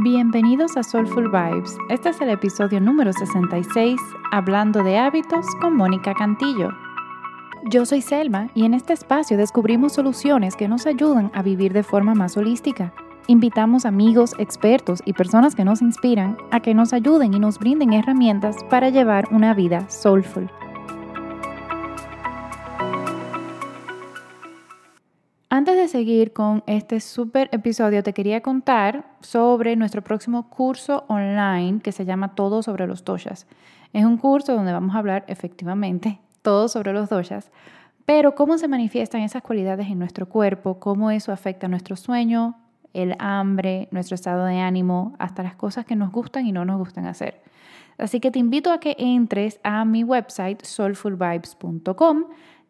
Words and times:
Bienvenidos 0.00 0.76
a 0.76 0.82
Soulful 0.82 1.30
Vibes. 1.30 1.78
Este 1.88 2.10
es 2.10 2.20
el 2.20 2.28
episodio 2.28 2.82
número 2.82 3.14
66, 3.14 3.98
Hablando 4.30 4.82
de 4.82 4.98
hábitos 4.98 5.46
con 5.58 5.74
Mónica 5.74 6.12
Cantillo. 6.12 6.68
Yo 7.70 7.86
soy 7.86 8.02
Selma 8.02 8.50
y 8.54 8.66
en 8.66 8.74
este 8.74 8.92
espacio 8.92 9.38
descubrimos 9.38 9.94
soluciones 9.94 10.54
que 10.54 10.68
nos 10.68 10.86
ayudan 10.86 11.30
a 11.32 11.40
vivir 11.40 11.72
de 11.72 11.82
forma 11.82 12.14
más 12.14 12.36
holística. 12.36 12.92
Invitamos 13.26 13.86
amigos, 13.86 14.34
expertos 14.36 15.00
y 15.06 15.14
personas 15.14 15.54
que 15.54 15.64
nos 15.64 15.80
inspiran 15.80 16.36
a 16.50 16.60
que 16.60 16.74
nos 16.74 16.92
ayuden 16.92 17.32
y 17.32 17.38
nos 17.38 17.58
brinden 17.58 17.94
herramientas 17.94 18.56
para 18.68 18.90
llevar 18.90 19.26
una 19.30 19.54
vida 19.54 19.88
soulful. 19.88 20.50
Antes 25.66 25.82
de 25.82 25.88
seguir 25.88 26.32
con 26.32 26.62
este 26.68 27.00
super 27.00 27.48
episodio, 27.50 28.04
te 28.04 28.12
quería 28.12 28.40
contar 28.40 29.04
sobre 29.20 29.74
nuestro 29.74 30.00
próximo 30.00 30.48
curso 30.48 31.04
online 31.08 31.80
que 31.80 31.90
se 31.90 32.04
llama 32.04 32.36
Todo 32.36 32.62
sobre 32.62 32.86
los 32.86 33.04
doshas. 33.04 33.48
Es 33.92 34.04
un 34.04 34.16
curso 34.16 34.54
donde 34.54 34.72
vamos 34.72 34.94
a 34.94 35.00
hablar 35.00 35.24
efectivamente 35.26 36.20
todo 36.42 36.68
sobre 36.68 36.92
los 36.92 37.08
doshas, 37.08 37.50
pero 38.04 38.36
cómo 38.36 38.58
se 38.58 38.68
manifiestan 38.68 39.22
esas 39.22 39.42
cualidades 39.42 39.88
en 39.88 39.98
nuestro 39.98 40.28
cuerpo, 40.28 40.78
cómo 40.78 41.10
eso 41.10 41.32
afecta 41.32 41.66
nuestro 41.66 41.96
sueño, 41.96 42.54
el 42.92 43.16
hambre, 43.18 43.88
nuestro 43.90 44.14
estado 44.14 44.44
de 44.44 44.60
ánimo, 44.60 45.16
hasta 45.18 45.42
las 45.42 45.56
cosas 45.56 45.84
que 45.84 45.96
nos 45.96 46.12
gustan 46.12 46.46
y 46.46 46.52
no 46.52 46.64
nos 46.64 46.78
gustan 46.78 47.06
hacer. 47.06 47.42
Así 47.98 48.20
que 48.20 48.30
te 48.30 48.38
invito 48.38 48.70
a 48.70 48.78
que 48.78 48.94
entres 48.98 49.58
a 49.64 49.84
mi 49.84 50.04
website 50.04 50.62
soulfulvibes.com, 50.62 52.24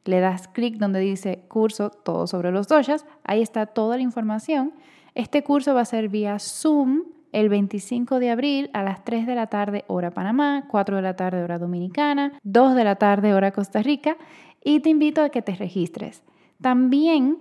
le 0.07 0.21
das 0.21 0.49
clic 0.49 0.77
donde 0.77 1.01
dice 1.01 1.45
curso 1.49 1.91
todo 1.91 2.27
sobre 2.27 2.53
los 2.53 2.69
doshas, 2.69 3.07
ahí 3.25 3.43
está 3.43 3.67
toda 3.67 3.97
la 3.97 4.03
información. 4.03 4.73
Este 5.15 5.43
curso 5.43 5.75
va 5.75 5.83
a 5.83 5.87
ser 5.87 6.09
vía 6.09 6.39
Zoom 6.39 7.05
el 7.33 7.49
25 7.49 8.19
de 8.19 8.31
abril 8.31 8.71
a 8.73 8.83
las 8.83 9.05
3 9.05 9.27
de 9.27 9.35
la 9.35 9.49
tarde 9.49 9.85
hora 9.89 10.11
Panamá, 10.11 10.65
4 10.69 10.97
de 10.97 11.03
la 11.03 11.17
tarde 11.17 11.43
hora 11.43 11.59
Dominicana, 11.59 12.39
2 12.45 12.75
de 12.75 12.85
la 12.85 12.97
tarde 12.97 13.35
hora 13.35 13.53
Costa 13.53 13.83
Rica 13.83 14.17
y 14.65 14.81
te 14.81 14.91
invito 14.91 15.23
a 15.23 15.29
que 15.29 15.43
te 15.43 15.55
registres. 15.55 16.23
También, 16.61 17.39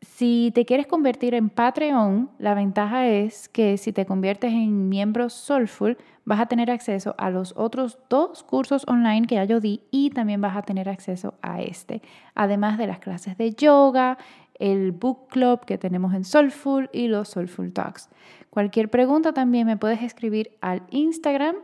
si 0.00 0.50
te 0.54 0.64
quieres 0.64 0.86
convertir 0.86 1.34
en 1.34 1.50
Patreon, 1.50 2.30
la 2.38 2.54
ventaja 2.54 3.06
es 3.06 3.48
que 3.48 3.76
si 3.76 3.92
te 3.92 4.06
conviertes 4.06 4.52
en 4.52 4.88
miembro 4.88 5.28
Soulful, 5.28 5.98
vas 6.24 6.40
a 6.40 6.46
tener 6.46 6.70
acceso 6.70 7.14
a 7.18 7.30
los 7.30 7.54
otros 7.56 7.98
dos 8.08 8.42
cursos 8.42 8.84
online 8.86 9.26
que 9.26 9.36
ya 9.36 9.44
yo 9.44 9.60
di 9.60 9.82
y 9.90 10.10
también 10.10 10.40
vas 10.40 10.56
a 10.56 10.62
tener 10.62 10.88
acceso 10.88 11.34
a 11.42 11.62
este, 11.62 12.02
además 12.34 12.78
de 12.78 12.86
las 12.86 12.98
clases 12.98 13.36
de 13.36 13.52
yoga, 13.52 14.18
el 14.58 14.92
book 14.92 15.28
club 15.28 15.64
que 15.64 15.78
tenemos 15.78 16.14
en 16.14 16.24
Soulful 16.24 16.90
y 16.92 17.08
los 17.08 17.28
Soulful 17.28 17.72
Talks. 17.72 18.08
Cualquier 18.50 18.90
pregunta 18.90 19.32
también 19.32 19.66
me 19.66 19.76
puedes 19.76 20.00
escribir 20.02 20.56
al 20.60 20.82
Instagram 20.90 21.56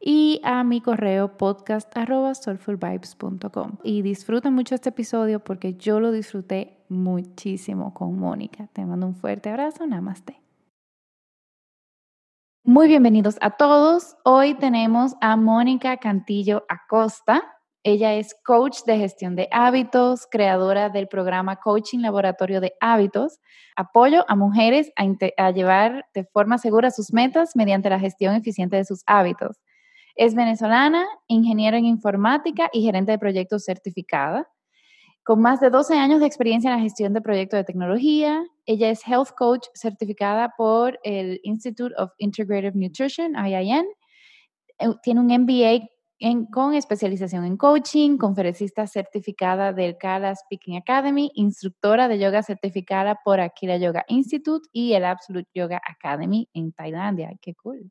y 0.00 0.40
a 0.44 0.62
mi 0.64 0.80
correo 0.80 1.36
podcast.soulfulvibes.com. 1.36 3.72
Y 3.82 4.00
disfruta 4.02 4.50
mucho 4.50 4.74
este 4.74 4.88
episodio 4.90 5.40
porque 5.40 5.74
yo 5.74 6.00
lo 6.00 6.12
disfruté 6.12 6.78
muchísimo 6.88 7.94
con 7.94 8.18
Mónica. 8.18 8.68
Te 8.72 8.84
mando 8.86 9.06
un 9.06 9.14
fuerte 9.14 9.50
abrazo. 9.50 9.86
Namaste. 9.86 10.47
Muy 12.68 12.86
bienvenidos 12.86 13.38
a 13.40 13.52
todos. 13.52 14.18
Hoy 14.24 14.52
tenemos 14.52 15.14
a 15.22 15.36
Mónica 15.38 15.96
Cantillo 15.96 16.66
Acosta. 16.68 17.42
Ella 17.82 18.12
es 18.12 18.36
coach 18.44 18.80
de 18.84 18.98
gestión 18.98 19.36
de 19.36 19.48
hábitos, 19.52 20.26
creadora 20.30 20.90
del 20.90 21.08
programa 21.08 21.56
Coaching 21.56 22.00
Laboratorio 22.00 22.60
de 22.60 22.74
Hábitos, 22.78 23.38
apoyo 23.74 24.26
a 24.28 24.36
mujeres 24.36 24.92
a, 24.96 25.50
llevar 25.50 26.04
de 26.12 26.24
forma 26.24 26.58
segura 26.58 26.90
sus 26.90 27.10
metas 27.10 27.56
mediante 27.56 27.88
la 27.88 27.98
gestión 27.98 28.34
eficiente 28.34 28.76
de 28.76 28.84
sus 28.84 29.02
hábitos. 29.06 29.56
Es 30.14 30.34
venezolana, 30.34 31.06
ingeniera 31.26 31.78
en 31.78 31.86
informática 31.86 32.68
y 32.70 32.82
gerente 32.82 33.12
de 33.12 33.18
proyectos 33.18 33.64
certificada. 33.64 34.46
Con 35.24 35.40
más 35.40 35.60
de 35.60 35.70
12 35.70 35.96
años 35.96 36.20
de 36.20 36.26
experiencia 36.26 36.70
en 36.70 36.76
la 36.76 36.82
gestión 36.82 37.14
de 37.14 37.22
proyectos 37.22 37.56
de 37.56 37.64
tecnología, 37.64 38.44
ella 38.68 38.90
es 38.90 39.00
health 39.06 39.30
coach 39.34 39.66
certificada 39.74 40.52
por 40.54 41.00
el 41.02 41.40
Institute 41.42 41.94
of 41.96 42.10
Integrative 42.18 42.72
Nutrition, 42.74 43.34
IIN. 43.34 43.86
Eh, 44.78 44.88
tiene 45.02 45.20
un 45.20 45.28
MBA 45.28 45.88
con 46.52 46.74
especialización 46.74 47.46
en 47.46 47.56
coaching, 47.56 48.18
conferencista 48.18 48.86
certificada 48.86 49.72
del 49.72 49.96
Kala 49.96 50.34
Speaking 50.34 50.76
Academy, 50.76 51.30
instructora 51.34 52.08
de 52.08 52.18
yoga 52.18 52.42
certificada 52.42 53.18
por 53.24 53.40
Akira 53.40 53.78
Yoga 53.78 54.04
Institute 54.06 54.68
y 54.70 54.92
el 54.92 55.06
Absolute 55.06 55.48
Yoga 55.54 55.80
Academy 55.88 56.50
en 56.52 56.72
Tailandia. 56.72 57.30
¡Qué 57.40 57.54
cool! 57.54 57.90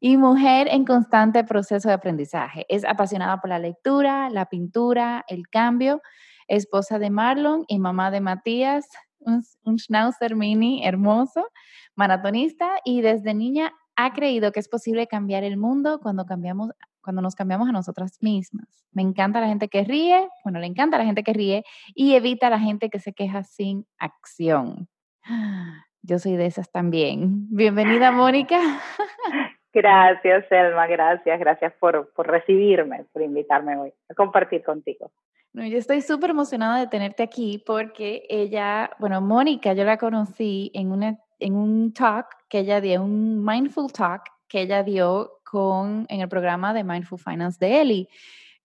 Y 0.00 0.16
mujer 0.16 0.68
en 0.70 0.86
constante 0.86 1.44
proceso 1.44 1.88
de 1.88 1.94
aprendizaje. 1.94 2.64
Es 2.70 2.86
apasionada 2.86 3.42
por 3.42 3.50
la 3.50 3.58
lectura, 3.58 4.30
la 4.30 4.46
pintura, 4.46 5.26
el 5.28 5.48
cambio. 5.50 6.00
Esposa 6.46 6.98
de 6.98 7.10
Marlon 7.10 7.64
y 7.68 7.78
mamá 7.78 8.10
de 8.10 8.22
Matías, 8.22 8.86
un, 9.64 9.78
schnauzer 9.78 10.34
mini 10.36 10.86
hermoso, 10.86 11.48
maratonista 11.94 12.68
y 12.84 13.00
desde 13.00 13.34
niña 13.34 13.72
ha 13.96 14.12
creído 14.12 14.52
que 14.52 14.60
es 14.60 14.68
posible 14.68 15.06
cambiar 15.06 15.44
el 15.44 15.56
mundo 15.56 16.00
cuando 16.00 16.24
cambiamos 16.24 16.70
cuando 17.00 17.22
nos 17.22 17.34
cambiamos 17.34 17.68
a 17.68 17.72
nosotras 17.72 18.18
mismas. 18.20 18.84
Me 18.92 19.00
encanta 19.00 19.40
la 19.40 19.46
gente 19.46 19.68
que 19.68 19.82
ríe, 19.82 20.28
bueno, 20.44 20.58
le 20.58 20.66
encanta 20.66 20.98
la 20.98 21.06
gente 21.06 21.22
que 21.22 21.32
ríe 21.32 21.64
y 21.94 22.14
evita 22.14 22.50
la 22.50 22.58
gente 22.58 22.90
que 22.90 22.98
se 22.98 23.14
queja 23.14 23.44
sin 23.44 23.86
acción. 23.98 24.88
Yo 26.02 26.18
soy 26.18 26.36
de 26.36 26.46
esas 26.46 26.70
también. 26.70 27.46
Bienvenida, 27.48 28.12
Mónica. 28.12 28.60
Gracias, 29.72 30.46
Selma, 30.48 30.86
gracias, 30.86 31.38
gracias 31.38 31.72
por, 31.78 32.12
por 32.14 32.26
recibirme, 32.26 33.04
por 33.12 33.22
invitarme 33.22 33.76
hoy 33.76 33.92
a 34.08 34.14
compartir 34.14 34.62
contigo. 34.64 35.10
No, 35.52 35.66
yo 35.66 35.78
estoy 35.78 36.02
súper 36.02 36.30
emocionada 36.30 36.78
de 36.78 36.86
tenerte 36.86 37.22
aquí 37.22 37.62
porque 37.66 38.24
ella, 38.28 38.90
bueno, 38.98 39.20
Mónica, 39.20 39.72
yo 39.72 39.84
la 39.84 39.96
conocí 39.96 40.70
en, 40.74 40.92
una, 40.92 41.18
en 41.38 41.54
un 41.54 41.92
talk 41.92 42.26
que 42.48 42.60
ella 42.60 42.80
dio, 42.80 43.02
un 43.02 43.44
mindful 43.44 43.90
talk 43.90 44.22
que 44.46 44.62
ella 44.62 44.82
dio 44.82 45.40
con, 45.44 46.06
en 46.08 46.20
el 46.20 46.28
programa 46.28 46.74
de 46.74 46.84
Mindful 46.84 47.18
Finance 47.18 47.58
de 47.60 47.80
Eli. 47.80 48.08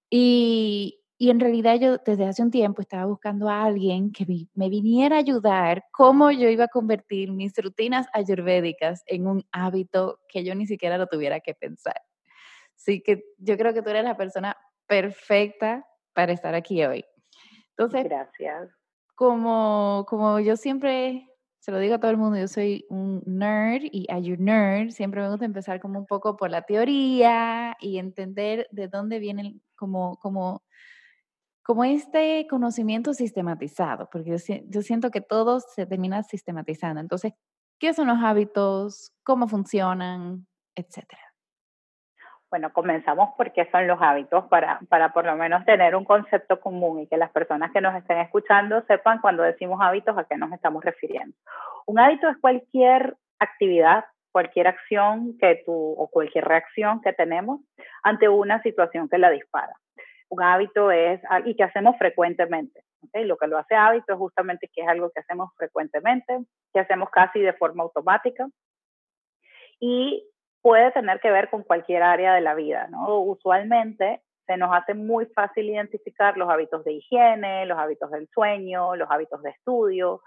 Y, 0.09 0.99
y 1.17 1.29
en 1.29 1.39
realidad 1.39 1.79
yo 1.79 1.97
desde 1.97 2.25
hace 2.25 2.43
un 2.43 2.51
tiempo 2.51 2.81
estaba 2.81 3.05
buscando 3.05 3.47
a 3.47 3.63
alguien 3.63 4.11
que 4.11 4.25
me 4.53 4.69
viniera 4.69 5.15
a 5.15 5.19
ayudar 5.19 5.85
cómo 5.91 6.31
yo 6.31 6.49
iba 6.49 6.65
a 6.65 6.67
convertir 6.67 7.31
mis 7.31 7.53
rutinas 7.57 8.07
ayurvédicas 8.13 9.03
en 9.07 9.27
un 9.27 9.45
hábito 9.51 10.19
que 10.27 10.43
yo 10.43 10.53
ni 10.53 10.67
siquiera 10.67 10.97
lo 10.97 11.07
tuviera 11.07 11.39
que 11.39 11.53
pensar. 11.53 12.01
Así 12.75 13.01
que 13.01 13.23
yo 13.37 13.57
creo 13.57 13.73
que 13.73 13.81
tú 13.81 13.89
eres 13.89 14.03
la 14.03 14.17
persona 14.17 14.57
perfecta 14.85 15.85
para 16.13 16.33
estar 16.33 16.55
aquí 16.55 16.83
hoy. 16.83 17.05
Entonces, 17.69 18.03
gracias. 18.03 18.69
Como, 19.15 20.05
como 20.07 20.39
yo 20.39 20.55
siempre 20.55 21.27
se 21.63 21.71
lo 21.71 21.79
digo 21.79 21.95
a 21.95 21.99
todo 21.99 22.11
el 22.11 22.17
mundo, 22.17 22.37
yo 22.37 22.49
soy 22.49 22.85
un 22.89 23.23
nerd 23.25 23.83
y 23.83 24.05
a 24.11 24.19
you 24.19 24.35
nerd 24.37 24.89
siempre 24.89 25.21
me 25.21 25.29
gusta 25.29 25.45
empezar 25.45 25.79
como 25.79 25.97
un 25.97 26.05
poco 26.05 26.35
por 26.35 26.51
la 26.51 26.63
teoría 26.63 27.77
y 27.79 27.99
entender 27.99 28.67
de 28.71 28.89
dónde 28.89 29.19
viene 29.19 29.61
como, 29.77 30.17
como, 30.17 30.61
como 31.63 31.85
este 31.85 32.47
conocimiento 32.49 33.13
sistematizado, 33.13 34.09
porque 34.11 34.31
yo, 34.31 34.55
yo 34.67 34.81
siento 34.81 35.09
que 35.09 35.21
todo 35.21 35.61
se 35.61 35.85
termina 35.85 36.21
sistematizando. 36.23 36.99
Entonces, 36.99 37.31
¿qué 37.79 37.93
son 37.93 38.07
los 38.07 38.17
hábitos? 38.21 39.13
¿Cómo 39.23 39.47
funcionan? 39.47 40.45
Etcétera. 40.75 41.32
Bueno, 42.53 42.71
comenzamos 42.71 43.33
por 43.35 43.51
qué 43.51 43.67
son 43.71 43.87
los 43.87 43.99
hábitos 43.99 44.45
para, 44.45 44.79
para 44.87 45.11
por 45.11 45.25
lo 45.25 45.35
menos 45.35 45.65
tener 45.65 45.95
un 45.95 46.05
concepto 46.05 46.59
común 46.59 46.99
y 46.99 47.07
que 47.07 47.17
las 47.17 47.31
personas 47.31 47.71
que 47.71 47.81
nos 47.81 47.95
estén 47.95 48.19
escuchando 48.19 48.83
sepan 48.85 49.21
cuando 49.21 49.41
decimos 49.41 49.79
hábitos 49.81 50.15
a 50.15 50.25
qué 50.25 50.37
nos 50.37 50.51
estamos 50.51 50.85
refiriendo. 50.85 51.35
Un 51.87 51.97
hábito 51.97 52.29
es 52.29 52.37
cualquier 52.37 53.15
actividad, 53.39 54.05
cualquier 54.31 54.67
acción 54.67 55.35
que 55.39 55.63
tú 55.65 55.95
o 55.97 56.07
cualquier 56.09 56.45
reacción 56.45 57.01
que 57.01 57.11
tenemos 57.11 57.59
ante 58.03 58.29
una 58.29 58.61
situación 58.61 59.09
que 59.09 59.17
la 59.17 59.31
dispara. 59.31 59.73
Un 60.29 60.43
hábito 60.43 60.91
es 60.91 61.21
y 61.45 61.55
que 61.55 61.63
hacemos 61.63 61.97
frecuentemente. 61.97 62.83
¿okay? 63.07 63.25
Lo 63.25 63.35
que 63.35 63.47
lo 63.47 63.57
hace 63.57 63.73
hábito 63.73 64.13
es 64.13 64.19
justamente 64.19 64.69
que 64.71 64.83
es 64.83 64.87
algo 64.87 65.09
que 65.09 65.21
hacemos 65.21 65.49
frecuentemente, 65.57 66.37
que 66.71 66.79
hacemos 66.79 67.09
casi 67.09 67.39
de 67.39 67.53
forma 67.53 67.81
automática 67.81 68.47
y 69.79 70.23
puede 70.63 70.91
tener 70.91 71.19
que 71.19 71.29
ver 71.29 71.49
con 71.49 71.61
cualquier 71.61 72.01
área 72.01 72.33
de 72.33 72.41
la 72.41 72.55
vida, 72.55 72.87
¿no? 72.89 73.19
Usualmente 73.19 74.21
se 74.47 74.57
nos 74.57 74.73
hace 74.73 74.93
muy 74.93 75.25
fácil 75.27 75.69
identificar 75.69 76.37
los 76.37 76.49
hábitos 76.49 76.83
de 76.85 76.93
higiene, 76.93 77.65
los 77.65 77.77
hábitos 77.77 78.09
del 78.11 78.27
sueño, 78.29 78.95
los 78.95 79.11
hábitos 79.11 79.43
de 79.43 79.51
estudio, 79.51 80.21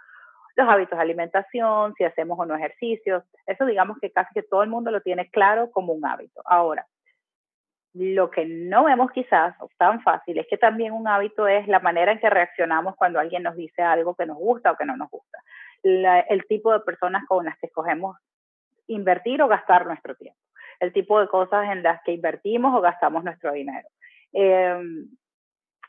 los 0.54 0.68
hábitos 0.68 0.98
de 0.98 1.02
alimentación, 1.02 1.94
si 1.96 2.04
hacemos 2.04 2.38
o 2.38 2.44
no 2.44 2.54
ejercicios. 2.54 3.24
Eso 3.46 3.64
digamos 3.64 3.96
que 3.98 4.12
casi 4.12 4.32
que 4.34 4.42
todo 4.42 4.62
el 4.62 4.68
mundo 4.68 4.90
lo 4.90 5.00
tiene 5.00 5.30
claro 5.30 5.70
como 5.70 5.94
un 5.94 6.04
hábito. 6.04 6.42
Ahora, 6.44 6.86
lo 7.94 8.30
que 8.30 8.44
no 8.44 8.84
vemos 8.84 9.10
quizás 9.12 9.56
tan 9.78 10.02
fácil 10.02 10.38
es 10.38 10.46
que 10.48 10.58
también 10.58 10.92
un 10.92 11.08
hábito 11.08 11.48
es 11.48 11.66
la 11.66 11.80
manera 11.80 12.12
en 12.12 12.20
que 12.20 12.28
reaccionamos 12.28 12.94
cuando 12.96 13.18
alguien 13.18 13.42
nos 13.42 13.56
dice 13.56 13.80
algo 13.80 14.14
que 14.14 14.26
nos 14.26 14.36
gusta 14.36 14.72
o 14.72 14.76
que 14.76 14.84
no 14.84 14.98
nos 14.98 15.08
gusta. 15.10 15.38
el 15.82 16.46
tipo 16.46 16.72
de 16.72 16.80
personas 16.80 17.24
con 17.26 17.46
las 17.46 17.56
que 17.58 17.68
escogemos 17.68 18.16
invertir 18.88 19.42
o 19.42 19.48
gastar 19.48 19.86
nuestro 19.86 20.14
tiempo, 20.14 20.40
el 20.80 20.92
tipo 20.92 21.20
de 21.20 21.28
cosas 21.28 21.70
en 21.70 21.82
las 21.82 22.02
que 22.02 22.12
invertimos 22.12 22.74
o 22.74 22.80
gastamos 22.80 23.24
nuestro 23.24 23.52
dinero. 23.52 23.88
Em, 24.32 25.08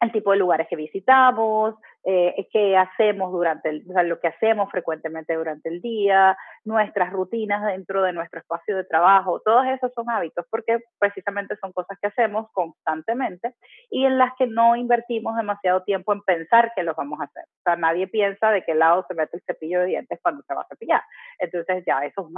el 0.02 0.12
tipo 0.12 0.32
de 0.32 0.38
lugares 0.38 0.68
que 0.70 0.76
visitamos, 0.76 1.76
eh, 2.04 2.48
qué 2.52 2.78
hacemos 2.78 3.32
durante 3.32 3.70
el, 3.70 3.84
o 3.90 3.94
sea, 3.94 4.04
lo 4.04 4.20
que 4.20 4.28
hacemos 4.28 4.72
frecuentemente 4.72 5.34
durante 5.36 5.70
el 5.70 5.82
día, 5.82 6.38
nuestras 6.64 7.12
rutinas 7.12 7.66
dentro 7.66 8.02
de 8.02 8.14
nuestro 8.14 8.40
espacio 8.40 8.78
de 8.78 8.86
trabajo, 8.86 9.42
todos 9.44 9.66
esos 9.68 9.92
son 9.94 10.10
hábitos 10.10 10.46
porque 10.50 10.80
precisamente 11.00 11.56
son 11.58 11.74
cosas 11.74 11.98
que 12.00 12.08
hacemos 12.08 12.50
constantemente 12.54 13.56
y 13.90 14.06
en 14.06 14.18
las 14.18 14.34
que 14.38 14.48
no 14.48 14.76
invertimos 14.76 15.36
demasiado 15.36 15.84
tiempo 15.84 16.14
en 16.14 16.22
pensar 16.22 16.72
que 16.76 16.84
los 16.84 16.96
vamos 16.96 17.20
a 17.20 17.26
hacer. 17.26 17.44
O 17.44 17.64
sea, 17.64 17.76
nadie 17.76 18.08
piensa 18.08 18.52
de 18.52 18.64
qué 18.64 18.74
lado 18.74 19.04
se 19.08 19.14
mete 19.14 19.38
el 19.38 19.44
cepillo 19.44 19.82
de 19.82 19.88
dientes 19.88 20.20
cuando 20.22 20.44
se 20.44 20.54
va 20.54 20.62
a 20.62 20.68
cepillar. 20.68 21.02
Entonces 21.40 21.84
ya 21.86 22.00
eso 22.06 22.22
es 22.22 22.28
un. 22.28 22.38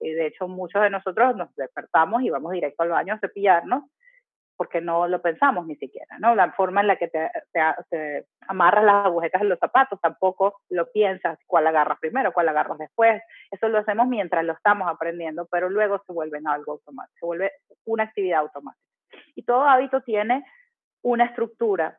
Y 0.00 0.12
de 0.12 0.28
hecho 0.28 0.48
muchos 0.48 0.80
de 0.80 0.90
nosotros 0.90 1.36
nos 1.36 1.54
despertamos 1.56 2.22
y 2.22 2.30
vamos 2.30 2.52
directo 2.52 2.82
al 2.82 2.90
baño 2.90 3.14
a 3.14 3.18
cepillarnos 3.18 3.84
porque 4.56 4.80
no 4.80 5.08
lo 5.08 5.20
pensamos 5.20 5.66
ni 5.66 5.76
siquiera, 5.76 6.18
¿no? 6.18 6.34
La 6.34 6.52
forma 6.52 6.80
en 6.80 6.86
la 6.86 6.96
que 6.96 7.08
te, 7.08 7.30
te, 7.90 8.26
amarras 8.46 8.84
las 8.84 9.06
agujetas 9.06 9.42
en 9.42 9.48
los 9.48 9.58
zapatos, 9.58 10.00
tampoco 10.00 10.60
lo 10.70 10.90
piensas 10.92 11.38
cuál 11.46 11.66
agarras 11.66 11.98
primero, 11.98 12.32
cuál 12.32 12.48
agarras 12.48 12.78
después. 12.78 13.22
Eso 13.50 13.68
lo 13.68 13.78
hacemos 13.78 14.06
mientras 14.06 14.44
lo 14.44 14.52
estamos 14.52 14.88
aprendiendo, 14.88 15.46
pero 15.50 15.68
luego 15.68 16.02
se 16.06 16.12
vuelve 16.12 16.40
algo 16.46 16.72
automático, 16.72 17.16
se 17.18 17.26
vuelve 17.26 17.52
una 17.84 18.04
actividad 18.04 18.40
automática. 18.40 18.82
Y 19.34 19.44
todo 19.44 19.64
hábito 19.64 20.02
tiene 20.02 20.44
una 21.02 21.26
estructura 21.26 21.96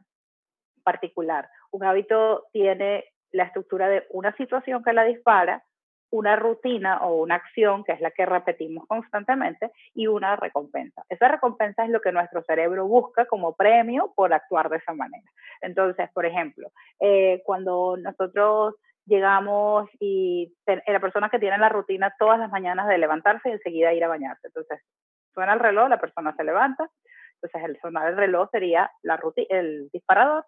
particular. 0.83 1.49
Un 1.71 1.83
hábito 1.83 2.45
tiene 2.51 3.05
la 3.31 3.43
estructura 3.43 3.89
de 3.89 4.05
una 4.09 4.35
situación 4.37 4.83
que 4.83 4.93
la 4.93 5.03
dispara, 5.03 5.63
una 6.11 6.35
rutina 6.35 6.99
o 7.01 7.15
una 7.15 7.35
acción, 7.35 7.83
que 7.83 7.93
es 7.93 8.01
la 8.01 8.11
que 8.11 8.25
repetimos 8.25 8.87
constantemente, 8.87 9.71
y 9.93 10.07
una 10.07 10.35
recompensa. 10.35 11.03
Esa 11.09 11.27
recompensa 11.27 11.83
es 11.83 11.89
lo 11.89 12.01
que 12.01 12.11
nuestro 12.11 12.43
cerebro 12.43 12.87
busca 12.87 13.25
como 13.25 13.55
premio 13.55 14.13
por 14.15 14.33
actuar 14.33 14.69
de 14.69 14.77
esa 14.77 14.93
manera. 14.93 15.29
Entonces, 15.61 16.09
por 16.13 16.25
ejemplo, 16.25 16.71
eh, 16.99 17.41
cuando 17.45 17.97
nosotros 17.97 18.75
llegamos 19.05 19.89
y 19.99 20.53
la 20.65 20.99
persona 20.99 21.29
que 21.29 21.39
tiene 21.39 21.57
la 21.57 21.69
rutina 21.69 22.15
todas 22.17 22.39
las 22.39 22.49
mañanas 22.49 22.87
de 22.87 22.97
levantarse 22.97 23.49
y 23.49 23.53
enseguida 23.53 23.93
ir 23.93 24.03
a 24.03 24.07
bañarse. 24.07 24.47
Entonces, 24.47 24.79
suena 25.33 25.53
el 25.53 25.59
reloj, 25.59 25.89
la 25.89 25.99
persona 25.99 26.33
se 26.35 26.43
levanta, 26.43 26.89
entonces 27.35 27.69
el 27.69 27.79
sonar 27.81 28.07
del 28.07 28.17
reloj 28.17 28.49
sería 28.51 28.89
la 29.03 29.19
el 29.49 29.89
disparador, 29.91 30.45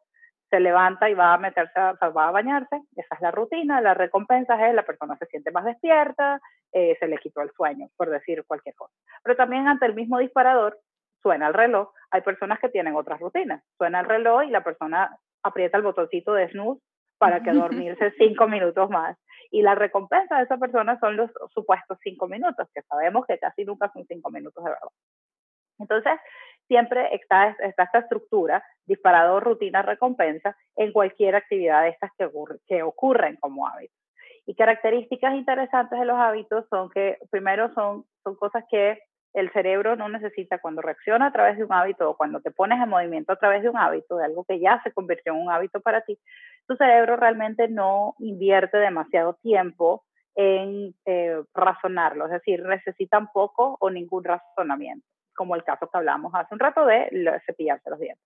se 0.50 0.60
levanta 0.60 1.10
y 1.10 1.14
va 1.14 1.34
a 1.34 1.38
meterse, 1.38 1.80
va 1.80 2.28
a 2.28 2.32
bañarse, 2.32 2.82
esa 2.96 3.16
es 3.16 3.22
la 3.22 3.32
rutina, 3.32 3.82
la 3.82 3.94
recompensa 3.94 4.68
es 4.68 4.74
la 4.74 4.84
persona 4.84 5.18
se 5.18 5.26
siente 5.26 5.52
más 5.52 5.66
despierta, 5.66 6.40
eh, 6.72 6.96
se 7.00 7.08
le 7.08 7.18
quitó 7.18 7.42
el 7.42 7.52
sueño, 7.52 7.90
por 7.98 8.10
decir 8.10 8.46
cualquier 8.48 8.76
cosa. 8.76 8.94
Pero 9.24 9.36
también 9.36 9.68
ante 9.68 9.86
el 9.86 9.94
mismo 9.94 10.20
disparador 10.20 10.80
suena 11.22 11.48
el 11.48 11.54
reloj, 11.54 11.92
hay 12.12 12.22
personas 12.22 12.60
que 12.60 12.70
tienen 12.70 12.96
otras 12.96 13.20
rutinas, 13.20 13.62
suena 13.78 14.00
el 14.00 14.06
reloj 14.06 14.44
y 14.44 14.50
la 14.50 14.64
persona 14.64 15.18
aprieta 15.44 15.78
el 15.78 15.84
botoncito 15.84 16.34
de 16.34 16.50
snooze 16.50 16.82
para 17.18 17.42
que 17.42 17.52
dormirse 17.54 18.14
cinco 18.18 18.48
minutos 18.48 18.90
más. 18.90 19.18
Y 19.50 19.62
la 19.62 19.76
recompensa 19.76 20.38
de 20.38 20.44
esa 20.44 20.58
persona 20.58 21.00
son 21.00 21.16
los 21.16 21.32
supuestos 21.54 21.98
cinco 22.04 22.28
minutos, 22.28 22.68
que 22.74 22.82
sabemos 22.82 23.26
que 23.26 23.38
casi 23.40 23.64
nunca 23.64 23.90
son 23.94 24.06
cinco 24.06 24.30
minutos 24.30 24.64
de 24.64 24.70
verdad. 24.70 24.90
Entonces, 25.80 26.20
siempre 26.68 27.16
está, 27.16 27.56
esta 27.60 28.00
estructura, 28.00 28.64
disparador, 28.86 29.44
rutina, 29.44 29.82
recompensa, 29.82 30.56
en 30.76 30.92
cualquier 30.92 31.36
actividad 31.36 31.84
de 31.84 31.90
estas 31.90 32.12
que, 32.18 32.30
que 32.68 32.84
ocurren 32.84 33.38
como 33.38 33.68
hábitos. 33.68 33.98
Y 34.46 34.56
características 34.56 35.36
interesantes 35.36 36.00
de 36.00 36.06
los 36.06 36.18
hábitos 36.18 36.66
son 36.70 36.90
que, 36.90 37.18
primero, 37.30 37.74
son, 37.74 38.06
son 38.24 38.36
cosas 38.36 38.64
que 38.70 39.00
el 39.34 39.52
cerebro 39.52 39.96
no 39.96 40.08
necesita 40.10 40.60
cuando 40.60 40.82
reacciona 40.82 41.28
a 41.28 41.32
través 41.32 41.58
de 41.58 41.66
un 41.66 41.74
hábito 41.74 42.10
o 42.10 42.18
cuando 42.18 42.40
te 42.40 42.52
pones 42.52 42.82
en 42.82 42.90
movimiento 42.90 43.34
a 43.34 43.36
través 43.36 43.62
de 43.62 43.70
un 43.70 43.78
hábito, 43.78 44.18
de 44.18 44.26
algo 44.26 44.46
que 44.46 44.60
ya 44.60 44.82
se 44.84 44.92
convirtió 44.94 45.34
en 45.34 45.42
un 45.42 45.52
hábito 45.52 45.82
para 45.82 46.02
ti, 46.02 46.18
tu 46.66 46.76
cerebro 46.76 47.18
realmente 47.18 47.68
no 47.68 48.16
invierte 48.20 48.78
demasiado 48.78 49.34
tiempo 49.36 50.06
en 50.36 50.96
eh, 51.06 51.42
razonarlo, 51.54 52.26
es 52.26 52.32
decir, 52.32 52.64
necesitan 52.64 53.28
poco 53.32 53.76
o 53.80 53.90
ningún 53.90 54.24
razonamiento 54.24 55.06
como 55.38 55.56
el 55.56 55.64
caso 55.64 55.88
que 55.88 55.98
hablamos 55.98 56.34
hace 56.34 56.54
un 56.54 56.60
rato 56.60 56.86
de 56.86 57.10
cepillarse 57.46 57.90
los 57.90 58.00
dientes. 58.00 58.26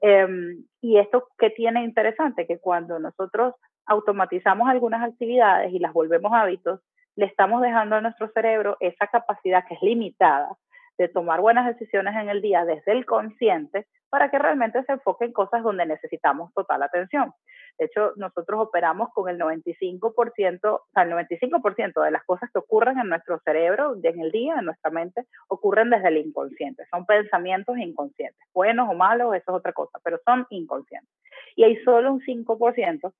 Em, 0.00 0.64
y 0.82 0.98
esto 0.98 1.28
que 1.38 1.50
tiene 1.50 1.82
interesante, 1.82 2.46
que 2.46 2.58
cuando 2.58 2.98
nosotros 2.98 3.54
automatizamos 3.86 4.68
algunas 4.68 5.02
actividades 5.02 5.72
y 5.72 5.78
las 5.78 5.94
volvemos 5.94 6.30
hábitos, 6.32 6.80
le 7.16 7.24
estamos 7.26 7.62
dejando 7.62 7.96
a 7.96 8.00
nuestro 8.02 8.28
cerebro 8.28 8.76
esa 8.80 9.06
capacidad 9.06 9.66
que 9.66 9.74
es 9.74 9.82
limitada 9.82 10.50
de 10.98 11.08
tomar 11.08 11.40
buenas 11.40 11.66
decisiones 11.66 12.14
en 12.16 12.28
el 12.28 12.42
día 12.42 12.64
desde 12.64 12.92
el 12.92 13.06
consciente 13.06 13.86
para 14.12 14.30
que 14.30 14.38
realmente 14.38 14.84
se 14.84 14.92
enfoque 14.92 15.24
en 15.24 15.32
cosas 15.32 15.62
donde 15.62 15.86
necesitamos 15.86 16.52
total 16.52 16.82
atención. 16.82 17.32
De 17.78 17.86
hecho, 17.86 18.12
nosotros 18.16 18.60
operamos 18.60 19.08
con 19.14 19.26
el 19.30 19.38
95%, 19.38 20.60
o 20.66 20.82
sea, 20.92 21.02
el 21.04 21.12
95% 21.12 22.04
de 22.04 22.10
las 22.10 22.22
cosas 22.24 22.50
que 22.52 22.58
ocurren 22.58 22.98
en 22.98 23.08
nuestro 23.08 23.38
cerebro, 23.38 23.96
en 24.02 24.20
el 24.20 24.30
día, 24.30 24.56
en 24.58 24.66
nuestra 24.66 24.90
mente, 24.90 25.24
ocurren 25.48 25.88
desde 25.88 26.08
el 26.08 26.18
inconsciente. 26.18 26.84
Son 26.90 27.06
pensamientos 27.06 27.78
inconscientes, 27.78 28.46
buenos 28.52 28.86
o 28.90 28.92
malos, 28.92 29.34
eso 29.34 29.50
es 29.50 29.56
otra 29.56 29.72
cosa, 29.72 29.98
pero 30.04 30.18
son 30.26 30.46
inconscientes. 30.50 31.08
Y 31.56 31.64
hay 31.64 31.76
solo 31.82 32.12
un 32.12 32.20
5% 32.20 33.14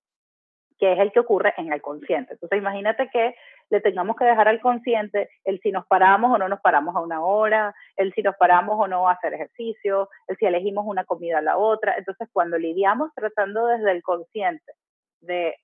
que 0.78 0.92
es 0.92 0.98
el 0.98 1.12
que 1.12 1.20
ocurre 1.20 1.54
en 1.56 1.72
el 1.72 1.80
consciente. 1.80 2.34
Entonces, 2.34 2.58
imagínate 2.58 3.08
que 3.10 3.34
le 3.70 3.80
tengamos 3.80 4.16
que 4.16 4.24
dejar 4.24 4.48
al 4.48 4.60
consciente 4.60 5.28
el 5.44 5.60
si 5.60 5.72
nos 5.72 5.86
paramos 5.86 6.32
o 6.32 6.38
no 6.38 6.48
nos 6.48 6.60
paramos 6.60 6.94
a 6.96 7.00
una 7.00 7.24
hora, 7.24 7.74
el 7.96 8.12
si 8.12 8.22
nos 8.22 8.36
paramos 8.36 8.76
o 8.78 8.86
no 8.86 9.08
a 9.08 9.12
hacer 9.12 9.34
ejercicio, 9.34 10.08
el 10.28 10.36
si 10.36 10.46
elegimos 10.46 10.84
una 10.86 11.04
comida 11.04 11.38
a 11.38 11.42
la 11.42 11.56
otra. 11.56 11.94
Entonces, 11.96 12.28
cuando 12.32 12.58
lidiamos 12.58 13.10
tratando 13.14 13.66
desde 13.66 13.90
el 13.92 14.02
consciente 14.02 14.72
de 15.20 15.56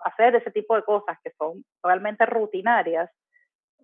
hacer 0.00 0.34
ese 0.36 0.50
tipo 0.50 0.74
de 0.76 0.82
cosas 0.82 1.18
que 1.22 1.30
son 1.38 1.64
realmente 1.82 2.26
rutinarias, 2.26 3.10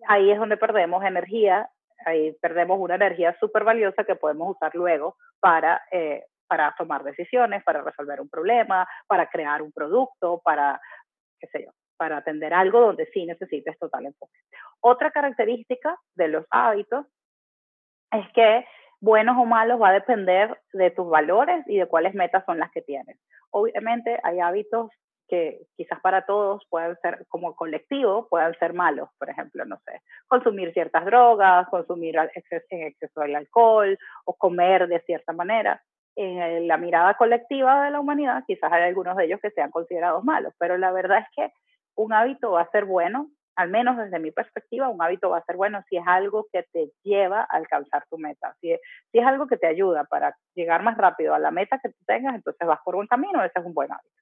ahí 0.07 0.31
es 0.31 0.39
donde 0.39 0.57
perdemos 0.57 1.03
energía, 1.03 1.69
ahí 2.05 2.35
perdemos 2.41 2.79
una 2.79 2.95
energía 2.95 3.35
súper 3.39 3.63
valiosa 3.63 4.03
que 4.03 4.15
podemos 4.15 4.55
usar 4.55 4.73
luego 4.75 5.15
para 5.39 5.81
eh, 5.91 6.25
para 6.51 6.75
tomar 6.77 7.01
decisiones, 7.05 7.63
para 7.63 7.81
resolver 7.81 8.19
un 8.19 8.27
problema, 8.27 8.85
para 9.07 9.27
crear 9.27 9.61
un 9.61 9.71
producto, 9.71 10.41
para, 10.43 10.81
qué 11.39 11.47
sé 11.47 11.63
yo, 11.63 11.71
para 11.95 12.17
atender 12.17 12.53
algo 12.53 12.81
donde 12.81 13.05
sí 13.13 13.25
necesites 13.25 13.79
total 13.79 14.07
enfoque. 14.07 14.37
Otra 14.81 15.11
característica 15.11 15.97
de 16.15 16.27
los 16.27 16.45
hábitos 16.49 17.05
es 18.11 18.29
que 18.33 18.65
buenos 18.99 19.37
o 19.37 19.45
malos 19.45 19.81
va 19.81 19.89
a 19.89 19.93
depender 19.93 20.59
de 20.73 20.91
tus 20.91 21.09
valores 21.09 21.63
y 21.67 21.77
de 21.77 21.85
cuáles 21.85 22.13
metas 22.15 22.43
son 22.43 22.59
las 22.59 22.69
que 22.71 22.81
tienes. 22.81 23.17
Obviamente 23.51 24.19
hay 24.21 24.41
hábitos 24.41 24.91
que 25.29 25.61
quizás 25.77 26.01
para 26.01 26.25
todos 26.25 26.67
puedan 26.69 26.97
ser 27.01 27.25
como 27.29 27.55
colectivo, 27.55 28.27
puedan 28.27 28.59
ser 28.59 28.73
malos, 28.73 29.07
por 29.17 29.29
ejemplo, 29.29 29.63
no 29.63 29.77
sé, 29.85 30.01
consumir 30.27 30.73
ciertas 30.73 31.05
drogas, 31.05 31.69
consumir 31.69 32.17
en 32.17 32.87
exceso 32.87 33.23
el 33.23 33.37
alcohol 33.37 33.97
o 34.25 34.33
comer 34.33 34.89
de 34.89 34.99
cierta 34.99 35.31
manera 35.31 35.81
en 36.15 36.67
la 36.67 36.77
mirada 36.77 37.13
colectiva 37.15 37.85
de 37.85 37.91
la 37.91 37.99
humanidad, 37.99 38.43
quizás 38.45 38.71
hay 38.71 38.83
algunos 38.83 39.15
de 39.17 39.25
ellos 39.25 39.39
que 39.41 39.51
sean 39.51 39.71
considerados 39.71 40.23
malos, 40.23 40.53
pero 40.59 40.77
la 40.77 40.91
verdad 40.91 41.19
es 41.19 41.27
que 41.35 41.53
un 41.95 42.13
hábito 42.13 42.51
va 42.51 42.61
a 42.61 42.69
ser 42.71 42.85
bueno, 42.85 43.29
al 43.55 43.69
menos 43.69 43.97
desde 43.97 44.19
mi 44.19 44.31
perspectiva, 44.31 44.89
un 44.89 45.01
hábito 45.01 45.29
va 45.29 45.37
a 45.37 45.45
ser 45.45 45.55
bueno 45.55 45.81
si 45.89 45.97
es 45.97 46.03
algo 46.07 46.47
que 46.51 46.63
te 46.71 46.91
lleva 47.03 47.41
a 47.41 47.57
alcanzar 47.57 48.03
tu 48.09 48.17
meta. 48.17 48.55
Si 48.59 48.71
es, 48.71 48.79
si 49.11 49.19
es 49.19 49.25
algo 49.25 49.47
que 49.47 49.57
te 49.57 49.67
ayuda 49.67 50.05
para 50.05 50.35
llegar 50.55 50.83
más 50.83 50.97
rápido 50.97 51.33
a 51.33 51.39
la 51.39 51.51
meta 51.51 51.79
que 51.81 51.89
tú 51.89 51.97
tengas, 52.05 52.35
entonces 52.35 52.67
vas 52.67 52.79
por 52.83 52.95
buen 52.95 53.07
camino, 53.07 53.43
ese 53.43 53.59
es 53.59 53.65
un 53.65 53.73
buen 53.73 53.91
hábito. 53.91 54.15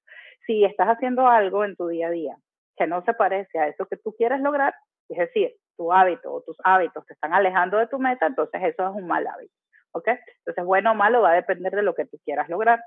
Si 0.46 0.65
estás 0.65 0.88
haciendo 0.88 1.27
algo 1.27 1.63
en 1.63 1.75
tu 1.75 1.88
día 1.88 2.08
a 2.08 2.12
día 2.12 2.36
que 2.75 2.88
no 2.88 3.03
se 3.03 3.13
parece 3.13 3.60
a 3.60 3.67
eso 3.67 3.86
que 3.86 3.98
tú 3.98 4.15
quieres 4.17 4.39
lograr, 4.41 4.74
es 5.10 5.17
decir, 5.17 5.53
tu 5.77 5.91
hábito 5.93 6.34
o 6.34 6.41
tus 6.41 6.58
hábitos 6.63 7.05
te 7.05 7.13
están 7.13 7.34
alejando 7.34 7.77
de 7.77 7.88
tu 7.88 8.00
meta, 8.00 8.25
entonces 8.25 8.62
eso 8.63 8.89
es 8.89 8.96
un 8.96 9.05
mal 9.05 9.27
hábito. 9.27 9.53
¿Ok? 9.91 10.08
Entonces, 10.39 10.65
bueno 10.65 10.91
o 10.91 10.96
malo 10.96 11.22
va 11.22 11.31
a 11.31 11.36
depender 11.36 11.74
de 11.74 11.84
lo 11.84 11.96
que 11.96 12.05
tú 12.05 12.17
quieras 12.24 12.50
lograr 12.50 12.79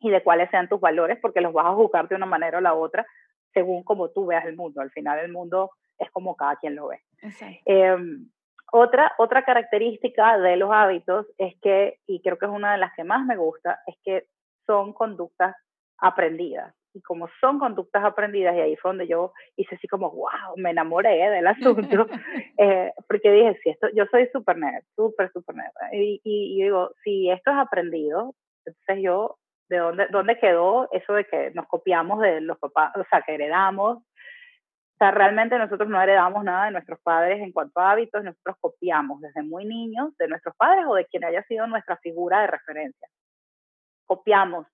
y 0.00 0.10
de 0.10 0.22
cuáles 0.22 0.50
sean 0.50 0.68
tus 0.68 0.80
valores, 0.80 1.18
porque 1.20 1.40
los 1.40 1.52
vas 1.52 1.66
a 1.66 1.74
juzgar 1.74 2.08
de 2.08 2.14
una 2.14 2.26
manera 2.26 2.58
o 2.58 2.60
la 2.60 2.74
otra 2.74 3.06
según 3.52 3.82
como 3.82 4.10
tú 4.10 4.26
veas 4.26 4.44
el 4.46 4.56
mundo. 4.56 4.80
Al 4.80 4.90
final 4.90 5.18
el 5.18 5.32
mundo 5.32 5.70
es 5.98 6.10
como 6.10 6.36
cada 6.36 6.56
quien 6.56 6.76
lo 6.76 6.88
ve. 6.88 7.00
Em, 7.64 8.30
otra, 8.72 9.12
otra 9.18 9.42
característica 9.44 10.38
de 10.38 10.56
los 10.56 10.70
hábitos 10.70 11.26
es 11.38 11.54
que, 11.60 11.98
y 12.06 12.20
creo 12.20 12.38
que 12.38 12.46
es 12.46 12.52
una 12.52 12.72
de 12.72 12.78
las 12.78 12.92
que 12.94 13.04
más 13.04 13.24
me 13.24 13.36
gusta, 13.36 13.80
es 13.86 13.96
que 14.04 14.26
son 14.66 14.92
conductas 14.92 15.56
aprendidas 15.98 16.74
y 16.94 17.02
como 17.02 17.28
son 17.40 17.58
conductas 17.58 18.04
aprendidas, 18.04 18.56
y 18.56 18.60
ahí 18.60 18.76
fue 18.76 18.90
donde 18.90 19.06
yo 19.06 19.32
hice 19.56 19.74
así 19.74 19.86
como, 19.88 20.10
wow, 20.10 20.56
me 20.56 20.70
enamoré 20.70 21.30
del 21.30 21.46
asunto, 21.46 22.06
eh, 22.58 22.92
porque 23.08 23.30
dije, 23.30 23.58
si 23.62 23.70
esto, 23.70 23.88
yo 23.94 24.06
soy 24.10 24.28
súper 24.32 24.58
nerd, 24.58 24.84
súper, 24.96 25.30
súper 25.32 25.56
nerd, 25.56 25.72
y, 25.92 26.20
y, 26.24 26.62
digo, 26.62 26.90
si 27.04 27.30
esto 27.30 27.50
es 27.50 27.56
aprendido, 27.56 28.34
entonces 28.64 29.02
yo, 29.02 29.36
¿de 29.68 29.78
dónde, 29.78 30.06
dónde 30.10 30.38
quedó 30.38 30.88
eso 30.92 31.12
de 31.14 31.24
que 31.24 31.50
nos 31.52 31.66
copiamos 31.66 32.20
de 32.20 32.40
los 32.40 32.58
papás, 32.58 32.92
o 32.96 33.04
sea, 33.10 33.22
que 33.22 33.34
heredamos? 33.34 34.02
sea, 34.98 35.10
realmente 35.12 35.58
nosotros 35.58 35.88
no 35.88 36.00
heredamos 36.02 36.44
nada 36.44 36.66
de 36.66 36.72
nuestros 36.72 37.00
padres 37.00 37.40
en 37.40 37.52
cuanto 37.52 37.80
a 37.80 37.92
hábitos, 37.92 38.24
nosotros 38.24 38.56
copiamos 38.60 39.20
desde 39.20 39.42
muy 39.42 39.64
niños 39.64 40.16
de 40.18 40.28
nuestros 40.28 40.54
padres 40.56 40.84
o 40.88 40.94
de 40.94 41.06
quien 41.06 41.24
haya 41.24 41.42
sido 41.44 41.66
nuestra 41.66 41.96
figura 41.98 42.40
de 42.40 42.48
referencia. 42.48 43.08
Copiamos 44.06 44.66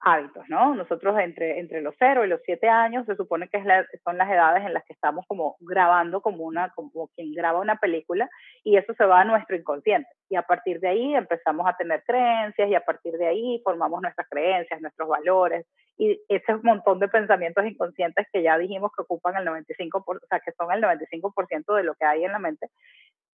hábitos, 0.00 0.44
¿no? 0.48 0.74
Nosotros 0.74 1.18
entre, 1.18 1.58
entre 1.58 1.80
los 1.80 1.94
0 1.98 2.24
y 2.24 2.28
los 2.28 2.40
7 2.44 2.68
años 2.68 3.06
se 3.06 3.16
supone 3.16 3.48
que 3.48 3.62
son 4.04 4.18
las 4.18 4.30
edades 4.30 4.64
en 4.64 4.74
las 4.74 4.84
que 4.84 4.92
estamos 4.92 5.24
como 5.26 5.56
grabando 5.60 6.20
como, 6.20 6.44
una, 6.44 6.70
como 6.70 7.08
quien 7.08 7.32
graba 7.32 7.60
una 7.60 7.76
película 7.76 8.28
y 8.62 8.76
eso 8.76 8.94
se 8.94 9.04
va 9.04 9.20
a 9.20 9.24
nuestro 9.24 9.56
inconsciente. 9.56 10.08
Y 10.28 10.36
a 10.36 10.42
partir 10.42 10.80
de 10.80 10.88
ahí 10.88 11.14
empezamos 11.14 11.66
a 11.66 11.76
tener 11.76 12.02
creencias 12.04 12.68
y 12.68 12.74
a 12.74 12.84
partir 12.84 13.14
de 13.14 13.26
ahí 13.26 13.60
formamos 13.64 14.02
nuestras 14.02 14.28
creencias, 14.28 14.80
nuestros 14.80 15.08
valores 15.08 15.66
y 15.98 16.20
ese 16.28 16.54
montón 16.62 16.98
de 16.98 17.08
pensamientos 17.08 17.64
inconscientes 17.64 18.26
que 18.32 18.42
ya 18.42 18.58
dijimos 18.58 18.92
que 18.94 19.02
ocupan 19.02 19.36
el 19.36 19.46
95%, 19.46 20.02
o 20.06 20.26
sea, 20.28 20.40
que 20.40 20.52
son 20.52 20.70
el 20.72 20.82
95% 20.82 21.74
de 21.74 21.82
lo 21.82 21.94
que 21.94 22.04
hay 22.04 22.24
en 22.24 22.32
la 22.32 22.38
mente, 22.38 22.68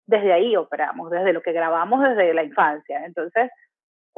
desde 0.06 0.32
ahí 0.32 0.56
operamos, 0.56 1.10
desde 1.10 1.32
lo 1.32 1.42
que 1.42 1.52
grabamos 1.52 2.02
desde 2.02 2.34
la 2.34 2.42
infancia. 2.42 3.04
Entonces, 3.04 3.50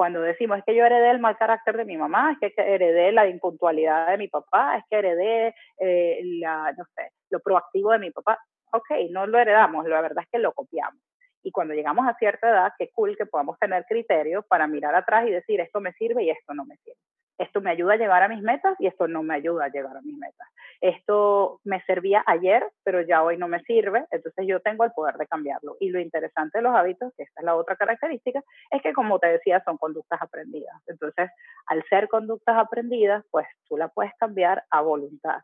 cuando 0.00 0.22
decimos 0.22 0.56
es 0.56 0.64
que 0.64 0.74
yo 0.74 0.86
heredé 0.86 1.10
el 1.10 1.18
mal 1.18 1.36
carácter 1.36 1.76
de 1.76 1.84
mi 1.84 1.98
mamá, 1.98 2.34
es 2.40 2.54
que 2.54 2.62
heredé 2.62 3.12
la 3.12 3.28
impuntualidad 3.28 4.08
de 4.08 4.16
mi 4.16 4.28
papá, 4.28 4.78
es 4.78 4.84
que 4.88 4.96
heredé 4.96 5.54
eh, 5.78 6.22
la, 6.40 6.72
no 6.72 6.86
sé, 6.94 7.10
lo 7.28 7.38
proactivo 7.40 7.90
de 7.92 7.98
mi 7.98 8.10
papá, 8.10 8.38
ok, 8.72 9.10
no 9.10 9.26
lo 9.26 9.38
heredamos, 9.38 9.86
la 9.86 10.00
verdad 10.00 10.24
es 10.24 10.30
que 10.32 10.38
lo 10.38 10.54
copiamos. 10.54 11.02
Y 11.42 11.52
cuando 11.52 11.74
llegamos 11.74 12.08
a 12.08 12.14
cierta 12.14 12.48
edad, 12.48 12.72
qué 12.78 12.88
cool 12.94 13.14
que 13.14 13.26
podamos 13.26 13.58
tener 13.58 13.84
criterios 13.84 14.42
para 14.46 14.66
mirar 14.66 14.94
atrás 14.94 15.26
y 15.26 15.32
decir 15.32 15.60
esto 15.60 15.82
me 15.82 15.92
sirve 15.92 16.24
y 16.24 16.30
esto 16.30 16.54
no 16.54 16.64
me 16.64 16.78
sirve 16.78 16.96
esto 17.40 17.62
me 17.62 17.70
ayuda 17.70 17.94
a 17.94 17.96
llegar 17.96 18.22
a 18.22 18.28
mis 18.28 18.42
metas 18.42 18.76
y 18.78 18.86
esto 18.86 19.08
no 19.08 19.22
me 19.22 19.34
ayuda 19.34 19.64
a 19.64 19.68
llegar 19.70 19.96
a 19.96 20.02
mis 20.02 20.16
metas. 20.16 20.46
Esto 20.82 21.60
me 21.64 21.82
servía 21.84 22.22
ayer, 22.26 22.62
pero 22.84 23.00
ya 23.00 23.22
hoy 23.22 23.38
no 23.38 23.48
me 23.48 23.62
sirve, 23.62 24.04
entonces 24.10 24.46
yo 24.46 24.60
tengo 24.60 24.84
el 24.84 24.92
poder 24.92 25.16
de 25.16 25.26
cambiarlo. 25.26 25.76
Y 25.80 25.88
lo 25.88 26.00
interesante 26.00 26.58
de 26.58 26.62
los 26.62 26.74
hábitos, 26.74 27.14
que 27.16 27.22
esta 27.22 27.40
es 27.40 27.44
la 27.44 27.56
otra 27.56 27.76
característica, 27.76 28.42
es 28.70 28.82
que 28.82 28.92
como 28.92 29.18
te 29.18 29.28
decía, 29.28 29.62
son 29.64 29.78
conductas 29.78 30.20
aprendidas. 30.20 30.76
Entonces, 30.86 31.30
al 31.66 31.82
ser 31.88 32.08
conductas 32.08 32.58
aprendidas, 32.58 33.24
pues 33.30 33.46
tú 33.68 33.78
la 33.78 33.88
puedes 33.88 34.12
cambiar 34.18 34.64
a 34.70 34.82
voluntad. 34.82 35.40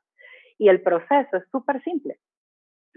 Y 0.59 0.69
el 0.69 0.83
proceso 0.83 1.38
es 1.38 1.45
súper 1.50 1.83
simple 1.83 2.19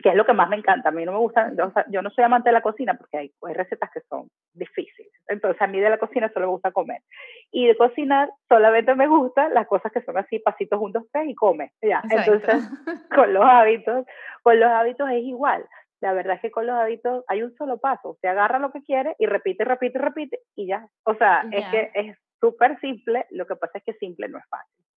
que 0.01 0.09
es 0.09 0.15
lo 0.15 0.25
que 0.25 0.33
más 0.33 0.49
me 0.49 0.55
encanta. 0.55 0.89
A 0.89 0.91
mí 0.91 1.05
no 1.05 1.11
me 1.11 1.17
gusta, 1.17 1.51
yo, 1.89 2.01
no 2.01 2.09
soy 2.09 2.23
amante 2.23 2.49
de 2.49 2.53
la 2.53 2.61
cocina 2.61 2.95
porque 2.95 3.17
hay, 3.17 3.31
recetas 3.53 3.89
que 3.91 4.01
son 4.01 4.29
difíciles. 4.53 5.11
Entonces 5.27 5.61
a 5.61 5.67
mí 5.67 5.79
de 5.79 5.89
la 5.89 5.97
cocina 5.97 6.31
solo 6.33 6.47
me 6.47 6.51
gusta 6.51 6.71
comer. 6.71 7.01
Y 7.51 7.67
de 7.67 7.75
cocinar 7.75 8.29
solamente 8.47 8.95
me 8.95 9.07
gustan 9.07 9.53
las 9.53 9.67
cosas 9.67 9.91
que 9.91 10.01
son 10.01 10.17
así, 10.17 10.39
pasitos 10.39 10.79
juntos, 10.79 11.03
tres 11.11 11.27
y 11.27 11.35
come. 11.35 11.71
Ya. 11.81 12.01
Entonces 12.09 12.69
con 13.15 13.33
los 13.33 13.43
hábitos, 13.43 14.05
con 14.43 14.59
los 14.59 14.69
hábitos 14.69 15.09
es 15.09 15.23
igual. 15.23 15.65
La 16.01 16.13
verdad 16.13 16.35
es 16.35 16.41
que 16.41 16.51
con 16.51 16.65
los 16.65 16.75
hábitos 16.75 17.25
hay 17.27 17.43
un 17.43 17.53
solo 17.55 17.77
paso. 17.77 18.17
Se 18.21 18.27
agarra 18.27 18.59
lo 18.59 18.71
que 18.71 18.81
quiere 18.83 19.15
y 19.19 19.25
repite, 19.25 19.65
repite, 19.65 19.99
repite 19.99 20.39
y 20.55 20.67
ya. 20.67 20.87
O 21.03 21.13
sea, 21.15 21.45
es 21.51 21.65
que 21.67 21.91
es 21.93 22.17
súper 22.39 22.79
simple. 22.79 23.25
Lo 23.31 23.45
que 23.45 23.57
pasa 23.57 23.79
es 23.79 23.83
que 23.83 23.93
simple 23.93 24.29
no 24.29 24.37
es 24.37 24.45
fácil. 24.47 24.88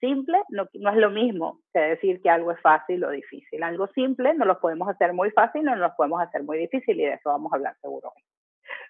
Simple 0.00 0.38
no, 0.50 0.68
no, 0.74 0.90
es 0.90 0.96
lo 0.96 1.10
mismo 1.10 1.60
que 1.72 1.80
decir 1.80 2.20
que 2.22 2.30
algo 2.30 2.52
es 2.52 2.60
fácil 2.60 3.02
o 3.04 3.10
difícil. 3.10 3.62
Algo 3.62 3.88
simple 3.88 4.34
no 4.34 4.44
lo 4.44 4.60
podemos 4.60 4.88
hacer 4.88 5.12
muy 5.12 5.30
fácil, 5.30 5.64
no 5.64 5.74
lo 5.74 5.94
podemos 5.96 6.20
hacer 6.22 6.44
muy 6.44 6.58
difícil 6.58 7.00
y 7.00 7.04
de 7.04 7.14
eso 7.14 7.30
vamos 7.30 7.52
a 7.52 7.56
hablar 7.56 7.76
seguro 7.80 8.12
hoy. 8.14 8.22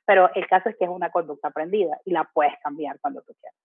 Pero 0.04 0.30
el 0.34 0.46
caso 0.46 0.68
es 0.68 0.76
que 0.76 0.84
es 0.84 0.90
una 0.90 1.10
conducta 1.10 1.48
aprendida 1.48 1.98
y 2.04 2.10
la 2.10 2.24
puedes 2.32 2.54
cambiar 2.62 2.98
cuando 3.00 3.22
tú 3.22 3.32
quieras. 3.40 3.56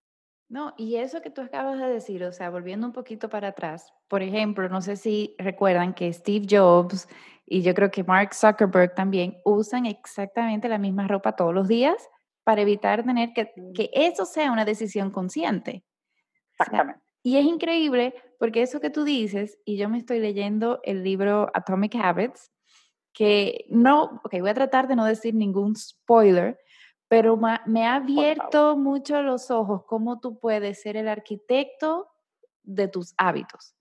No, 0.50 0.74
y 0.78 0.98
eso 0.98 1.22
que 1.22 1.32
tú 1.32 1.42
acabas 1.42 1.80
de 1.80 1.88
decir, 1.88 2.24
o 2.24 2.32
sea, 2.32 2.50
volviendo 2.50 2.86
un 2.86 2.94
poquito 2.94 3.28
para 3.28 3.50
atrás, 3.50 3.92
por 4.08 4.22
ejemplo, 4.22 4.70
no 4.70 4.82
sé 4.82 4.98
si 4.98 5.36
recuerdan 5.40 5.94
que 5.94 6.14
Steve 6.14 6.46
Jobs 6.50 7.10
y 7.46 7.64
yo 7.64 7.74
creo 7.74 7.90
que 7.90 8.04
Mark 8.04 8.34
Zuckerberg 8.34 8.94
también 8.94 9.38
usan 9.44 9.86
exactamente 9.86 10.70
la 10.70 10.78
misma 10.78 11.08
ropa 11.08 11.36
todos 11.36 11.54
los 11.54 11.68
días 11.68 12.10
para 12.44 12.62
evitar 12.62 13.04
tener 13.04 13.34
que, 13.34 13.52
que 13.74 13.90
eso 13.94 14.26
sea 14.26 14.52
una 14.52 14.66
decisión 14.66 15.12
consciente. 15.12 15.84
Exactamente. 16.52 17.03
Y 17.24 17.38
es 17.38 17.46
increíble 17.46 18.14
porque 18.38 18.62
eso 18.62 18.82
que 18.82 18.90
tú 18.90 19.06
dices, 19.06 19.58
y 19.66 19.78
yo 19.78 19.90
me 19.90 19.98
estoy 19.98 20.20
leyendo 20.20 20.82
el 20.84 21.04
libro 21.04 21.50
Atomic 21.54 21.96
Habits, 21.96 22.52
que 23.14 23.66
no, 23.70 24.22
ok, 24.26 24.40
voy 24.42 24.50
a 24.50 24.54
tratar 24.54 24.88
de 24.88 24.96
no 24.96 25.06
decir 25.06 25.34
ningún 25.34 25.76
spoiler, 25.76 26.60
pero 27.08 27.38
me 27.38 27.86
ha 27.86 27.96
abierto 27.96 28.76
mucho 28.76 29.22
los 29.22 29.52
ojos 29.52 29.84
cómo 29.86 30.20
tú 30.20 30.40
puedes 30.40 30.82
ser 30.82 30.98
el 30.98 31.08
arquitecto 31.08 32.10
de 32.64 32.88
tus 32.88 33.14
hábitos. 33.18 33.76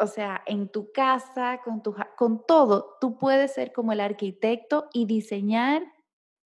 O 0.00 0.06
sea, 0.06 0.42
en 0.46 0.68
tu 0.68 0.90
casa, 0.92 1.60
con, 1.64 1.82
tu, 1.82 1.94
con 2.16 2.44
todo, 2.46 2.96
tú 3.00 3.16
puedes 3.16 3.54
ser 3.54 3.72
como 3.72 3.92
el 3.92 4.00
arquitecto 4.00 4.88
y 4.92 5.06
diseñar 5.06 5.82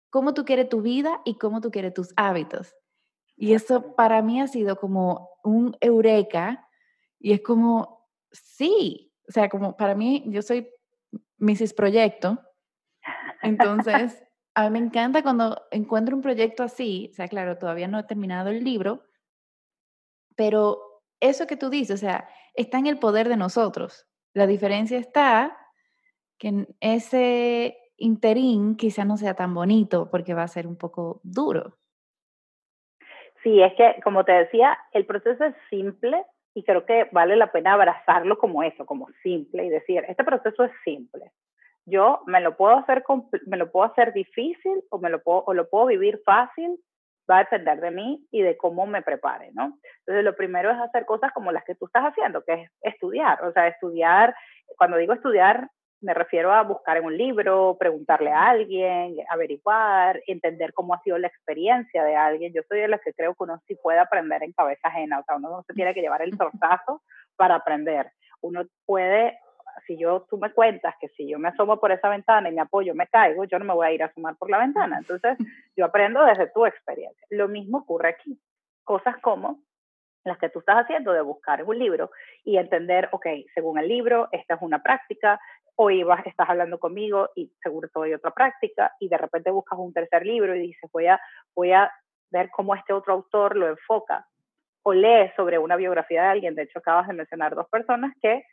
cómo 0.09 0.33
tú 0.33 0.45
quieres 0.45 0.69
tu 0.69 0.81
vida 0.81 1.21
y 1.25 1.37
cómo 1.37 1.59
tú 1.59 1.71
quieres 1.71 1.93
tus 1.93 2.13
hábitos. 2.15 2.75
Y 3.35 3.53
eso 3.53 3.95
para 3.95 4.21
mí 4.21 4.41
ha 4.41 4.47
sido 4.47 4.77
como 4.77 5.29
un 5.43 5.75
eureka 5.81 6.67
y 7.19 7.33
es 7.33 7.41
como, 7.41 8.07
sí, 8.31 9.13
o 9.27 9.31
sea, 9.31 9.49
como 9.49 9.75
para 9.77 9.95
mí, 9.95 10.23
yo 10.27 10.41
soy 10.41 10.69
Mrs. 11.37 11.73
Proyecto, 11.73 12.39
entonces 13.41 14.23
a 14.55 14.69
mí 14.69 14.79
me 14.79 14.85
encanta 14.85 15.23
cuando 15.23 15.61
encuentro 15.71 16.15
un 16.15 16.21
proyecto 16.21 16.63
así, 16.63 17.09
o 17.11 17.15
sea, 17.15 17.27
claro, 17.27 17.57
todavía 17.57 17.87
no 17.87 17.99
he 17.99 18.03
terminado 18.03 18.49
el 18.49 18.63
libro, 18.63 19.03
pero 20.35 21.03
eso 21.19 21.47
que 21.47 21.57
tú 21.57 21.69
dices, 21.69 21.95
o 21.95 21.97
sea, 22.05 22.27
está 22.53 22.77
en 22.77 22.87
el 22.87 22.99
poder 22.99 23.29
de 23.29 23.37
nosotros. 23.37 24.07
La 24.33 24.47
diferencia 24.47 24.97
está 24.97 25.57
que 26.37 26.49
en 26.49 26.75
ese 26.79 27.77
interín 27.97 28.75
quizá 28.75 29.05
no 29.05 29.17
sea 29.17 29.35
tan 29.35 29.53
bonito 29.53 30.09
porque 30.09 30.33
va 30.33 30.43
a 30.43 30.47
ser 30.47 30.67
un 30.67 30.75
poco 30.75 31.21
duro. 31.23 31.77
Sí, 33.43 33.61
es 33.61 33.73
que, 33.75 33.99
como 34.03 34.23
te 34.23 34.31
decía, 34.31 34.77
el 34.93 35.05
proceso 35.05 35.43
es 35.43 35.53
simple 35.69 36.25
y 36.55 36.63
creo 36.63 36.85
que 36.85 37.09
vale 37.11 37.35
la 37.35 37.51
pena 37.51 37.73
abrazarlo 37.73 38.37
como 38.37 38.63
eso, 38.63 38.85
como 38.85 39.07
simple 39.21 39.65
y 39.65 39.69
decir, 39.69 40.05
este 40.07 40.23
proceso 40.23 40.63
es 40.63 40.71
simple. 40.83 41.31
Yo 41.85 42.21
me 42.25 42.39
lo 42.39 42.55
puedo 42.55 42.77
hacer, 42.77 43.03
me 43.45 43.57
lo 43.57 43.69
puedo 43.71 43.85
hacer 43.85 44.13
difícil 44.13 44.83
o, 44.89 44.99
me 44.99 45.09
lo 45.09 45.21
puedo, 45.21 45.43
o 45.45 45.53
lo 45.53 45.69
puedo 45.69 45.87
vivir 45.87 46.21
fácil, 46.25 46.79
va 47.29 47.37
a 47.37 47.43
depender 47.43 47.81
de 47.81 47.91
mí 47.91 48.25
y 48.31 48.41
de 48.41 48.55
cómo 48.55 48.85
me 48.85 49.01
prepare, 49.01 49.51
¿no? 49.53 49.77
Entonces, 49.99 50.23
lo 50.23 50.35
primero 50.35 50.71
es 50.71 50.77
hacer 50.79 51.05
cosas 51.05 51.31
como 51.33 51.51
las 51.51 51.63
que 51.65 51.75
tú 51.75 51.85
estás 51.85 52.03
haciendo, 52.03 52.43
que 52.43 52.53
es 52.53 52.71
estudiar. 52.81 53.43
O 53.43 53.51
sea, 53.51 53.67
estudiar, 53.67 54.33
cuando 54.77 54.97
digo 54.97 55.13
estudiar, 55.13 55.69
me 56.03 56.13
refiero 56.13 56.51
a 56.51 56.63
buscar 56.63 56.97
en 56.97 57.05
un 57.05 57.17
libro, 57.17 57.77
preguntarle 57.79 58.31
a 58.31 58.49
alguien, 58.49 59.15
averiguar, 59.29 60.21
entender 60.27 60.73
cómo 60.73 60.93
ha 60.93 61.01
sido 61.01 61.17
la 61.17 61.27
experiencia 61.27 62.03
de 62.03 62.15
alguien. 62.15 62.53
Yo 62.53 62.61
soy 62.67 62.81
de 62.81 62.89
las 62.89 63.01
que 63.01 63.13
creo 63.13 63.33
que 63.33 63.43
uno 63.43 63.61
sí 63.67 63.75
puede 63.75 63.99
aprender 63.99 64.43
en 64.43 64.51
cabeza 64.51 64.89
ajena, 64.89 65.19
o 65.19 65.23
sea, 65.23 65.37
uno 65.37 65.49
no 65.49 65.63
se 65.63 65.73
tiene 65.73 65.93
que 65.93 66.01
llevar 66.01 66.21
el 66.21 66.37
tortazo 66.37 67.01
para 67.37 67.55
aprender. 67.55 68.11
Uno 68.41 68.65
puede, 68.85 69.39
si 69.87 69.97
yo, 69.97 70.25
tú 70.29 70.37
me 70.37 70.51
cuentas 70.51 70.93
que 70.99 71.07
si 71.09 71.27
yo 71.29 71.39
me 71.39 71.47
asomo 71.47 71.79
por 71.79 71.93
esa 71.93 72.09
ventana 72.09 72.49
y 72.49 72.53
me 72.53 72.61
apoyo, 72.61 72.93
me 72.93 73.07
caigo, 73.07 73.45
yo 73.45 73.57
no 73.57 73.65
me 73.65 73.73
voy 73.73 73.87
a 73.87 73.91
ir 73.93 74.03
a 74.03 74.07
asomar 74.07 74.35
por 74.35 74.49
la 74.49 74.59
ventana. 74.59 74.97
Entonces, 74.97 75.37
yo 75.77 75.85
aprendo 75.85 76.23
desde 76.25 76.47
tu 76.47 76.65
experiencia. 76.65 77.25
Lo 77.29 77.47
mismo 77.47 77.79
ocurre 77.79 78.09
aquí. 78.09 78.37
Cosas 78.83 79.15
como 79.21 79.61
las 80.25 80.37
que 80.37 80.49
tú 80.49 80.59
estás 80.59 80.77
haciendo 80.77 81.11
de 81.11 81.21
buscar 81.21 81.63
un 81.63 81.77
libro 81.77 82.11
y 82.43 82.57
entender, 82.57 83.09
ok, 83.11 83.27
según 83.53 83.77
el 83.77 83.87
libro, 83.87 84.29
esta 84.31 84.55
es 84.55 84.61
una 84.61 84.81
práctica, 84.81 85.39
hoy 85.75 86.03
vas, 86.03 86.25
estás 86.25 86.49
hablando 86.49 86.79
conmigo 86.79 87.29
y 87.35 87.51
seguro 87.61 87.87
te 87.87 87.99
doy 87.99 88.13
otra 88.13 88.31
práctica 88.31 88.93
y 88.99 89.09
de 89.09 89.17
repente 89.17 89.51
buscas 89.51 89.79
un 89.79 89.93
tercer 89.93 90.25
libro 90.25 90.55
y 90.55 90.59
dices, 90.59 90.89
voy 90.91 91.07
a, 91.07 91.19
voy 91.55 91.71
a 91.71 91.91
ver 92.31 92.49
cómo 92.51 92.75
este 92.75 92.93
otro 92.93 93.13
autor 93.13 93.55
lo 93.55 93.67
enfoca. 93.67 94.27
O 94.85 94.93
lees 94.93 95.33
sobre 95.35 95.57
una 95.57 95.77
biografía 95.77 96.23
de 96.23 96.27
alguien, 96.27 96.55
de 96.55 96.63
hecho 96.63 96.79
acabas 96.79 97.07
de 97.07 97.13
mencionar 97.13 97.55
dos 97.55 97.69
personas 97.69 98.13
que 98.21 98.43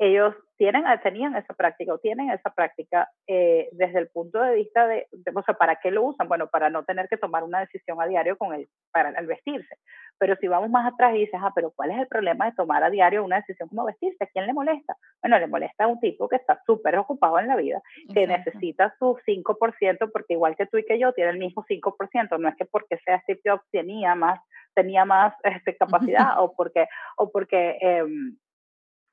ellos 0.00 0.34
tienen, 0.56 0.84
tenían 1.02 1.36
esa 1.36 1.52
práctica 1.52 1.92
o 1.92 1.98
tienen 1.98 2.30
esa 2.30 2.50
práctica 2.54 3.10
eh, 3.26 3.68
desde 3.72 3.98
el 3.98 4.08
punto 4.08 4.40
de 4.40 4.54
vista 4.54 4.86
de, 4.86 5.06
o 5.34 5.42
sea, 5.42 5.54
¿para 5.54 5.76
qué 5.76 5.90
lo 5.90 6.04
usan? 6.04 6.26
Bueno, 6.26 6.48
para 6.48 6.70
no 6.70 6.84
tener 6.84 7.06
que 7.08 7.18
tomar 7.18 7.44
una 7.44 7.60
decisión 7.60 8.00
a 8.00 8.06
diario 8.06 8.38
con 8.38 8.54
el, 8.54 8.66
para 8.92 9.10
el 9.10 9.26
vestirse. 9.26 9.76
Pero 10.18 10.36
si 10.36 10.48
vamos 10.48 10.70
más 10.70 10.90
atrás 10.90 11.14
y 11.14 11.20
dices, 11.20 11.38
ah, 11.42 11.52
pero 11.54 11.70
¿cuál 11.76 11.90
es 11.90 11.98
el 11.98 12.06
problema 12.06 12.46
de 12.46 12.52
tomar 12.52 12.82
a 12.82 12.88
diario 12.88 13.22
una 13.22 13.36
decisión 13.36 13.68
como 13.68 13.84
vestirse? 13.84 14.24
¿A 14.24 14.26
quién 14.26 14.46
le 14.46 14.54
molesta? 14.54 14.96
Bueno, 15.22 15.38
le 15.38 15.46
molesta 15.46 15.84
a 15.84 15.88
un 15.88 16.00
tipo 16.00 16.28
que 16.28 16.36
está 16.36 16.58
súper 16.64 16.96
ocupado 16.96 17.38
en 17.38 17.48
la 17.48 17.56
vida, 17.56 17.82
que 18.14 18.26
necesita 18.26 18.94
su 18.98 19.18
5%, 19.26 20.10
porque 20.12 20.32
igual 20.32 20.56
que 20.56 20.66
tú 20.66 20.78
y 20.78 20.84
que 20.84 20.98
yo, 20.98 21.12
tiene 21.12 21.30
el 21.30 21.38
mismo 21.38 21.62
5%. 21.68 22.38
No 22.38 22.48
es 22.48 22.56
que 22.56 22.64
porque 22.64 22.96
sea 23.04 23.20
Steve 23.20 23.40
Jobs 23.44 23.64
tenía 23.70 24.14
más, 24.14 24.40
tenía 24.74 25.04
más 25.04 25.34
este, 25.44 25.76
capacidad 26.14 26.38
o 26.38 26.54
porque, 26.54 26.86
o 27.16 27.30
porque 27.30 27.78
eh, 27.82 28.04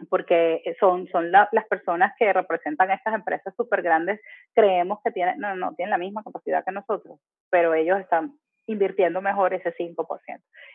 porque 0.10 0.62
son, 0.80 1.08
son 1.08 1.32
las 1.32 1.50
personas 1.70 2.14
que 2.18 2.32
representan 2.32 2.92
estas 2.92 3.16
empresas 3.16 3.54
súper 3.56 3.82
grandes, 3.82 4.20
creemos 4.54 5.00
que 5.04 5.12
tienen, 5.12 5.40
no, 5.40 5.56
no, 5.56 5.74
tienen 5.76 5.92
la 5.92 5.98
misma 5.98 6.24
capacidad 6.24 6.64
que 6.64 6.72
nosotros, 6.72 7.20
pero 7.50 7.74
ellos 7.74 8.00
están 8.00 8.34
invirtiendo 8.68 9.22
mejor 9.22 9.54
ese 9.54 9.74
5%. 9.74 9.96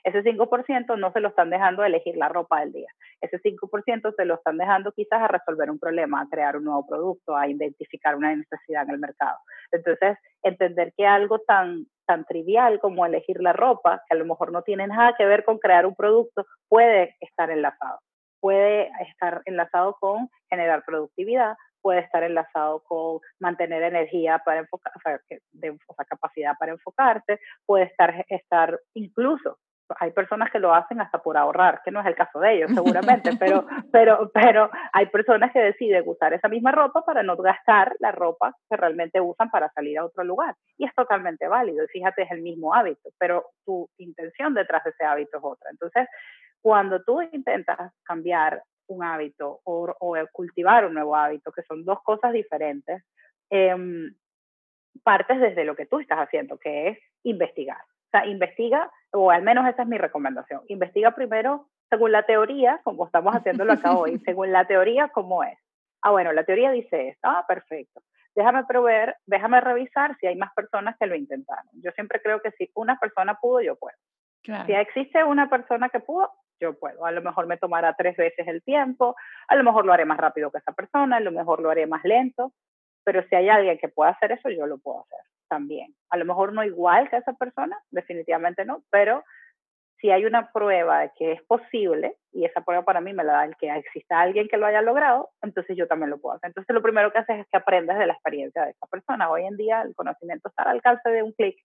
Ese 0.05 0.23
5% 0.25 0.99
no 0.99 1.13
se 1.13 1.21
lo 1.21 1.29
están 1.29 1.51
dejando 1.51 1.85
elegir 1.85 2.17
la 2.17 2.29
ropa 2.29 2.61
del 2.61 2.73
día. 2.73 2.89
Ese 3.21 3.39
5% 3.39 4.15
se 4.17 4.25
lo 4.25 4.35
están 4.35 4.57
dejando 4.57 4.93
quizás 4.93 5.23
a 5.23 5.29
resolver 5.29 5.71
un 5.71 5.79
problema, 5.79 6.23
a 6.23 6.29
crear 6.29 6.57
un 6.57 6.65
nuevo 6.65 6.87
producto, 6.87 7.37
a 7.37 7.49
identificar 7.49 8.17
una 8.17 8.35
necesidad 8.35 8.85
en 8.85 8.95
el 8.95 8.99
mercado. 8.99 9.37
Entonces, 9.71 10.19
entender 10.43 10.93
que 10.97 11.07
algo 11.07 11.41
tan, 11.41 11.87
tan 12.07 12.25
trivial 12.25 12.81
como 12.81 13.07
elegir 13.07 13.41
la 13.41 13.53
ropa, 13.53 14.03
que 14.09 14.17
a 14.17 14.19
lo 14.19 14.25
mejor 14.25 14.53
no 14.53 14.63
tiene 14.63 14.87
nada 14.87 15.15
que 15.17 15.27
ver 15.27 15.45
con 15.45 15.59
crear 15.59 15.87
un 15.87 15.95
producto, 15.95 16.47
puede 16.69 17.17
estar 17.21 17.51
enlazado. 17.51 18.01
Puede 18.43 18.91
estar 19.09 19.41
enlazado 19.45 19.97
con 20.01 20.29
generar 20.51 20.83
productividad, 20.85 21.55
puede 21.81 22.01
estar 22.01 22.25
enlazado 22.25 22.83
con 22.83 23.21
mantener 23.39 23.85
energía 23.85 24.43
para 24.45 24.59
enfocar, 24.59 24.93
o 24.97 25.01
sea, 25.01 25.21
de, 25.53 25.79
capacidad 26.09 26.55
para 26.59 26.73
enfocarse, 26.73 27.39
puede 27.65 27.85
estar, 27.85 28.27
estar 28.29 28.81
incluso 28.95 29.59
hay 29.99 30.11
personas 30.13 30.51
que 30.51 30.59
lo 30.59 30.75
hacen 30.75 31.01
hasta 31.01 31.19
por 31.19 31.37
ahorrar, 31.37 31.81
que 31.85 31.91
no 31.91 32.01
es 32.01 32.07
el 32.07 32.15
caso 32.15 32.41
de 32.41 32.55
ellos 32.55 32.71
seguramente, 32.75 33.31
pero, 33.39 33.67
pero, 33.91 34.31
pero 34.33 34.71
hay 34.93 35.07
personas 35.07 35.53
que 35.53 35.61
deciden 35.61 36.05
usar 36.07 36.33
esa 36.33 36.49
misma 36.49 36.73
ropa 36.73 37.05
para 37.05 37.23
no 37.23 37.37
gastar 37.37 37.95
la 37.99 38.13
ropa 38.13 38.55
que 38.69 38.77
realmente 38.77 39.21
usan 39.21 39.51
para 39.51 39.71
salir 39.71 39.99
a 39.99 40.05
otro 40.05 40.25
lugar. 40.25 40.55
Y 40.77 40.85
es 40.85 40.95
totalmente 40.95 41.49
válido, 41.49 41.85
y 41.85 41.89
fíjate, 41.89 42.23
es 42.23 42.31
el 42.31 42.43
mismo 42.43 42.75
hábito, 42.75 43.11
pero 43.19 43.47
tu 43.65 43.89
intención 43.99 44.55
detrás 44.55 44.85
de 44.85 44.91
ese 44.91 45.05
hábito 45.05 45.39
es 45.39 45.45
otra. 45.45 45.71
Entonces, 45.71 46.09
cuando 46.61 47.03
tú 47.03 47.21
intentas 47.23 47.93
cambiar 48.05 48.63
un 48.87 49.03
hábito 49.03 49.61
o, 49.65 49.95
cultivar 50.33 50.87
un 50.87 50.95
nuevo 50.95 51.17
hábito, 51.17 51.53
que 51.53 51.63
son 51.63 51.85
dos 51.85 52.03
cosas 52.03 52.33
diferentes, 52.33 53.03
em, 53.51 54.15
partes 55.03 55.41
desde 55.41 55.65
lo 55.65 55.75
que 55.75 55.87
tú 55.87 56.01
estás 56.01 56.19
haciendo, 56.19 56.59
que 56.59 56.89
es 56.89 56.99
investigar. 57.25 57.81
Sea, 58.13 58.27
investiga, 58.27 58.91
o 59.11 59.31
al 59.31 59.43
menos 59.43 59.67
esa 59.69 59.83
es 59.83 59.89
mi 59.89 59.99
recomendación, 59.99 60.63
investiga 60.69 61.11
primero 61.13 61.67
según 61.93 62.13
la 62.13 62.23
teoría, 62.23 62.81
como 62.85 63.05
estamos 63.05 63.35
haciéndolo 63.35 63.75
acá 63.75 63.97
hoy, 63.97 64.19
según 64.25 64.51
la 64.51 64.67
teoría, 64.67 65.09
¿cómo 65.09 65.45
es? 65.45 65.59
Ah, 66.01 66.11
bueno, 66.11 66.33
la 66.33 66.45
teoría 66.45 66.71
dice 66.71 67.09
esto, 67.09 67.29
ah, 67.29 67.45
perfecto. 67.47 68.01
Déjame 68.35 68.65
probar, 68.65 69.17
déjame 69.27 69.61
revisar 69.61 70.17
si 70.19 70.27
hay 70.27 70.37
más 70.37 70.55
personas 70.55 70.97
que 70.99 71.07
lo 71.07 71.15
intentaron. 71.15 71.69
Yo 71.83 71.91
siempre 71.93 72.23
creo 72.23 72.41
que 72.41 72.51
si 72.53 72.71
una 72.75 72.99
persona 72.99 73.35
pudo, 73.35 73.61
yo 73.61 73.77
puedo. 73.77 73.97
Si 74.67 74.73
existe 74.73 75.23
una 75.23 75.51
persona 75.51 75.91
que 75.91 76.01
pudo, 76.01 76.33
yo 76.59 76.79
puedo. 76.79 77.05
A 77.05 77.13
lo 77.13 77.21
mejor 77.21 77.47
me 77.47 77.59
tomará 77.59 77.95
tres 77.95 78.17
veces 78.17 78.49
el 78.49 78.63
tiempo, 78.63 79.15
a 79.47 79.55
lo 79.55 79.63
mejor 79.63 79.85
lo 79.85 79.93
haré 79.93 80.07
más 80.07 80.19
rápido 80.19 80.51
que 80.51 80.59
esa 80.59 80.73
persona, 80.73 81.17
a 81.17 81.21
lo 81.21 81.31
mejor 81.31 81.61
lo 81.61 81.71
haré 81.71 81.87
más 81.87 82.03
lento, 82.05 82.53
pero 83.05 83.23
si 83.29 83.35
hay 83.35 83.49
alguien 83.49 83.79
que 83.79 83.89
pueda 83.89 84.11
hacer 84.11 84.33
eso, 84.33 84.49
yo 84.51 84.67
lo 84.67 84.79
puedo 84.79 85.01
hacer 85.01 85.21
también. 85.49 85.95
A 86.11 86.17
lo 86.17 86.25
mejor 86.25 86.53
no 86.53 86.65
igual 86.65 87.11
que 87.11 87.17
esa 87.17 87.35
persona, 87.35 87.79
definitivamente 87.91 88.65
no, 88.65 88.83
pero 88.91 89.23
si 90.03 90.11
hay 90.11 90.25
una 90.25 90.51
prueba 90.51 91.01
de 91.01 91.13
que 91.17 91.33
es 91.33 91.43
posible, 91.43 92.17
y 92.33 92.45
esa 92.45 92.63
prueba 92.63 92.85
para 92.85 93.01
mí 93.01 93.13
me 93.13 93.23
la 93.23 93.35
da 93.35 93.45
el 93.45 93.57
que 93.57 93.71
exista 93.71 94.21
alguien 94.21 94.49
que 94.49 94.57
lo 94.57 94.67
haya 94.67 94.83
logrado, 94.83 95.31
entonces 95.43 95.77
yo 95.77 95.87
también 95.87 96.11
lo 96.11 96.19
puedo 96.19 96.35
hacer. 96.35 96.49
Entonces 96.49 96.75
lo 96.75 96.83
primero 96.83 97.13
que 97.13 97.19
haces 97.19 97.41
es 97.41 97.47
que 97.49 97.57
aprendes 97.57 97.97
de 97.99 98.07
la 98.07 98.15
experiencia 98.15 98.65
de 98.65 98.71
esa 98.71 98.87
persona. 98.87 99.31
Hoy 99.31 99.45
en 99.45 99.57
día 99.57 99.83
el 99.83 99.95
conocimiento 99.95 100.49
está 100.49 100.65
al 100.65 100.77
alcance 100.77 101.09
de 101.09 101.23
un 101.23 101.33
clic 101.33 101.57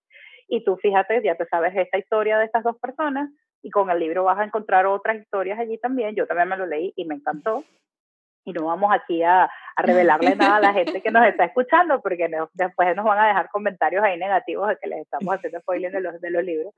y 0.48 0.64
tú 0.64 0.78
fíjate, 0.78 1.22
ya 1.24 1.36
te 1.36 1.46
sabes 1.48 1.76
esta 1.76 1.98
historia 1.98 2.38
de 2.38 2.46
estas 2.46 2.64
dos 2.64 2.78
personas 2.80 3.30
y 3.64 3.72
con 3.72 3.90
el 3.90 4.00
libro 4.00 4.26
vas 4.26 4.38
a 4.38 4.44
encontrar 4.44 4.86
otras 4.86 5.18
historias 5.18 5.58
allí 5.58 5.78
también. 5.80 6.16
Yo 6.16 6.28
también 6.28 6.48
me 6.48 6.58
lo 6.58 6.68
leí 6.68 6.94
y 6.96 7.06
me 7.06 7.16
encantó. 7.16 7.64
Y 8.48 8.54
no 8.54 8.68
vamos 8.68 8.94
aquí 8.94 9.24
a, 9.24 9.44
a 9.44 9.82
revelarle 9.82 10.34
nada 10.38 10.56
a 10.56 10.62
la 10.62 10.72
gente 10.72 11.02
que 11.02 11.12
nos 11.12 11.28
está 11.28 11.44
escuchando, 11.44 12.02
porque 12.02 12.30
después 12.54 12.96
nos 12.96 13.04
van 13.04 13.20
a 13.20 13.28
dejar 13.28 13.50
comentarios 13.50 14.02
ahí 14.02 14.18
negativos 14.18 14.70
de 14.70 14.78
que 14.78 14.88
les 14.88 15.02
estamos 15.02 15.36
haciendo 15.36 15.60
spoiler 15.60 15.92
de 15.92 16.00
los, 16.00 16.22
de 16.22 16.32
los 16.32 16.44
libros. 16.46 16.74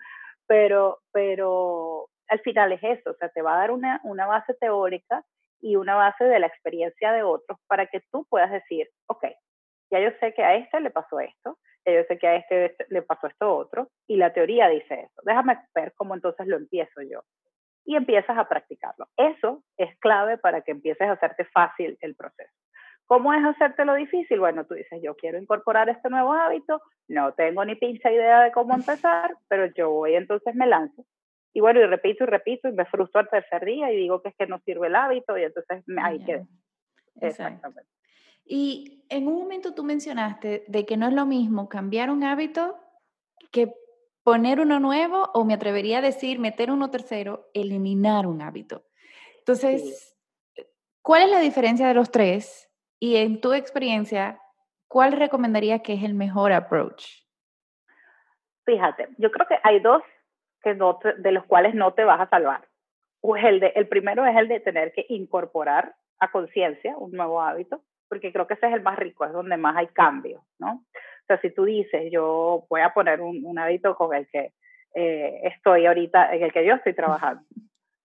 Pero, 0.48 0.98
pero 1.12 2.08
al 2.28 2.40
final 2.40 2.72
es 2.72 2.82
eso, 2.82 3.12
o 3.12 3.14
sea, 3.14 3.30
te 3.30 3.44
va 3.44 3.54
a 3.54 3.60
dar 3.60 3.70
una, 3.70 4.02
una 4.04 4.26
base 4.26 4.56
teórica 4.56 5.24
y 5.62 5.76
una 5.76 5.94
base 5.94 6.24
de 6.24 6.40
la 6.40 6.48
experiencia 6.48 7.12
de 7.12 7.22
otros 7.22 7.60
para 7.68 7.86
que 7.86 8.02
tú 8.12 8.26
puedas 8.28 8.50
decir, 8.50 8.90
ok, 9.06 9.26
ya 9.92 10.00
yo 10.00 10.10
sé 10.20 10.34
que 10.34 10.44
a 10.44 10.56
este 10.56 10.80
le 10.80 10.90
pasó 10.90 11.20
esto, 11.20 11.60
yo 11.86 12.04
sé 12.08 12.18
que 12.18 12.28
a 12.28 12.36
este 12.36 12.76
le 12.90 13.04
pasó 13.04 13.28
esto 13.28 13.56
otro, 13.56 13.90
y 14.08 14.18
la 14.18 14.34
teoría 14.34 14.70
dice 14.70 15.02
eso. 15.02 15.22
Déjame 15.24 15.60
ver 15.76 15.94
cómo 15.96 16.16
entonces 16.16 16.48
lo 16.48 16.58
empiezo 16.58 17.02
yo. 17.04 17.22
Y 17.90 17.96
empiezas 17.96 18.38
a 18.38 18.48
practicarlo. 18.48 19.08
Eso 19.18 19.64
es 19.76 19.98
clave 19.98 20.38
para 20.38 20.62
que 20.62 20.70
empieces 20.70 21.08
a 21.08 21.14
hacerte 21.14 21.46
fácil 21.46 21.98
el 22.02 22.14
proceso. 22.14 22.54
¿Cómo 23.08 23.34
es 23.34 23.44
hacértelo 23.44 23.96
difícil? 23.96 24.40
Bueno, 24.40 24.68
tú 24.68 24.76
dices, 24.76 25.02
yo 25.02 25.16
quiero 25.16 25.40
incorporar 25.40 25.90
este 25.90 26.08
nuevo 26.12 26.32
hábito, 26.32 26.84
no 27.08 27.34
tengo 27.34 27.66
ni 27.66 27.74
pincha 27.74 28.12
idea 28.12 28.44
de 28.44 28.52
cómo 28.52 28.76
empezar, 28.76 29.36
pero 29.48 29.66
yo 29.74 29.90
voy 29.90 30.14
entonces 30.14 30.54
me 30.54 30.68
lanzo. 30.68 31.04
Y 31.52 31.62
bueno, 31.62 31.80
y 31.80 31.88
repito 31.88 32.26
y 32.26 32.28
repito 32.28 32.70
y 32.70 32.74
me 32.74 32.86
frustro 32.86 33.22
al 33.22 33.30
tercer 33.30 33.66
día 33.66 33.92
y 33.92 33.96
digo 33.98 34.22
que 34.22 34.30
es 34.30 34.36
que 34.36 34.46
no 34.46 34.60
sirve 34.60 34.86
el 34.86 34.96
hábito 34.96 35.36
y 35.36 35.46
entonces 35.46 35.84
ahí 36.00 36.24
quedé. 36.24 36.46
Exactamente. 37.22 37.90
Y 38.46 39.04
en 39.10 39.28
un 39.28 39.40
momento 39.40 39.74
tú 39.74 39.84
mencionaste 39.84 40.64
de 40.68 40.86
que 40.86 40.96
no 40.96 41.08
es 41.08 41.14
lo 41.14 41.26
mismo 41.26 41.70
cambiar 41.70 42.12
un 42.12 42.24
hábito 42.24 42.78
que 43.52 43.74
poner 44.30 44.60
uno 44.60 44.80
nuevo 44.80 45.32
o 45.34 45.44
me 45.44 45.56
atrevería 45.56 45.98
a 45.98 46.02
decir 46.02 46.38
meter 46.38 46.70
uno 46.70 46.92
tercero, 46.92 47.50
eliminar 47.56 48.28
un 48.28 48.44
hábito. 48.44 48.84
Entonces, 49.40 50.16
¿cuál 51.02 51.24
es 51.24 51.32
la 51.32 51.40
diferencia 51.40 51.88
de 51.88 51.96
los 51.96 52.12
tres? 52.12 52.72
Y 53.00 53.16
en 53.16 53.42
tu 53.42 53.54
experiencia, 53.54 54.40
¿cuál 54.88 55.14
recomendarías 55.14 55.82
que 55.82 55.94
es 55.94 56.04
el 56.04 56.14
mejor 56.14 56.52
approach? 56.52 57.24
Fíjate, 58.66 59.08
yo 59.18 59.32
creo 59.32 59.48
que 59.48 59.58
hay 59.64 59.80
dos 59.80 60.04
que 60.62 60.76
de 60.76 61.32
los 61.32 61.46
cuales 61.46 61.74
no 61.74 61.96
te 61.96 62.04
vas 62.04 62.22
a 62.22 62.30
salvar. 62.30 62.68
el, 63.24 63.60
de, 63.60 63.74
el 63.76 63.88
primero 63.88 64.28
es 64.28 64.38
el 64.38 64.48
de 64.48 64.60
tener 64.60 64.94
que 64.94 65.08
incorporar 65.10 65.96
a 66.20 66.30
conciencia 66.30 66.96
un 67.00 67.14
nuevo 67.14 67.42
hábito 67.42 67.82
porque 68.08 68.34
creo 68.34 68.46
que 68.46 68.56
ese 68.56 68.68
es 68.68 68.74
el 68.74 68.82
más 68.82 68.98
rico, 68.98 69.24
es 69.24 69.32
donde 69.32 69.58
más 69.58 69.76
hay 69.78 69.88
cambio, 69.88 70.44
¿no? 70.60 70.84
O 71.30 71.36
sea, 71.36 71.42
si 71.42 71.52
tú 71.52 71.66
dices, 71.66 72.12
yo 72.12 72.66
voy 72.72 72.82
a 72.82 72.92
poner 72.92 73.22
un, 73.22 73.60
hábito 73.60 73.96
con 73.96 74.16
el 74.16 74.28
que 74.30 74.52
eh, 74.96 75.42
estoy 75.44 75.86
ahorita, 75.86 76.34
en 76.34 76.42
el 76.42 76.52
que 76.52 76.66
yo 76.66 76.74
estoy 76.74 76.96
trabajando. 76.96 77.44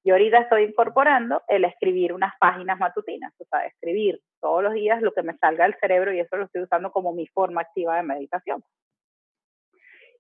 Yo 0.05 0.13
ahorita 0.13 0.41
estoy 0.41 0.65
incorporando 0.65 1.43
el 1.49 1.65
escribir 1.65 2.13
unas 2.13 2.35
páginas 2.39 2.79
matutinas, 2.79 3.33
o 3.39 3.45
sea, 3.47 3.65
escribir 3.65 4.21
todos 4.43 4.63
los 4.63 4.75
días 4.75 5.01
lo 5.01 5.15
que 5.15 5.23
me 5.23 5.39
salga 5.39 5.65
del 5.65 5.75
cerebro 5.81 6.13
y 6.13 6.21
eso 6.21 6.37
lo 6.37 6.45
estoy 6.45 6.65
usando 6.65 6.93
como 6.93 7.15
mi 7.15 7.27
forma 7.29 7.63
activa 7.63 7.97
de 7.97 8.03
meditación. 8.03 8.63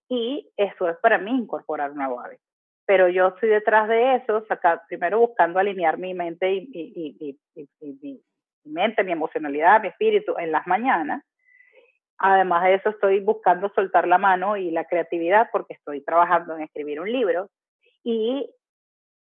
Y 0.08 0.50
eso 0.56 0.88
es 0.88 0.96
para 1.02 1.18
mí 1.18 1.30
incorporar 1.30 1.90
un 1.90 1.98
nuevo 1.98 2.20
hábito. 2.20 2.42
Pero 2.86 3.10
yo 3.10 3.28
estoy 3.28 3.50
detrás 3.50 3.86
de 3.86 4.14
eso, 4.14 4.46
sacar, 4.46 4.80
primero 4.88 5.18
buscando 5.18 5.58
alinear 5.58 5.98
mi 5.98 6.14
mente 6.14 6.54
y, 6.54 6.70
y, 6.72 7.38
y, 7.54 7.68
y 7.82 8.22
mi 8.64 8.72
mente, 8.72 9.04
mi 9.04 9.12
emocionalidad, 9.12 9.82
mi 9.82 9.88
espíritu 9.88 10.34
en 10.38 10.52
las 10.52 10.66
mañanas. 10.66 11.22
Además 12.18 12.64
de 12.64 12.74
eso, 12.74 12.90
estoy 12.90 13.20
buscando 13.20 13.70
soltar 13.74 14.06
la 14.06 14.18
mano 14.18 14.56
y 14.56 14.70
la 14.70 14.84
creatividad 14.84 15.48
porque 15.52 15.74
estoy 15.74 16.02
trabajando 16.02 16.56
en 16.56 16.62
escribir 16.62 17.00
un 17.00 17.10
libro 17.10 17.50
y 18.02 18.48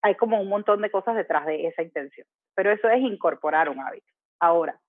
hay 0.02 0.16
como 0.16 0.42
un 0.42 0.50
montón 0.50 0.82
de 0.82 0.90
cosas 0.90 1.16
detrás 1.16 1.46
de 1.46 1.68
esa 1.68 1.84
intención. 1.84 2.26
Pero 2.56 2.72
eso 2.72 2.90
es 2.90 3.02
incorporar 3.02 3.70
un 3.70 3.80
hábito. 3.80 4.08
Ahora, 4.40 4.80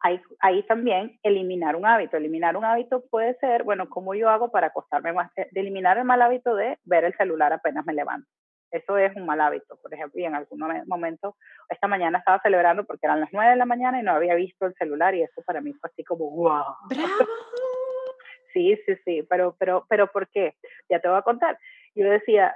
ahí 0.00 0.62
también 0.66 1.18
eliminar 1.22 1.76
un 1.76 1.86
hábito. 1.86 2.16
Eliminar 2.16 2.56
un 2.56 2.64
hábito 2.64 3.04
puede 3.10 3.34
ser, 3.34 3.62
bueno, 3.62 3.88
¿cómo 3.88 4.14
yo 4.14 4.28
hago 4.28 4.50
para 4.50 4.68
acostarme 4.68 5.12
más? 5.12 5.30
De 5.34 5.60
eliminar 5.60 5.98
el 5.98 6.04
mal 6.04 6.22
hábito 6.22 6.54
de 6.54 6.78
ver 6.84 7.04
el 7.04 7.16
celular 7.16 7.52
apenas 7.52 7.86
me 7.86 7.94
levanto. 7.94 8.28
Eso 8.70 8.96
es 8.98 9.14
un 9.16 9.26
mal 9.26 9.40
hábito, 9.40 9.76
por 9.82 9.92
ejemplo, 9.92 10.20
y 10.20 10.24
en 10.24 10.34
algún 10.34 10.60
momento, 10.86 11.36
esta 11.68 11.88
mañana 11.88 12.18
estaba 12.18 12.40
celebrando 12.40 12.84
porque 12.84 13.06
eran 13.06 13.20
las 13.20 13.30
9 13.32 13.50
de 13.50 13.56
la 13.56 13.66
mañana 13.66 13.98
y 13.98 14.02
no 14.02 14.12
había 14.12 14.34
visto 14.34 14.66
el 14.66 14.74
celular 14.74 15.14
y 15.14 15.22
eso 15.22 15.42
para 15.44 15.60
mí 15.60 15.72
fue 15.74 15.90
así 15.90 16.04
como, 16.04 16.30
wow. 16.30 16.74
¡Bravo! 16.88 17.08
Sí, 18.52 18.76
sí, 18.84 18.96
sí, 19.04 19.22
pero, 19.30 19.54
pero, 19.60 19.86
pero 19.88 20.10
¿por 20.10 20.28
qué? 20.28 20.56
Ya 20.88 20.98
te 20.98 21.08
voy 21.08 21.18
a 21.18 21.22
contar. 21.22 21.56
Yo 21.94 22.10
decía, 22.10 22.52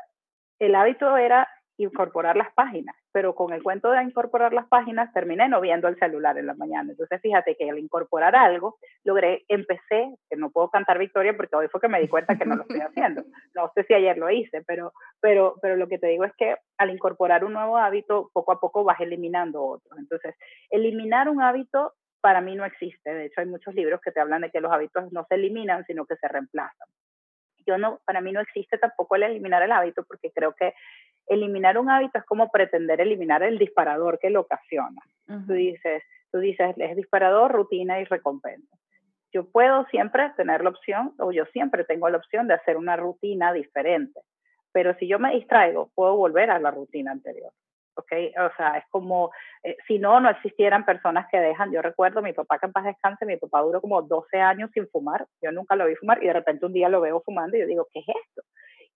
el 0.58 0.74
hábito 0.74 1.16
era 1.16 1.48
incorporar 1.76 2.36
las 2.36 2.52
páginas, 2.54 2.94
pero 3.12 3.34
con 3.34 3.52
el 3.52 3.62
cuento 3.62 3.90
de 3.90 4.02
incorporar 4.02 4.52
las 4.52 4.66
páginas 4.68 5.12
terminé 5.12 5.48
no 5.48 5.60
viendo 5.60 5.88
el 5.88 5.98
celular 5.98 6.38
en 6.38 6.46
la 6.46 6.54
mañana. 6.54 6.92
Entonces 6.92 7.20
fíjate 7.20 7.56
que 7.56 7.68
al 7.68 7.78
incorporar 7.78 8.36
algo, 8.36 8.78
logré, 9.02 9.44
empecé, 9.48 10.14
que 10.30 10.36
no 10.36 10.50
puedo 10.50 10.70
cantar 10.70 10.98
victoria 10.98 11.36
porque 11.36 11.56
hoy 11.56 11.68
fue 11.68 11.80
que 11.80 11.88
me 11.88 12.00
di 12.00 12.08
cuenta 12.08 12.36
que 12.36 12.44
no 12.44 12.56
lo 12.56 12.62
estoy 12.62 12.80
haciendo. 12.80 13.24
No 13.54 13.70
sé 13.74 13.84
si 13.84 13.94
ayer 13.94 14.16
lo 14.18 14.30
hice, 14.30 14.62
pero, 14.66 14.92
pero, 15.20 15.56
pero 15.60 15.76
lo 15.76 15.88
que 15.88 15.98
te 15.98 16.06
digo 16.06 16.24
es 16.24 16.32
que 16.36 16.56
al 16.78 16.90
incorporar 16.90 17.44
un 17.44 17.54
nuevo 17.54 17.76
hábito, 17.76 18.30
poco 18.32 18.52
a 18.52 18.60
poco 18.60 18.84
vas 18.84 19.00
eliminando 19.00 19.64
otro. 19.64 19.96
Entonces, 19.98 20.34
eliminar 20.70 21.28
un 21.28 21.42
hábito 21.42 21.94
para 22.20 22.40
mí 22.40 22.54
no 22.54 22.64
existe. 22.64 23.12
De 23.12 23.26
hecho, 23.26 23.40
hay 23.40 23.46
muchos 23.46 23.74
libros 23.74 24.00
que 24.00 24.12
te 24.12 24.20
hablan 24.20 24.42
de 24.42 24.50
que 24.50 24.60
los 24.60 24.72
hábitos 24.72 25.12
no 25.12 25.26
se 25.28 25.34
eliminan, 25.34 25.84
sino 25.84 26.06
que 26.06 26.16
se 26.16 26.28
reemplazan 26.28 26.88
yo 27.66 27.78
no, 27.78 28.00
para 28.04 28.20
mí 28.20 28.32
no 28.32 28.40
existe 28.40 28.78
tampoco 28.78 29.16
el 29.16 29.24
eliminar 29.24 29.62
el 29.62 29.72
hábito, 29.72 30.04
porque 30.04 30.30
creo 30.32 30.54
que 30.54 30.74
eliminar 31.26 31.78
un 31.78 31.90
hábito 31.90 32.18
es 32.18 32.24
como 32.24 32.50
pretender 32.50 33.00
eliminar 33.00 33.42
el 33.42 33.58
disparador 33.58 34.18
que 34.18 34.30
lo 34.30 34.40
ocasiona. 34.40 35.00
Tú 35.46 35.52
dices, 35.54 36.02
tú 36.30 36.38
dices, 36.38 36.74
es 36.76 36.96
disparador, 36.96 37.52
rutina 37.52 38.00
y 38.00 38.04
recompensa. 38.04 38.76
yo 39.32 39.50
puedo 39.50 39.84
siempre 39.86 40.30
tener 40.36 40.62
la 40.62 40.70
opción, 40.70 41.12
o 41.18 41.32
yo 41.32 41.44
siempre 41.46 41.84
tengo 41.84 42.08
la 42.08 42.18
opción 42.18 42.46
de 42.46 42.54
hacer 42.54 42.76
una 42.76 42.96
rutina 42.96 43.52
diferente. 43.52 44.20
Pero 44.72 44.94
si 44.98 45.08
yo 45.08 45.18
me 45.18 45.34
distraigo, 45.34 45.90
puedo 45.94 46.16
volver 46.16 46.50
a 46.50 46.58
la 46.58 46.70
rutina 46.70 47.12
anterior. 47.12 47.52
¿Ok? 47.96 48.12
O 48.38 48.56
sea, 48.56 48.78
es 48.78 48.84
como, 48.90 49.30
eh, 49.62 49.76
si 49.86 49.98
no, 49.98 50.20
no 50.20 50.30
existieran 50.30 50.84
personas 50.84 51.26
que 51.30 51.38
dejan, 51.38 51.72
yo 51.72 51.82
recuerdo 51.82 52.22
mi 52.22 52.32
papá 52.32 52.58
que 52.58 52.66
en 52.66 52.72
paz 52.72 52.84
descanse, 52.84 53.26
mi 53.26 53.36
papá 53.36 53.60
duró 53.62 53.80
como 53.80 54.02
12 54.02 54.40
años 54.40 54.70
sin 54.72 54.88
fumar, 54.88 55.26
yo 55.42 55.52
nunca 55.52 55.76
lo 55.76 55.86
vi 55.86 55.94
fumar 55.96 56.22
y 56.22 56.26
de 56.26 56.32
repente 56.32 56.66
un 56.66 56.72
día 56.72 56.88
lo 56.88 57.00
veo 57.00 57.22
fumando 57.24 57.56
y 57.56 57.60
yo 57.60 57.66
digo, 57.66 57.88
¿qué 57.92 58.00
es 58.00 58.06
esto? 58.08 58.42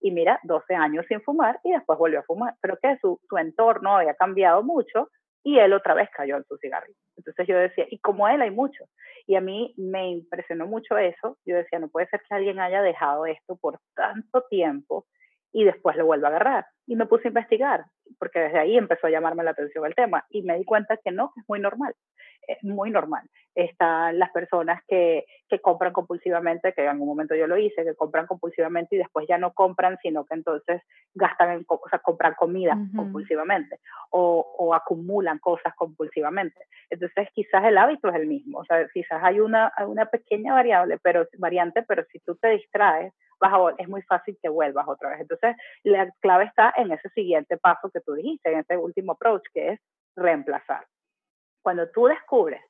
Y 0.01 0.11
mira, 0.13 0.39
12 0.45 0.75
años 0.75 1.05
sin 1.09 1.21
fumar 1.23 1.59
y 1.65 1.73
después 1.73 1.99
volvió 1.99 2.21
a 2.21 2.25
fumar, 2.25 2.55
pero 2.61 2.77
que 2.81 2.97
su, 2.99 3.21
su 3.29 3.37
entorno 3.37 3.97
había 3.97 4.15
cambiado 4.15 4.63
mucho 4.63 5.09
y 5.43 5.59
él 5.59 5.73
otra 5.73 5.95
vez 5.95 6.09
cayó 6.11 6.37
en 6.37 6.45
su 6.45 6.57
cigarrillo. 6.59 6.99
Entonces 7.17 7.47
yo 7.47 7.59
decía, 7.59 7.87
y 7.91 7.99
como 7.99 8.29
él 8.29 8.43
hay 8.43 8.51
muchos. 8.51 8.89
Y 9.27 9.35
a 9.35 9.41
mí 9.41 9.75
me 9.77 10.11
impresionó 10.11 10.67
mucho 10.67 10.97
eso. 10.99 11.39
Yo 11.45 11.57
decía, 11.57 11.79
no 11.79 11.89
puede 11.89 12.09
ser 12.09 12.21
que 12.21 12.35
alguien 12.35 12.61
haya 12.61 12.83
dejado 12.83 13.27
esto 13.27 13.57
por 13.57 13.79
tanto 13.95 14.43
tiempo 14.51 15.07
y 15.53 15.65
después 15.65 15.97
lo 15.97 16.07
vuelva 16.07 16.29
a 16.29 16.31
agarrar. 16.31 16.67
Y 16.87 16.97
me 16.97 17.07
puse 17.07 17.29
a 17.29 17.31
investigar, 17.31 17.85
porque 18.19 18.41
desde 18.41 18.59
ahí 18.59 18.77
empezó 18.77 19.07
a 19.07 19.11
llamarme 19.11 19.45
la 19.45 19.51
atención 19.51 19.85
el 19.87 19.95
tema 19.95 20.25
y 20.31 20.43
me 20.43 20.57
di 20.57 20.65
cuenta 20.65 20.97
que 20.97 21.11
no, 21.11 21.33
es 21.37 21.45
muy 21.49 21.61
normal 21.61 21.95
es 22.49 22.65
muy 22.65 22.91
normal. 22.91 23.29
Están 23.55 24.19
las 24.19 24.31
personas 24.31 24.83
que, 24.89 25.27
que, 25.49 25.61
compran 25.61 25.93
compulsivamente, 25.93 26.73
que 26.73 26.83
en 26.83 26.89
algún 26.89 27.09
momento 27.09 27.35
yo 27.35 27.47
lo 27.47 27.59
hice, 27.59 27.85
que 27.85 27.95
compran 27.95 28.27
compulsivamente 28.27 28.97
y 28.97 28.99
después 28.99 29.27
ya 29.29 29.37
no 29.37 29.53
compran, 29.53 29.99
sino 30.01 30.25
que 30.25 30.35
entonces 30.35 30.83
gastan 31.15 31.51
en 31.51 31.65
o 31.69 31.89
sea, 31.91 31.99
compran 31.99 32.35
comida 32.35 32.79
compulsivamente 32.97 33.81
o, 34.11 34.55
o, 34.59 34.75
acumulan 34.75 35.39
cosas 35.39 35.75
compulsivamente. 35.75 36.67
Entonces 36.89 37.29
quizás 37.35 37.65
el 37.65 37.77
hábito 37.77 38.09
es 38.09 38.15
el 38.15 38.27
mismo, 38.27 38.61
o 38.61 38.65
sea, 38.65 38.89
quizás 38.93 39.23
hay 39.23 39.41
una, 39.41 39.73
una 39.87 40.07
pequeña 40.07 40.55
variable, 40.55 40.99
pero, 41.03 41.27
variante, 41.39 41.83
pero 41.83 42.05
si 42.13 42.21
tú 42.21 42.37
te 42.37 42.51
distraes, 42.51 43.13
vas 43.41 43.53
a, 43.53 43.83
es 43.83 43.89
muy 43.89 44.03
fácil 44.03 44.39
que 44.43 44.49
vuelvas 44.49 44.87
otra 44.89 45.11
vez. 45.11 45.21
Entonces, 45.21 45.57
la 45.83 46.11
clave 46.21 46.45
está 46.45 46.73
en 46.77 46.93
ese 46.93 47.09
siguiente 47.11 47.57
paso 47.57 47.91
que 47.91 47.98
tú 48.01 48.15
dijiste, 48.15 48.53
en 48.53 48.61
ese 48.61 48.77
último 48.77 49.13
approach, 49.13 49.43
que 49.53 49.69
es 49.71 49.81
reemplazar. 50.17 50.87
Cuando 51.63 51.91
tú 51.91 52.07
descubres 52.07 52.63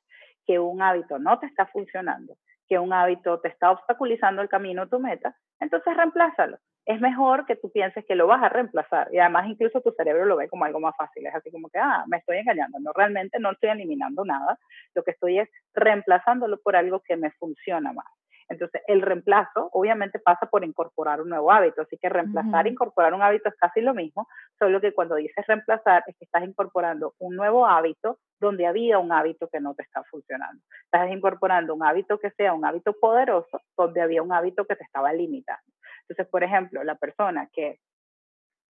que 0.45 0.59
un 0.59 0.81
hábito 0.81 1.19
no 1.19 1.39
te 1.39 1.45
está 1.45 1.65
funcionando, 1.67 2.35
que 2.67 2.79
un 2.79 2.93
hábito 2.93 3.39
te 3.39 3.49
está 3.49 3.71
obstaculizando 3.71 4.41
el 4.41 4.49
camino 4.49 4.83
a 4.83 4.87
tu 4.87 4.99
meta, 4.99 5.35
entonces 5.59 5.95
reemplázalo. 5.95 6.57
Es 6.85 6.99
mejor 7.01 7.45
que 7.45 7.55
tú 7.55 7.71
pienses 7.71 8.05
que 8.05 8.15
lo 8.15 8.25
vas 8.25 8.41
a 8.41 8.49
reemplazar 8.49 9.09
y 9.11 9.19
además 9.19 9.47
incluso 9.47 9.81
tu 9.81 9.91
cerebro 9.91 10.25
lo 10.25 10.37
ve 10.37 10.47
como 10.49 10.65
algo 10.65 10.79
más 10.79 10.95
fácil. 10.97 11.25
Es 11.27 11.35
así 11.35 11.51
como 11.51 11.69
que, 11.69 11.77
ah, 11.77 12.03
me 12.07 12.17
estoy 12.17 12.37
engañando. 12.37 12.79
No, 12.79 12.91
realmente 12.93 13.37
no 13.39 13.51
estoy 13.51 13.69
eliminando 13.69 14.25
nada. 14.25 14.57
Lo 14.95 15.03
que 15.03 15.11
estoy 15.11 15.39
es 15.39 15.49
reemplazándolo 15.73 16.59
por 16.61 16.75
algo 16.75 17.01
que 17.01 17.15
me 17.15 17.31
funciona 17.31 17.93
más. 17.93 18.07
Entonces, 18.49 18.81
el 18.87 19.03
reemplazo 19.03 19.69
obviamente 19.73 20.17
pasa 20.19 20.47
por 20.47 20.65
incorporar 20.65 21.21
un 21.21 21.29
nuevo 21.29 21.51
hábito, 21.51 21.83
así 21.83 21.97
que 21.97 22.09
reemplazar 22.09 22.65
e 22.65 22.71
incorporar 22.71 23.13
un 23.13 23.21
hábito 23.21 23.49
es 23.49 23.55
casi 23.55 23.79
lo 23.79 23.93
mismo, 23.93 24.27
solo 24.57 24.81
que 24.81 24.91
cuando 24.91 25.15
dices 25.15 25.45
reemplazar 25.47 26.03
es 26.07 26.17
que 26.17 26.25
estás 26.25 26.43
incorporando 26.43 27.13
un 27.19 27.35
nuevo 27.35 27.67
hábito 27.67 28.17
donde 28.39 28.65
había 28.65 28.97
un 28.97 29.11
hábito 29.11 29.47
que 29.49 29.59
no 29.59 29.75
te 29.75 29.83
está 29.83 30.03
funcionando. 30.09 30.63
Estás 30.85 31.11
incorporando 31.11 31.75
un 31.75 31.83
hábito 31.83 32.17
que 32.17 32.31
sea 32.31 32.53
un 32.53 32.65
hábito 32.65 32.93
poderoso 32.93 33.61
donde 33.77 34.01
había 34.01 34.23
un 34.23 34.33
hábito 34.33 34.65
que 34.65 34.75
te 34.75 34.83
estaba 34.83 35.13
limitando. 35.13 35.71
Entonces, 36.01 36.27
por 36.31 36.43
ejemplo, 36.43 36.83
la 36.83 36.95
persona 36.95 37.47
que, 37.53 37.79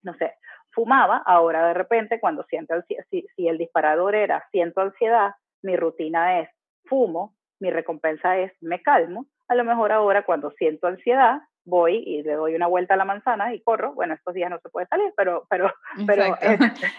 no 0.03 0.15
sé, 0.15 0.37
fumaba, 0.71 1.23
ahora 1.27 1.69
de 1.69 1.75
repente 1.75 2.19
cuando 2.19 2.45
siente 2.45 2.73
ansiedad, 2.73 3.05
si, 3.11 3.27
si 3.37 3.47
el 3.47 3.59
disparador 3.59 4.15
era 4.15 4.43
siento 4.51 4.81
ansiedad, 4.81 5.33
mi 5.63 5.77
rutina 5.77 6.41
es 6.41 6.49
fumo, 6.87 7.36
mi 7.61 7.71
recompensa 7.71 8.39
es 8.39 8.53
me 8.61 8.83
calmo, 8.83 9.27
a 9.49 9.55
lo 9.55 9.65
mejor 9.65 9.93
ahora 9.93 10.25
cuando 10.25 10.51
siento 10.53 10.87
ansiedad, 10.87 11.41
voy 11.65 12.03
y 12.07 12.23
le 12.23 12.35
doy 12.35 12.55
una 12.55 12.69
vuelta 12.69 12.95
a 12.95 12.97
la 12.97 13.05
manzana 13.05 13.53
y 13.53 13.61
corro. 13.61 13.93
Bueno, 13.93 14.15
estos 14.15 14.35
días 14.35 14.51
no 14.51 14.59
se 14.61 14.69
puede 14.69 14.87
salir, 14.87 15.13
pero... 15.17 15.47
pero, 15.51 15.73
pero 16.07 16.37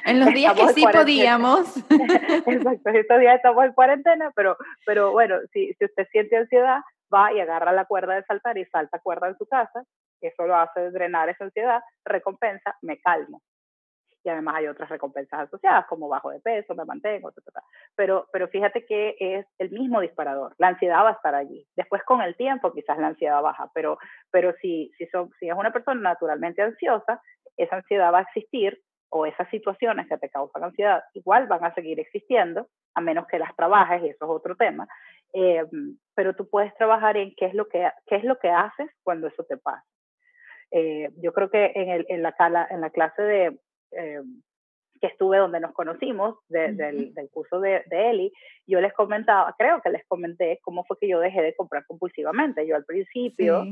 en 0.05 0.19
los 0.19 0.33
días 0.33 0.53
que 0.53 0.67
sí 0.69 0.85
podíamos. 0.91 1.77
Exacto, 1.89 2.89
estos 2.89 3.19
días 3.19 3.35
estamos 3.35 3.65
en 3.65 3.73
cuarentena, 3.73 4.31
pero, 4.35 4.57
pero 4.85 5.11
bueno, 5.11 5.37
si, 5.53 5.73
si 5.73 5.85
usted 5.85 6.07
siente 6.11 6.37
ansiedad, 6.37 6.81
va 7.13 7.31
y 7.33 7.39
agarra 7.39 7.71
la 7.71 7.85
cuerda 7.85 8.15
de 8.15 8.23
saltar 8.23 8.57
y 8.57 8.65
salta 8.65 8.99
cuerda 8.99 9.29
en 9.29 9.37
su 9.37 9.45
casa, 9.45 9.83
eso 10.21 10.45
lo 10.45 10.55
hace 10.55 10.91
drenar 10.91 11.29
esa 11.29 11.45
ansiedad, 11.45 11.81
recompensa, 12.03 12.75
me 12.81 12.99
calmo 12.99 13.41
y 14.27 14.29
además 14.29 14.55
hay 14.57 14.67
otras 14.67 14.89
recompensas 14.89 15.47
asociadas 15.47 15.85
como 15.87 16.09
bajo 16.09 16.31
de 16.31 16.41
peso, 16.41 16.75
me 16.75 16.83
mantengo, 16.83 17.31
Pero, 17.95 18.27
pero 18.33 18.49
fíjate 18.49 18.85
que 18.85 19.15
es 19.19 19.45
el 19.57 19.71
mismo 19.71 20.01
disparador, 20.01 20.53
la 20.57 20.67
ansiedad 20.67 21.01
va 21.01 21.11
a 21.11 21.13
estar 21.13 21.33
allí. 21.33 21.65
Después 21.77 22.03
con 22.03 22.21
el 22.21 22.35
tiempo 22.35 22.73
quizás 22.73 22.97
la 22.97 23.07
ansiedad 23.07 23.41
baja, 23.41 23.71
pero, 23.73 23.97
pero 24.29 24.53
si, 24.61 24.91
si, 24.97 25.07
son, 25.07 25.31
si 25.39 25.47
es 25.47 25.55
una 25.55 25.71
persona 25.71 26.01
naturalmente 26.01 26.61
ansiosa, 26.61 27.21
esa 27.55 27.77
ansiedad 27.77 28.11
va 28.11 28.19
a 28.19 28.23
existir 28.23 28.77
o 29.09 29.25
esas 29.25 29.49
situaciones 29.49 30.09
que 30.09 30.17
te 30.17 30.29
causan 30.29 30.65
ansiedad 30.65 31.01
igual 31.13 31.47
van 31.47 31.63
a 31.63 31.73
seguir 31.73 31.97
existiendo, 31.97 32.67
a 32.95 32.99
menos 32.99 33.27
que 33.27 33.39
las 33.39 33.55
trabajes, 33.55 34.03
y 34.03 34.09
eso 34.09 34.25
es 34.25 34.29
otro 34.29 34.57
tema. 34.57 34.89
Eh, 35.33 35.63
pero 36.15 36.35
tú 36.35 36.49
puedes 36.49 36.75
trabajar 36.75 37.15
en 37.15 37.33
qué 37.37 37.45
es 37.45 37.53
lo 37.53 37.69
que, 37.69 37.89
qué 38.05 38.17
es 38.17 38.25
lo 38.25 38.37
que 38.39 38.49
haces 38.49 38.89
cuando 39.03 39.27
eso 39.27 39.45
te 39.45 39.55
pasa. 39.55 39.85
Eh, 40.71 41.11
yo 41.23 41.31
creo 41.31 41.49
que 41.49 41.71
en, 41.75 41.89
el, 41.89 42.05
en, 42.09 42.23
la, 42.23 42.35
en 42.69 42.81
la 42.81 42.89
clase 42.89 43.21
de, 43.21 43.57
eh, 43.91 44.21
que 44.99 45.07
estuve 45.07 45.37
donde 45.37 45.59
nos 45.59 45.73
conocimos, 45.73 46.37
del, 46.49 46.77
del, 46.77 47.29
curso 47.29 47.59
de, 47.59 47.83
de, 47.87 48.09
Eli, 48.09 48.33
yo 48.65 48.81
les 48.81 48.93
comentaba, 48.93 49.53
creo 49.57 49.81
que 49.81 49.89
les 49.89 50.05
comenté 50.07 50.59
cómo 50.63 50.83
fue 50.85 50.97
que 50.99 51.07
yo 51.07 51.19
dejé 51.19 51.41
de 51.41 51.55
comprar 51.55 51.85
compulsivamente. 51.85 52.65
Yo 52.65 52.75
al 52.75 52.85
principio, 52.85 53.65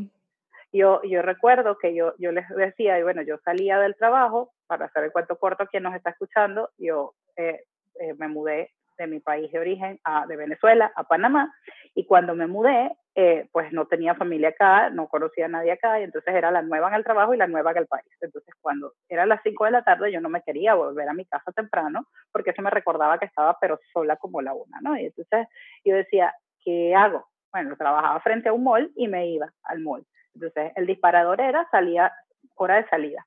yo, 0.71 1.01
yo 1.03 1.21
recuerdo 1.21 1.77
que 1.77 1.95
yo, 1.95 2.13
yo 2.19 2.31
les 2.31 2.47
decía, 2.49 2.99
y 2.99 3.03
bueno, 3.03 3.21
yo 3.21 3.37
salía 3.43 3.79
del 3.79 3.95
trabajo, 3.95 4.51
para 4.67 4.85
hacer 4.85 5.03
el 5.03 5.11
cuento 5.11 5.37
corto 5.37 5.63
a 5.63 5.67
quien 5.67 5.83
nos 5.83 5.95
está 5.95 6.11
escuchando, 6.11 6.69
yo 6.77 7.13
eh, 7.37 7.63
eh, 7.99 8.13
me 8.17 8.27
mudé 8.27 8.71
de 8.97 9.07
mi 9.07 9.19
país 9.19 9.51
de 9.51 9.59
origen, 9.59 9.99
a, 10.03 10.25
de 10.25 10.35
Venezuela, 10.35 10.91
a 10.95 11.03
Panamá, 11.03 11.53
y 11.93 12.05
cuando 12.05 12.35
me 12.35 12.47
mudé, 12.47 12.95
eh, 13.15 13.47
pues 13.53 13.71
no 13.71 13.85
tenía 13.87 14.13
familia 14.15 14.49
acá, 14.49 14.89
no 14.89 15.07
conocía 15.07 15.45
a 15.45 15.49
nadie 15.49 15.71
acá, 15.71 15.99
y 15.99 16.03
entonces 16.03 16.33
era 16.35 16.51
la 16.51 16.61
nueva 16.61 16.89
en 16.89 16.95
el 16.95 17.03
trabajo 17.03 17.33
y 17.33 17.37
la 17.37 17.47
nueva 17.47 17.71
en 17.71 17.77
el 17.77 17.87
país. 17.87 18.05
Entonces 18.19 18.53
cuando 18.61 18.93
era 19.07 19.25
las 19.25 19.41
5 19.43 19.65
de 19.65 19.71
la 19.71 19.83
tarde 19.83 20.11
yo 20.11 20.19
no 20.19 20.29
me 20.29 20.41
quería 20.41 20.73
volver 20.75 21.07
a 21.07 21.13
mi 21.13 21.25
casa 21.25 21.51
temprano, 21.53 22.07
porque 22.31 22.51
eso 22.51 22.61
me 22.61 22.69
recordaba 22.69 23.17
que 23.17 23.25
estaba 23.25 23.57
pero 23.59 23.79
sola 23.93 24.17
como 24.17 24.41
la 24.41 24.53
una, 24.53 24.79
¿no? 24.81 24.97
Y 24.97 25.05
entonces 25.05 25.47
yo 25.85 25.95
decía, 25.95 26.33
¿qué 26.63 26.93
hago? 26.93 27.27
Bueno, 27.51 27.75
trabajaba 27.77 28.19
frente 28.19 28.49
a 28.49 28.53
un 28.53 28.63
mall 28.63 28.91
y 28.95 29.07
me 29.07 29.27
iba 29.27 29.49
al 29.63 29.79
mall. 29.79 30.05
Entonces 30.33 30.73
el 30.75 30.85
disparador 30.85 31.39
era, 31.39 31.67
salía 31.71 32.11
hora 32.55 32.75
de 32.77 32.89
salida 32.89 33.25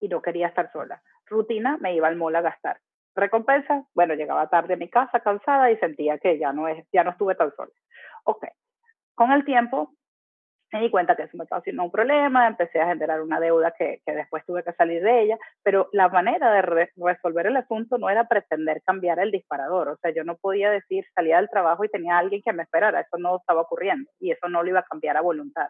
y 0.00 0.08
no 0.08 0.20
quería 0.20 0.48
estar 0.48 0.70
sola. 0.72 1.02
Rutina, 1.26 1.78
me 1.80 1.94
iba 1.94 2.08
al 2.08 2.16
mall 2.16 2.36
a 2.36 2.42
gastar 2.42 2.78
recompensa, 3.14 3.84
bueno, 3.94 4.14
llegaba 4.14 4.48
tarde 4.48 4.74
a 4.74 4.76
mi 4.76 4.88
casa 4.88 5.20
cansada 5.20 5.70
y 5.70 5.76
sentía 5.78 6.18
que 6.18 6.38
ya 6.38 6.52
no, 6.52 6.68
es, 6.68 6.84
ya 6.92 7.04
no 7.04 7.10
estuve 7.10 7.34
tan 7.34 7.54
sola. 7.54 7.72
Ok, 8.24 8.44
con 9.20 9.32
el 9.32 9.44
tiempo 9.44 9.92
me 10.72 10.80
di 10.80 10.90
cuenta 10.90 11.14
que 11.14 11.24
eso 11.24 11.36
me 11.36 11.44
estaba 11.44 11.60
haciendo 11.60 11.82
un 11.82 11.90
problema, 11.90 12.46
empecé 12.46 12.80
a 12.80 12.86
generar 12.86 13.20
una 13.20 13.38
deuda 13.38 13.74
que, 13.76 14.00
que 14.06 14.14
después 14.14 14.42
tuve 14.46 14.62
que 14.62 14.72
salir 14.72 15.02
de 15.02 15.24
ella, 15.24 15.36
pero 15.62 15.90
la 15.92 16.08
manera 16.08 16.50
de 16.54 16.62
resolver 16.62 17.46
el 17.46 17.56
asunto 17.56 17.98
no 17.98 18.08
era 18.08 18.26
pretender 18.28 18.80
cambiar 18.86 19.18
el 19.18 19.30
disparador, 19.30 19.88
o 19.88 19.96
sea, 19.98 20.10
yo 20.14 20.24
no 20.24 20.36
podía 20.36 20.70
decir 20.70 21.04
salía 21.14 21.36
del 21.36 21.50
trabajo 21.50 21.84
y 21.84 21.90
tenía 21.90 22.16
alguien 22.16 22.40
que 22.42 22.54
me 22.54 22.62
esperara, 22.62 23.00
eso 23.00 23.18
no 23.18 23.36
estaba 23.36 23.60
ocurriendo 23.60 24.10
y 24.20 24.30
eso 24.30 24.48
no 24.48 24.62
lo 24.62 24.70
iba 24.70 24.80
a 24.80 24.84
cambiar 24.88 25.18
a 25.18 25.20
voluntad. 25.20 25.66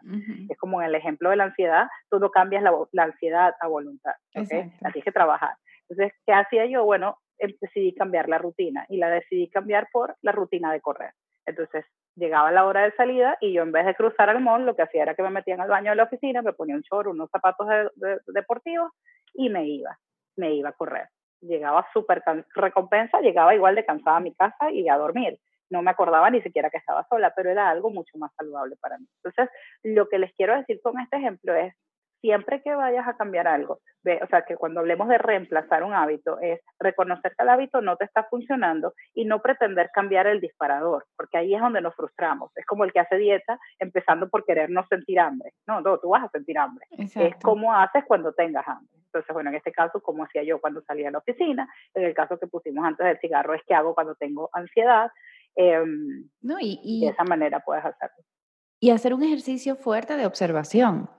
Es 0.47 0.57
como 0.57 0.81
en 0.81 0.87
el 0.87 0.95
ejemplo 0.95 1.29
de 1.29 1.35
la 1.35 1.43
ansiedad, 1.45 1.87
tú 2.09 2.19
no 2.19 2.29
cambias 2.29 2.63
la, 2.63 2.71
la 2.93 3.03
ansiedad 3.03 3.53
a 3.59 3.67
voluntad, 3.67 4.13
¿okay? 4.33 4.71
Tienes 4.79 5.03
que 5.03 5.11
trabajar. 5.11 5.55
Entonces, 5.89 6.17
¿qué 6.25 6.31
hacía 6.31 6.67
yo? 6.67 6.85
Bueno, 6.85 7.17
Em, 7.41 7.53
decidí 7.59 7.93
cambiar 7.95 8.29
la 8.29 8.37
rutina 8.37 8.85
y 8.87 8.97
la 8.97 9.09
decidí 9.09 9.49
cambiar 9.49 9.87
por 9.91 10.15
la 10.21 10.31
rutina 10.31 10.71
de 10.71 10.79
correr. 10.79 11.11
Entonces 11.45 11.85
llegaba 12.15 12.51
la 12.51 12.65
hora 12.65 12.83
de 12.83 12.91
salida 12.95 13.37
y 13.41 13.53
yo 13.53 13.63
en 13.63 13.71
vez 13.71 13.85
de 13.85 13.95
cruzar 13.95 14.29
al 14.29 14.41
mall 14.41 14.65
lo 14.65 14.75
que 14.75 14.83
hacía 14.83 15.03
era 15.03 15.15
que 15.15 15.23
me 15.23 15.29
metía 15.29 15.55
en 15.55 15.61
el 15.61 15.69
baño 15.69 15.91
de 15.91 15.95
la 15.95 16.03
oficina, 16.03 16.41
me 16.41 16.53
ponía 16.53 16.75
un 16.75 16.81
short, 16.81 17.07
unos 17.07 17.29
zapatos 17.29 17.67
deportivos 18.27 18.91
y 19.33 19.49
me 19.49 19.65
iba, 19.67 19.97
me 20.35 20.53
iba 20.53 20.69
a 20.69 20.73
correr. 20.73 21.07
Llegaba 21.41 21.87
súper 21.93 22.21
recompensa, 22.53 23.19
llegaba 23.21 23.55
igual 23.55 23.75
de 23.75 23.85
cansada 23.85 24.17
a 24.17 24.21
mi 24.21 24.33
casa 24.35 24.71
y 24.71 24.87
a 24.89 24.97
dormir. 24.97 25.39
No 25.69 25.81
me 25.81 25.89
acordaba 25.89 26.29
ni 26.29 26.41
siquiera 26.41 26.69
que 26.69 26.77
estaba 26.77 27.07
sola, 27.09 27.33
pero 27.35 27.49
era 27.49 27.69
algo 27.69 27.89
mucho 27.89 28.17
más 28.17 28.31
saludable 28.35 28.75
para 28.79 28.97
mí. 28.97 29.07
Entonces, 29.23 29.49
lo 29.83 30.07
que 30.09 30.19
les 30.19 30.33
quiero 30.33 30.55
decir 30.55 30.79
con 30.83 30.99
este 30.99 31.17
ejemplo 31.17 31.55
es, 31.55 31.73
siempre 32.21 32.61
que 32.61 32.73
vayas 32.73 33.07
a 33.07 33.17
cambiar 33.17 33.47
algo, 33.47 33.79
ve, 34.03 34.19
o 34.23 34.27
sea, 34.27 34.43
que 34.43 34.55
cuando 34.55 34.79
hablemos 34.79 35.07
de 35.09 35.17
reemplazar 35.17 35.83
un 35.83 35.93
hábito, 35.93 36.39
es 36.39 36.61
reconocer 36.79 37.33
que 37.35 37.43
el 37.43 37.49
hábito 37.49 37.81
no 37.81 37.97
te 37.97 38.05
está 38.05 38.23
funcionando 38.23 38.93
y 39.13 39.25
no 39.25 39.41
pretender 39.41 39.89
cambiar 39.93 40.27
el 40.27 40.39
disparador, 40.39 41.05
porque 41.17 41.37
ahí 41.37 41.53
es 41.53 41.61
donde 41.61 41.81
nos 41.81 41.95
frustramos. 41.95 42.51
Es 42.55 42.65
como 42.65 42.83
el 42.85 42.93
que 42.93 42.99
hace 42.99 43.17
dieta 43.17 43.59
empezando 43.79 44.29
por 44.29 44.45
querer 44.45 44.69
no 44.69 44.85
sentir 44.87 45.19
hambre. 45.19 45.53
No, 45.67 45.81
no 45.81 45.97
tú 45.97 46.09
vas 46.09 46.23
a 46.23 46.29
sentir 46.29 46.57
hambre. 46.57 46.85
Es 46.91 47.35
como 47.41 47.73
haces 47.73 48.03
cuando 48.05 48.33
tengas 48.33 48.67
hambre. 48.67 48.89
Entonces, 49.05 49.33
bueno, 49.33 49.49
en 49.49 49.57
este 49.57 49.71
caso, 49.71 50.01
como 50.01 50.23
hacía 50.23 50.43
yo 50.43 50.61
cuando 50.61 50.81
salía 50.83 51.09
a 51.09 51.11
la 51.11 51.17
oficina, 51.17 51.67
en 51.93 52.05
el 52.05 52.13
caso 52.13 52.39
que 52.39 52.47
pusimos 52.47 52.85
antes 52.85 53.05
del 53.05 53.19
cigarro, 53.19 53.53
es 53.53 53.61
que 53.67 53.73
hago 53.73 53.93
cuando 53.93 54.15
tengo 54.15 54.49
ansiedad. 54.53 55.11
Em, 55.55 56.29
no, 56.41 56.57
y, 56.61 56.79
y, 56.81 57.05
de 57.05 57.11
esa 57.11 57.25
manera 57.25 57.59
puedes 57.59 57.83
hacerlo 57.83 58.23
y 58.81 58.89
hacer 58.89 59.13
un 59.13 59.23
ejercicio 59.23 59.75
fuerte 59.75 60.17
de 60.17 60.25
observación. 60.25 61.09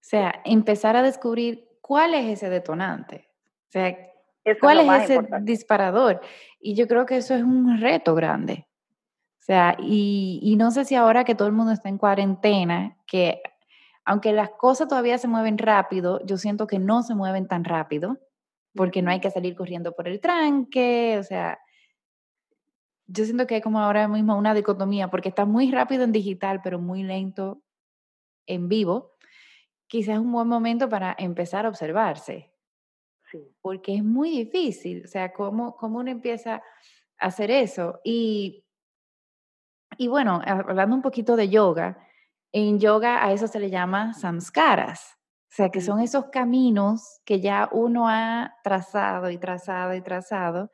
O 0.00 0.02
sea, 0.02 0.40
empezar 0.44 0.96
a 0.96 1.02
descubrir 1.02 1.68
cuál 1.80 2.14
es 2.14 2.26
ese 2.26 2.48
detonante. 2.48 3.28
O 3.68 3.72
sea, 3.72 3.96
cuál 4.60 4.80
es, 4.80 5.10
ese 5.10 5.20
disparador. 5.42 6.20
Y 6.60 6.74
yo 6.74 6.88
creo 6.88 7.06
que 7.06 7.18
eso 7.18 7.34
es 7.34 7.42
un 7.42 7.80
reto 7.80 8.14
grande. 8.14 8.66
O 9.38 9.42
sea, 9.42 9.76
y, 9.78 10.40
y, 10.42 10.56
no 10.56 10.70
sé 10.70 10.84
si 10.84 10.94
ahora 10.94 11.24
que 11.24 11.34
todo 11.34 11.48
el 11.48 11.54
mundo 11.54 11.72
está 11.72 11.88
en 11.88 11.98
cuarentena, 11.98 12.96
que 13.06 13.42
aunque 14.04 14.32
las 14.32 14.50
cosas 14.50 14.88
todavía 14.88 15.18
se 15.18 15.28
mueven 15.28 15.58
rápido, 15.58 16.24
yo 16.24 16.36
siento 16.36 16.66
que 16.66 16.78
no 16.78 17.02
se 17.02 17.14
mueven 17.14 17.46
tan 17.46 17.64
rápido, 17.64 18.18
porque 18.74 19.02
no 19.02 19.10
hay 19.10 19.20
que 19.20 19.30
salir 19.30 19.54
corriendo 19.54 19.92
por 19.92 20.08
el 20.08 20.20
tranque, 20.20 21.16
o 21.18 21.22
sea, 21.22 21.58
yo 23.06 23.24
siento 23.24 23.46
que 23.46 23.56
hay 23.56 23.60
como 23.60 23.80
ahora 23.80 24.06
mismo 24.06 24.36
una 24.36 24.54
dicotomía, 24.54 25.08
porque 25.08 25.28
está 25.28 25.44
muy 25.44 25.70
rápido 25.70 26.04
en 26.04 26.12
digital, 26.12 26.60
pero 26.62 26.78
muy 26.78 27.02
lento 27.02 27.62
en 28.46 28.68
vivo. 28.68 29.09
Quizás 29.90 30.14
es 30.14 30.20
un 30.20 30.30
buen 30.30 30.46
momento 30.46 30.88
para 30.88 31.16
empezar 31.18 31.66
a 31.66 31.68
observarse. 31.68 32.52
Sí. 33.28 33.44
Porque 33.60 33.96
es 33.96 34.04
muy 34.04 34.30
difícil, 34.30 35.02
o 35.04 35.08
sea, 35.08 35.32
¿cómo, 35.32 35.76
cómo 35.76 35.98
uno 35.98 36.12
empieza 36.12 36.62
a 37.18 37.26
hacer 37.26 37.50
eso? 37.50 37.98
Y, 38.04 38.64
y 39.98 40.06
bueno, 40.06 40.40
hablando 40.46 40.94
un 40.94 41.02
poquito 41.02 41.34
de 41.34 41.48
yoga, 41.48 41.98
en 42.52 42.78
yoga 42.78 43.24
a 43.24 43.32
eso 43.32 43.48
se 43.48 43.58
le 43.58 43.68
llama 43.68 44.14
samskaras, 44.14 45.16
o 45.50 45.54
sea, 45.54 45.70
que 45.70 45.80
son 45.80 45.98
esos 45.98 46.26
caminos 46.26 47.20
que 47.24 47.40
ya 47.40 47.68
uno 47.72 48.08
ha 48.08 48.54
trazado 48.62 49.28
y 49.28 49.38
trazado 49.38 49.94
y 49.94 50.02
trazado 50.02 50.70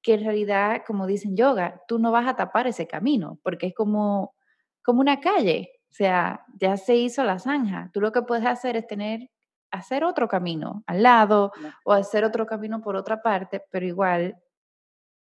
que 0.00 0.14
en 0.14 0.24
realidad, 0.24 0.82
como 0.86 1.08
dicen 1.08 1.36
yoga, 1.36 1.82
tú 1.88 1.98
no 1.98 2.12
vas 2.12 2.28
a 2.28 2.36
tapar 2.36 2.68
ese 2.68 2.86
camino, 2.86 3.40
porque 3.42 3.68
es 3.68 3.74
como, 3.74 4.34
como 4.84 5.00
una 5.00 5.18
calle, 5.18 5.73
sea, 5.94 6.44
ya 6.54 6.76
se 6.76 6.96
hizo 6.96 7.22
la 7.22 7.38
zanja. 7.38 7.90
Tú 7.92 8.00
lo 8.00 8.10
que 8.10 8.22
puedes 8.22 8.44
hacer 8.44 8.76
es 8.76 8.86
tener, 8.86 9.30
hacer 9.70 10.02
otro 10.02 10.26
camino 10.26 10.82
al 10.88 11.04
lado 11.04 11.52
o 11.84 11.92
hacer 11.92 12.24
otro 12.24 12.46
camino 12.46 12.80
por 12.80 12.96
otra 12.96 13.22
parte, 13.22 13.62
pero 13.70 13.86
igual 13.86 14.36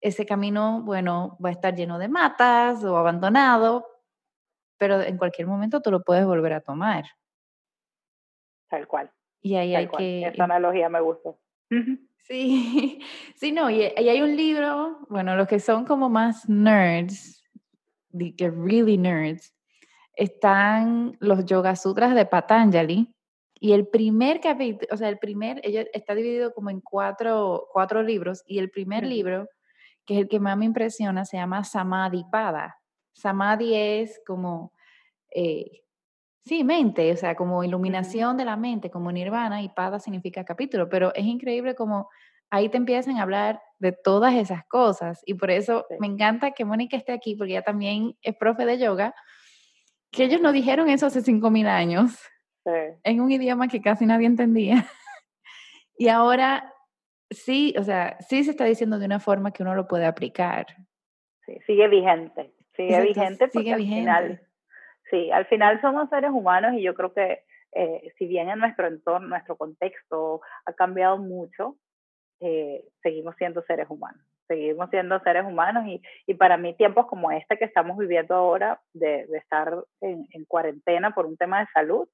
ese 0.01 0.25
camino, 0.25 0.83
bueno, 0.83 1.37
va 1.43 1.49
a 1.49 1.53
estar 1.53 1.75
lleno 1.75 1.97
de 1.97 2.09
matas 2.09 2.83
o 2.83 2.95
abandonado, 2.95 3.87
pero 4.77 5.01
en 5.01 5.17
cualquier 5.17 5.47
momento 5.47 5.81
tú 5.81 5.89
lo 5.89 6.03
puedes 6.03 6.25
volver 6.25 6.53
a 6.53 6.61
tomar. 6.61 7.05
Tal 8.69 8.87
cual. 8.87 9.11
Y 9.41 9.55
ahí 9.55 9.73
hay 9.75 9.87
que... 9.87 10.27
Esa 10.27 10.43
analogía 10.43 10.89
me 10.89 11.01
gustó. 11.01 11.39
Sí, 12.17 12.99
sí, 13.35 13.51
no, 13.51 13.69
y, 13.71 13.81
hay 13.81 14.21
un 14.21 14.35
libro, 14.35 14.99
bueno, 15.09 15.35
los 15.35 15.47
que 15.47 15.59
son 15.59 15.85
como 15.85 16.07
más 16.07 16.47
nerds, 16.47 17.43
que 18.37 18.49
really 18.49 18.97
nerds, 18.97 19.55
están 20.15 21.17
los 21.19 21.45
Yoga 21.45 21.75
Sutras 21.75 22.15
de 22.15 22.25
Patanjali. 22.25 23.13
Y 23.59 23.73
el 23.73 23.87
primer 23.87 24.41
capítulo, 24.41 24.87
o 24.91 24.97
sea, 24.97 25.09
el 25.09 25.19
primer, 25.19 25.61
ella 25.63 25.85
está 25.93 26.15
dividido 26.15 26.53
como 26.53 26.69
en 26.69 26.81
cuatro, 26.81 27.67
cuatro 27.71 28.01
libros, 28.01 28.43
y 28.47 28.59
el 28.59 28.71
primer 28.71 29.05
libro, 29.05 29.47
que 30.05 30.15
es 30.15 30.21
el 30.21 30.27
que 30.29 30.39
más 30.39 30.57
me 30.57 30.65
impresiona, 30.65 31.25
se 31.25 31.37
llama 31.37 31.63
Samadhi 31.63 32.25
Pada. 32.31 32.77
Samadhi 33.13 33.75
es 33.75 34.19
como 34.25 34.73
eh, 35.35 35.81
Sí, 36.45 36.63
mente, 36.63 37.11
o 37.11 37.17
sea, 37.17 37.35
como 37.35 37.63
iluminación 37.63 38.35
de 38.35 38.45
la 38.45 38.57
mente, 38.57 38.89
como 38.89 39.11
nirvana, 39.11 39.61
y 39.61 39.69
pada 39.69 39.99
significa 39.99 40.43
capítulo, 40.43 40.89
pero 40.89 41.13
es 41.13 41.25
increíble 41.25 41.75
como 41.75 42.09
ahí 42.49 42.67
te 42.69 42.77
empiezan 42.77 43.17
a 43.17 43.21
hablar 43.21 43.61
de 43.79 43.91
todas 43.91 44.33
esas 44.33 44.65
cosas, 44.65 45.21
y 45.25 45.35
por 45.35 45.51
eso 45.51 45.85
me 45.99 46.07
encanta 46.07 46.51
que 46.51 46.65
Mónica 46.65 46.97
esté 46.97 47.13
aquí, 47.13 47.35
porque 47.35 47.53
ella 47.53 47.61
también 47.61 48.17
es 48.23 48.35
profe 48.35 48.65
de 48.65 48.79
yoga, 48.79 49.13
que 50.11 50.23
ellos 50.25 50.41
nos 50.41 50.53
dijeron 50.53 50.89
eso 50.89 51.05
hace 51.05 51.21
5.000 51.21 51.67
años, 51.67 52.19
en 53.03 53.21
un 53.21 53.31
idioma 53.31 53.67
que 53.67 53.81
casi 53.81 54.05
nadie 54.05 54.27
entendía, 54.27 54.85
y 55.97 56.09
ahora 56.09 56.73
sí, 57.29 57.73
o 57.77 57.83
sea, 57.83 58.17
sí 58.19 58.43
se 58.43 58.51
está 58.51 58.65
diciendo 58.65 58.99
de 58.99 59.05
una 59.05 59.19
forma 59.19 59.51
que 59.51 59.63
uno 59.63 59.73
lo 59.75 59.87
puede 59.87 60.05
aplicar. 60.05 60.67
Sí, 61.45 61.57
sigue 61.65 61.87
vigente, 61.87 62.53
sigue 62.75 63.01
vigente 63.01 63.47
porque 63.47 63.59
sigue 63.59 63.75
vigente. 63.77 64.09
al 64.09 64.27
final 64.27 64.51
Sí, 65.11 65.29
al 65.29 65.45
final 65.47 65.79
somos 65.81 66.09
seres 66.09 66.31
humanos 66.31 66.73
y 66.73 66.81
yo 66.81 66.95
creo 66.95 67.13
que 67.13 67.43
eh, 67.73 68.13
si 68.17 68.25
bien 68.27 68.49
en 68.49 68.59
nuestro 68.59 68.87
entorno, 68.87 69.27
nuestro 69.27 69.57
contexto 69.57 70.41
ha 70.65 70.73
cambiado 70.73 71.17
mucho, 71.17 71.75
eh, 72.39 72.85
seguimos 73.03 73.35
siendo 73.35 73.61
seres 73.63 73.87
humanos. 73.89 74.25
Seguimos 74.47 74.89
siendo 74.89 75.19
seres 75.21 75.45
humanos 75.45 75.85
y, 75.87 76.01
y, 76.27 76.33
para 76.33 76.57
mí 76.57 76.73
tiempos 76.75 77.07
como 77.07 77.31
este 77.31 77.57
que 77.57 77.65
estamos 77.65 77.97
viviendo 77.97 78.35
ahora, 78.35 78.81
de, 78.93 79.25
de 79.27 79.37
estar 79.37 79.73
en, 80.01 80.27
en, 80.31 80.45
cuarentena 80.45 81.11
por 81.11 81.25
un 81.25 81.37
tema 81.37 81.61
de 81.61 81.67
salud, 81.73 82.07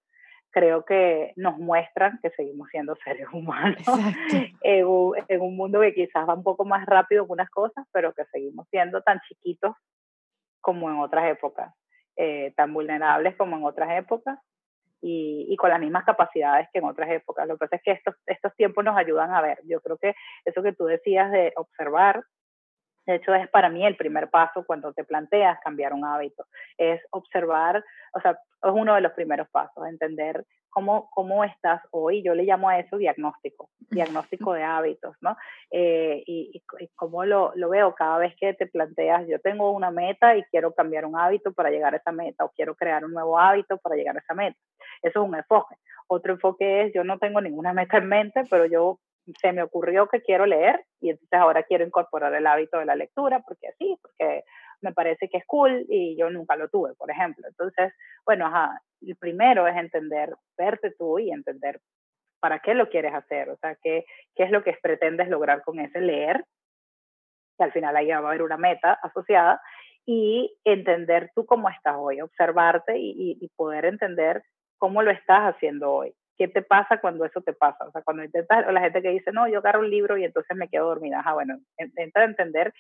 creo 0.51 0.85
que 0.85 1.33
nos 1.35 1.57
muestran 1.57 2.19
que 2.21 2.29
seguimos 2.31 2.69
siendo 2.69 2.95
seres 3.03 3.27
humanos 3.33 3.81
en 4.61 4.85
un, 4.85 5.15
en 5.27 5.41
un 5.41 5.55
mundo 5.55 5.81
que 5.81 5.93
quizás 5.93 6.27
va 6.27 6.35
un 6.35 6.43
poco 6.43 6.65
más 6.65 6.85
rápido 6.85 7.25
que 7.25 7.33
unas 7.33 7.49
cosas, 7.49 7.85
pero 7.91 8.13
que 8.13 8.25
seguimos 8.25 8.67
siendo 8.69 9.01
tan 9.01 9.19
chiquitos 9.27 9.75
como 10.61 10.89
en 10.89 10.99
otras 10.99 11.31
épocas. 11.31 11.73
Eh, 12.19 12.51
tan 12.55 12.73
vulnerables 12.73 13.35
como 13.35 13.57
en 13.57 13.63
otras 13.63 13.91
épocas 13.91 14.39
y, 15.01 15.45
y, 15.49 15.55
con 15.57 15.69
las 15.69 15.79
mismas 15.79 16.05
capacidades 16.05 16.67
que 16.71 16.79
en 16.79 16.85
otras 16.85 17.09
épocas. 17.09 17.47
Lo 17.47 17.55
que 17.55 17.59
pasa 17.59 17.75
es 17.77 17.81
que 17.83 17.91
estos, 17.91 18.15
estos 18.25 18.55
tiempos 18.55 18.83
nos 18.83 18.97
ayudan 18.97 19.31
a 19.31 19.41
ver. 19.41 19.59
Yo 19.65 19.79
creo 19.81 19.97
que 19.97 20.15
eso 20.45 20.63
que 20.63 20.73
tú 20.73 20.85
decías 20.85 21.31
de 21.31 21.53
observar, 21.55 22.23
de 23.07 23.15
hecho 23.15 23.33
es 23.33 23.49
para 23.49 23.69
mí 23.69 23.85
el 23.85 23.95
primer 23.95 24.29
paso 24.29 24.65
cuando 24.65 24.93
te 24.93 25.03
planteas 25.03 25.59
cambiar 25.63 25.93
un 25.93 26.05
hábito, 26.05 26.45
es 26.77 27.01
observar, 27.11 27.83
o 28.13 28.19
sea, 28.21 28.31
es 28.31 28.71
uno 28.71 28.93
de 28.95 29.01
los 29.01 29.13
primeros 29.13 29.47
pasos, 29.49 29.87
entender 29.87 30.45
cómo, 30.69 31.09
cómo 31.11 31.43
estás 31.43 31.81
hoy, 31.91 32.21
yo 32.21 32.35
le 32.35 32.43
llamo 32.43 32.69
a 32.69 32.79
eso 32.79 32.97
diagnóstico, 32.97 33.69
diagnóstico 33.89 34.53
de 34.53 34.63
hábitos, 34.63 35.15
¿no? 35.21 35.35
Eh, 35.71 36.21
y, 36.27 36.63
y, 36.79 36.87
cómo 36.95 37.25
lo, 37.25 37.51
lo, 37.55 37.69
veo 37.69 37.95
cada 37.95 38.17
vez 38.17 38.35
que 38.39 38.53
te 38.53 38.67
planteas, 38.67 39.27
yo 39.27 39.39
tengo 39.39 39.71
una 39.71 39.89
meta 39.89 40.35
y 40.35 40.43
quiero 40.43 40.73
cambiar 40.73 41.05
un 41.05 41.17
hábito 41.17 41.53
para 41.53 41.71
llegar 41.71 41.93
a 41.93 41.97
esa 41.97 42.11
meta, 42.11 42.45
o 42.45 42.51
quiero 42.51 42.75
crear 42.75 43.05
un 43.05 43.13
nuevo 43.13 43.39
hábito 43.39 43.77
para 43.77 43.95
llegar 43.95 44.17
a 44.17 44.19
esa 44.19 44.33
meta. 44.33 44.59
Eso 45.01 45.21
es 45.23 45.29
un 45.29 45.35
enfoque. 45.35 45.75
Otro 46.07 46.33
enfoque 46.33 46.83
es, 46.83 46.93
yo 46.93 47.03
no 47.03 47.17
tengo 47.19 47.41
ninguna 47.41 47.73
meta 47.73 47.97
en 47.97 48.07
mente, 48.07 48.43
pero 48.49 48.65
yo 48.65 48.99
se 49.41 49.51
me 49.51 49.63
ocurrió 49.63 50.07
que 50.07 50.21
quiero 50.21 50.45
leer 50.45 50.83
y 50.99 51.09
entonces 51.09 51.39
ahora 51.39 51.63
quiero 51.63 51.85
incorporar 51.85 52.33
el 52.33 52.47
hábito 52.47 52.79
de 52.79 52.85
la 52.85 52.95
lectura 52.95 53.41
porque 53.45 53.67
así, 53.67 53.97
porque 54.01 54.43
me 54.81 54.93
parece 54.93 55.27
que 55.29 55.37
es 55.37 55.45
cool 55.45 55.85
y 55.89 56.17
yo 56.17 56.29
nunca 56.29 56.55
lo 56.55 56.69
tuve, 56.69 56.93
por 56.95 57.11
ejemplo. 57.11 57.47
Entonces, 57.47 57.93
bueno, 58.25 58.47
ajá, 58.47 58.81
el 59.01 59.15
primero 59.17 59.67
es 59.67 59.75
entender, 59.75 60.33
verte 60.57 60.91
tú 60.97 61.19
y 61.19 61.31
entender 61.31 61.79
para 62.39 62.59
qué 62.59 62.73
lo 62.73 62.89
quieres 62.89 63.13
hacer, 63.13 63.49
o 63.49 63.57
sea, 63.57 63.75
qué, 63.81 64.05
qué 64.35 64.43
es 64.43 64.51
lo 64.51 64.63
que 64.63 64.77
pretendes 64.81 65.27
lograr 65.27 65.63
con 65.63 65.79
ese 65.79 65.99
leer, 66.01 66.45
que 67.57 67.63
al 67.63 67.71
final 67.71 67.95
ahí 67.95 68.09
va 68.09 68.17
a 68.17 68.19
haber 68.19 68.43
una 68.43 68.57
meta 68.57 68.93
asociada, 69.01 69.59
y 70.05 70.55
entender 70.63 71.31
tú 71.35 71.45
cómo 71.45 71.69
estás 71.69 71.95
hoy, 71.97 72.21
observarte 72.21 72.97
y, 72.97 73.37
y 73.41 73.49
poder 73.57 73.85
entender 73.85 74.43
cómo 74.77 75.01
lo 75.01 75.11
estás 75.11 75.55
haciendo 75.55 75.91
hoy. 75.91 76.13
¿Qué 76.37 76.47
te 76.47 76.61
pasa 76.61 76.99
cuando 76.99 77.25
eso 77.25 77.41
te 77.41 77.53
pasa? 77.53 77.85
O 77.85 77.91
sea, 77.91 78.03
cuando 78.03 78.23
intentas, 78.23 78.67
o 78.67 78.71
la 78.71 78.81
gente 78.81 79.01
que 79.01 79.09
dice, 79.09 79.31
no, 79.31 79.47
yo 79.47 79.59
agarro 79.59 79.79
un 79.79 79.89
libro 79.89 80.17
y 80.17 80.23
entonces 80.23 80.55
me 80.55 80.69
quedo 80.69 80.85
dormida. 80.85 81.21
Ah, 81.25 81.33
bueno, 81.33 81.59
intenta 81.79 82.23
entender, 82.23 82.73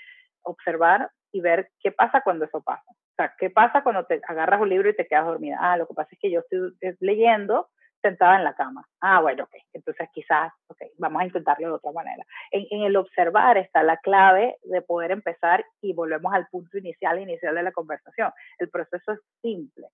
observar 0.43 1.09
y 1.31 1.41
ver 1.41 1.69
qué 1.79 1.91
pasa 1.91 2.21
cuando 2.21 2.45
eso 2.45 2.61
pasa. 2.61 2.89
O 2.89 3.15
sea, 3.15 3.33
¿qué 3.37 3.49
pasa 3.49 3.81
cuando 3.81 4.05
te 4.05 4.21
agarras 4.27 4.61
un 4.61 4.69
libro 4.69 4.89
y 4.89 4.95
te 4.95 5.07
quedas 5.07 5.25
dormida? 5.25 5.57
Ah, 5.59 5.77
lo 5.77 5.87
que 5.87 5.95
pasa 5.95 6.09
es 6.11 6.19
que 6.19 6.31
yo 6.31 6.41
estoy 6.41 6.95
leyendo 6.99 7.67
sentada 8.01 8.37
en 8.37 8.43
la 8.43 8.55
cama. 8.55 8.87
Ah, 9.01 9.21
bueno, 9.21 9.45
ok. 9.45 9.55
Entonces 9.73 10.07
quizás, 10.13 10.53
ok, 10.67 10.81
vamos 10.99 11.21
a 11.21 11.25
intentarlo 11.25 11.67
de 11.67 11.73
otra 11.73 11.91
manera. 11.91 12.23
En, 12.51 12.67
en, 12.69 12.83
el 12.83 12.95
observar 12.95 13.57
está 13.57 13.81
la 13.81 13.97
clave 13.97 14.57
de 14.63 14.81
poder 14.83 15.11
empezar 15.11 15.65
y 15.81 15.93
volvemos 15.93 16.31
al 16.31 16.47
punto 16.47 16.77
inicial, 16.77 17.19
inicial 17.19 17.55
de 17.55 17.63
la 17.63 17.71
conversación. 17.71 18.31
El 18.59 18.69
proceso 18.69 19.13
es 19.13 19.19
simple. 19.41 19.87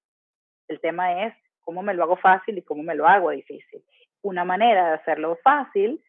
El 0.68 0.82
tema 0.82 1.24
es 1.24 1.34
cómo 1.64 1.82
me 1.82 1.94
lo 1.94 2.04
hago 2.04 2.18
fácil 2.18 2.58
y 2.58 2.62
cómo 2.62 2.84
me 2.84 2.96
lo 2.96 3.08
hago 3.08 3.32
difícil. 3.32 3.84
Una 4.22 4.46
manera 4.46 4.90
de 4.90 4.94
hacerlo 4.96 5.38
fácil, 5.44 6.02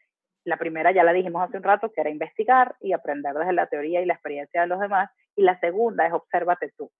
la 0.44 0.56
primera 0.58 0.92
ya 0.92 1.02
la 1.02 1.12
dijimos 1.12 1.42
hace 1.42 1.56
un 1.56 1.62
rato, 1.62 1.90
que 1.92 2.00
era 2.00 2.10
investigar 2.10 2.76
y 2.80 2.92
aprender 2.92 3.34
desde 3.34 3.52
la 3.52 3.66
teoría 3.66 4.02
y 4.02 4.06
la 4.06 4.14
experiencia 4.14 4.60
de 4.60 4.66
los 4.66 4.78
demás. 4.78 5.10
Y 5.36 5.42
la 5.42 5.58
segunda 5.58 6.06
es 6.06 6.12
obsérvate 6.12 6.70
tú, 6.76 6.90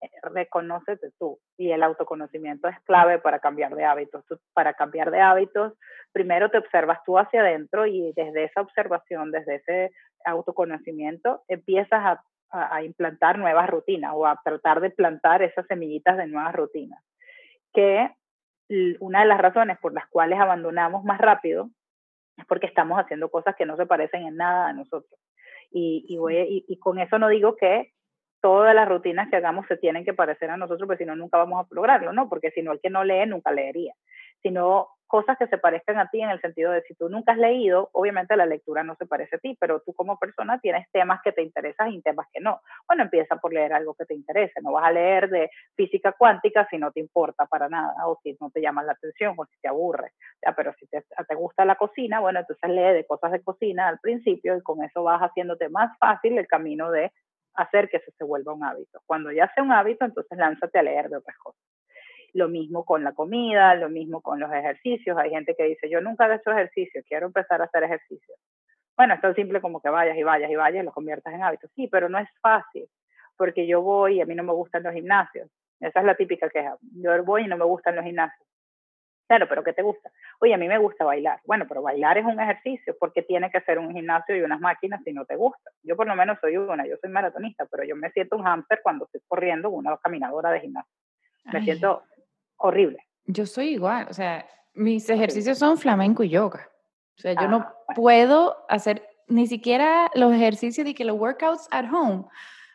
eh, 0.00 0.08
reconócete 0.22 1.10
tú. 1.18 1.38
Y 1.58 1.70
el 1.70 1.82
autoconocimiento 1.82 2.68
es 2.68 2.80
clave 2.84 3.18
para 3.18 3.40
cambiar 3.40 3.74
de 3.74 3.84
hábitos. 3.84 4.24
para 4.54 4.74
cambiar 4.74 5.10
de 5.10 5.20
hábitos, 5.20 5.74
primero 6.12 6.50
te 6.50 6.58
observas 6.58 6.98
tú 7.04 7.18
hacia 7.18 7.40
adentro 7.40 7.86
y 7.86 8.12
desde 8.16 8.44
esa 8.44 8.62
observación, 8.62 9.30
desde 9.30 9.56
ese 9.56 9.90
autoconocimiento, 10.24 11.42
empiezas 11.48 12.00
a, 12.02 12.24
a 12.50 12.82
implantar 12.82 13.38
nuevas 13.38 13.68
rutinas 13.68 14.12
o 14.14 14.26
a 14.26 14.40
tratar 14.42 14.80
de 14.80 14.90
plantar 14.90 15.42
esas 15.42 15.66
semillitas 15.66 16.16
de 16.16 16.26
nuevas 16.26 16.54
rutinas 16.54 17.02
que 17.74 18.10
una 19.00 19.20
de 19.20 19.26
las 19.26 19.38
razones 19.38 19.78
por 19.78 19.92
las 19.92 20.08
cuales 20.08 20.40
abandonamos 20.40 21.04
más 21.04 21.18
rápido 21.18 21.68
es 22.36 22.46
porque 22.46 22.66
estamos 22.66 22.98
haciendo 22.98 23.30
cosas 23.30 23.54
que 23.56 23.66
no 23.66 23.76
se 23.76 23.86
parecen 23.86 24.26
en 24.26 24.36
nada 24.36 24.68
a 24.68 24.72
nosotros. 24.72 25.20
Y, 25.70 26.06
y, 26.08 26.16
voy, 26.16 26.64
y, 26.66 26.78
con 26.78 26.98
eso 26.98 27.18
no 27.18 27.28
digo 27.28 27.56
que 27.56 27.92
todas 28.40 28.74
las 28.74 28.88
rutinas 28.88 29.28
que 29.28 29.36
hagamos 29.36 29.66
se 29.66 29.76
tienen 29.76 30.04
que 30.04 30.14
parecer 30.14 30.50
a 30.50 30.56
nosotros, 30.56 30.86
porque 30.86 31.04
si 31.04 31.06
no, 31.06 31.16
nunca 31.16 31.38
vamos 31.38 31.64
a 31.64 31.74
lograrlo, 31.74 32.12
¿no? 32.12 32.28
Porque 32.28 32.50
si 32.50 32.62
no, 32.62 32.72
el 32.72 32.80
que 32.80 32.90
no 32.90 33.04
lee 33.04 33.26
nunca 33.26 33.52
leería. 33.52 33.94
Sino 34.42 34.88
cosas 35.14 35.38
que 35.38 35.46
se 35.46 35.58
parezcan 35.58 35.96
a 36.00 36.10
ti 36.10 36.20
en 36.20 36.30
el 36.30 36.40
sentido 36.40 36.72
de 36.72 36.82
si 36.82 36.94
tú 36.96 37.08
nunca 37.08 37.30
has 37.30 37.38
leído, 37.38 37.88
obviamente 37.92 38.36
la 38.36 38.46
lectura 38.46 38.82
no 38.82 38.96
se 38.96 39.06
parece 39.06 39.36
a 39.36 39.38
ti, 39.38 39.56
pero 39.60 39.78
tú 39.78 39.94
como 39.94 40.18
persona 40.18 40.58
tienes 40.58 40.90
temas 40.90 41.20
que 41.22 41.30
te 41.30 41.40
interesan 41.40 41.92
y 41.92 42.02
temas 42.02 42.26
que 42.32 42.40
no. 42.40 42.60
Bueno, 42.88 43.04
empieza 43.04 43.36
por 43.36 43.54
leer 43.54 43.74
algo 43.74 43.94
que 43.94 44.06
te 44.06 44.14
interese, 44.14 44.60
no 44.60 44.72
vas 44.72 44.86
a 44.86 44.90
leer 44.90 45.30
de 45.30 45.50
física 45.76 46.16
cuántica 46.18 46.66
si 46.68 46.78
no 46.78 46.90
te 46.90 46.98
importa 46.98 47.46
para 47.46 47.68
nada 47.68 47.94
o 48.08 48.18
si 48.24 48.36
no 48.40 48.50
te 48.50 48.60
llama 48.60 48.82
la 48.82 48.90
atención 48.90 49.36
o 49.38 49.44
si 49.44 49.56
te 49.60 49.68
aburre. 49.68 50.10
Ya, 50.44 50.52
pero 50.52 50.74
si 50.80 50.86
te, 50.88 51.04
te 51.28 51.34
gusta 51.36 51.64
la 51.64 51.76
cocina, 51.76 52.18
bueno, 52.18 52.40
entonces 52.40 52.68
lee 52.68 52.94
de 52.94 53.06
cosas 53.06 53.30
de 53.30 53.40
cocina 53.40 53.86
al 53.86 54.00
principio 54.00 54.56
y 54.56 54.62
con 54.62 54.82
eso 54.82 55.04
vas 55.04 55.20
haciéndote 55.20 55.68
más 55.68 55.96
fácil 55.98 56.36
el 56.38 56.48
camino 56.48 56.90
de 56.90 57.12
hacer 57.54 57.88
que 57.88 57.98
eso 57.98 58.10
se 58.18 58.24
vuelva 58.24 58.52
un 58.52 58.64
hábito. 58.64 59.00
Cuando 59.06 59.30
ya 59.30 59.48
sea 59.54 59.62
un 59.62 59.70
hábito, 59.70 60.04
entonces 60.04 60.36
lánzate 60.36 60.80
a 60.80 60.82
leer 60.82 61.08
de 61.08 61.18
otras 61.18 61.38
cosas. 61.38 61.73
Lo 62.34 62.48
mismo 62.48 62.84
con 62.84 63.02
la 63.02 63.12
comida, 63.12 63.74
lo 63.74 63.88
mismo 63.88 64.20
con 64.20 64.38
los 64.38 64.52
ejercicios. 64.52 65.16
Hay 65.16 65.30
gente 65.30 65.54
que 65.56 65.64
dice, 65.64 65.88
yo 65.88 66.00
nunca 66.00 66.26
he 66.26 66.36
hecho 66.36 66.50
ejercicio, 66.50 67.02
quiero 67.08 67.26
empezar 67.26 67.62
a 67.62 67.64
hacer 67.64 67.84
ejercicio. 67.84 68.34
Bueno, 68.96 69.14
es 69.14 69.20
tan 69.20 69.34
simple 69.34 69.60
como 69.60 69.80
que 69.80 69.88
vayas 69.88 70.16
y 70.16 70.22
vayas 70.22 70.50
y 70.50 70.56
vayas 70.56 70.82
y 70.82 70.86
lo 70.86 70.92
conviertas 70.92 71.32
en 71.32 71.42
hábito. 71.42 71.68
Sí, 71.74 71.88
pero 71.88 72.08
no 72.08 72.18
es 72.18 72.28
fácil, 72.40 72.86
porque 73.36 73.66
yo 73.66 73.82
voy 73.82 74.16
y 74.16 74.20
a 74.20 74.26
mí 74.26 74.34
no 74.34 74.44
me 74.44 74.52
gustan 74.52 74.82
los 74.82 74.94
gimnasios. 74.94 75.48
Esa 75.80 76.00
es 76.00 76.06
la 76.06 76.14
típica 76.14 76.48
queja. 76.48 76.76
Yo 76.96 77.24
voy 77.24 77.44
y 77.44 77.46
no 77.46 77.56
me 77.56 77.64
gustan 77.64 77.96
los 77.96 78.04
gimnasios. 78.04 78.46
Claro, 79.26 79.48
pero 79.48 79.64
¿qué 79.64 79.72
te 79.72 79.82
gusta? 79.82 80.10
Oye, 80.40 80.52
a 80.52 80.58
mí 80.58 80.68
me 80.68 80.78
gusta 80.78 81.04
bailar. 81.04 81.40
Bueno, 81.46 81.64
pero 81.66 81.82
bailar 81.82 82.18
es 82.18 82.24
un 82.24 82.38
ejercicio 82.38 82.94
porque 83.00 83.22
tiene 83.22 83.50
que 83.50 83.60
ser 83.62 83.78
un 83.78 83.92
gimnasio 83.92 84.36
y 84.36 84.42
unas 84.42 84.60
máquinas 84.60 85.02
si 85.02 85.12
no 85.12 85.24
te 85.24 85.34
gusta. 85.36 85.70
Yo 85.82 85.96
por 85.96 86.06
lo 86.06 86.14
menos 86.14 86.38
soy 86.40 86.56
una, 86.56 86.86
yo 86.86 86.96
soy 87.00 87.10
maratonista, 87.10 87.66
pero 87.70 87.84
yo 87.84 87.96
me 87.96 88.10
siento 88.10 88.36
un 88.36 88.44
hámster 88.44 88.80
cuando 88.82 89.06
estoy 89.06 89.22
corriendo 89.26 89.70
una 89.70 89.96
caminadora 89.96 90.50
de 90.50 90.60
gimnasio. 90.60 90.92
Me 91.52 91.62
siento 91.62 92.02
horrible. 92.56 92.98
Yo 93.26 93.46
soy 93.46 93.68
igual, 93.68 94.06
o 94.10 94.12
sea, 94.12 94.46
mis 94.74 95.08
ejercicios 95.08 95.58
son 95.58 95.78
flamenco 95.78 96.22
y 96.22 96.30
yoga. 96.30 96.68
O 97.16 97.20
sea, 97.20 97.32
yo 97.34 97.48
no 97.48 97.58
ah, 97.58 97.74
puedo 97.94 98.56
hacer 98.68 99.08
ni 99.28 99.46
siquiera 99.46 100.10
los 100.14 100.32
ejercicios 100.32 100.84
de 100.84 100.94
que 100.94 101.04
los 101.04 101.18
workouts 101.18 101.68
at 101.70 101.86
home. 101.92 102.24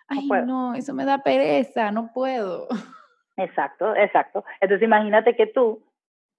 Ay, 0.07 0.27
no, 0.45 0.73
eso 0.73 0.93
me 0.93 1.05
da 1.05 1.19
pereza, 1.19 1.91
no 1.91 2.11
puedo. 2.13 2.67
Exacto, 3.37 3.95
exacto. 3.95 4.43
Entonces 4.59 4.85
imagínate 4.85 5.35
que 5.35 5.47
tú 5.47 5.83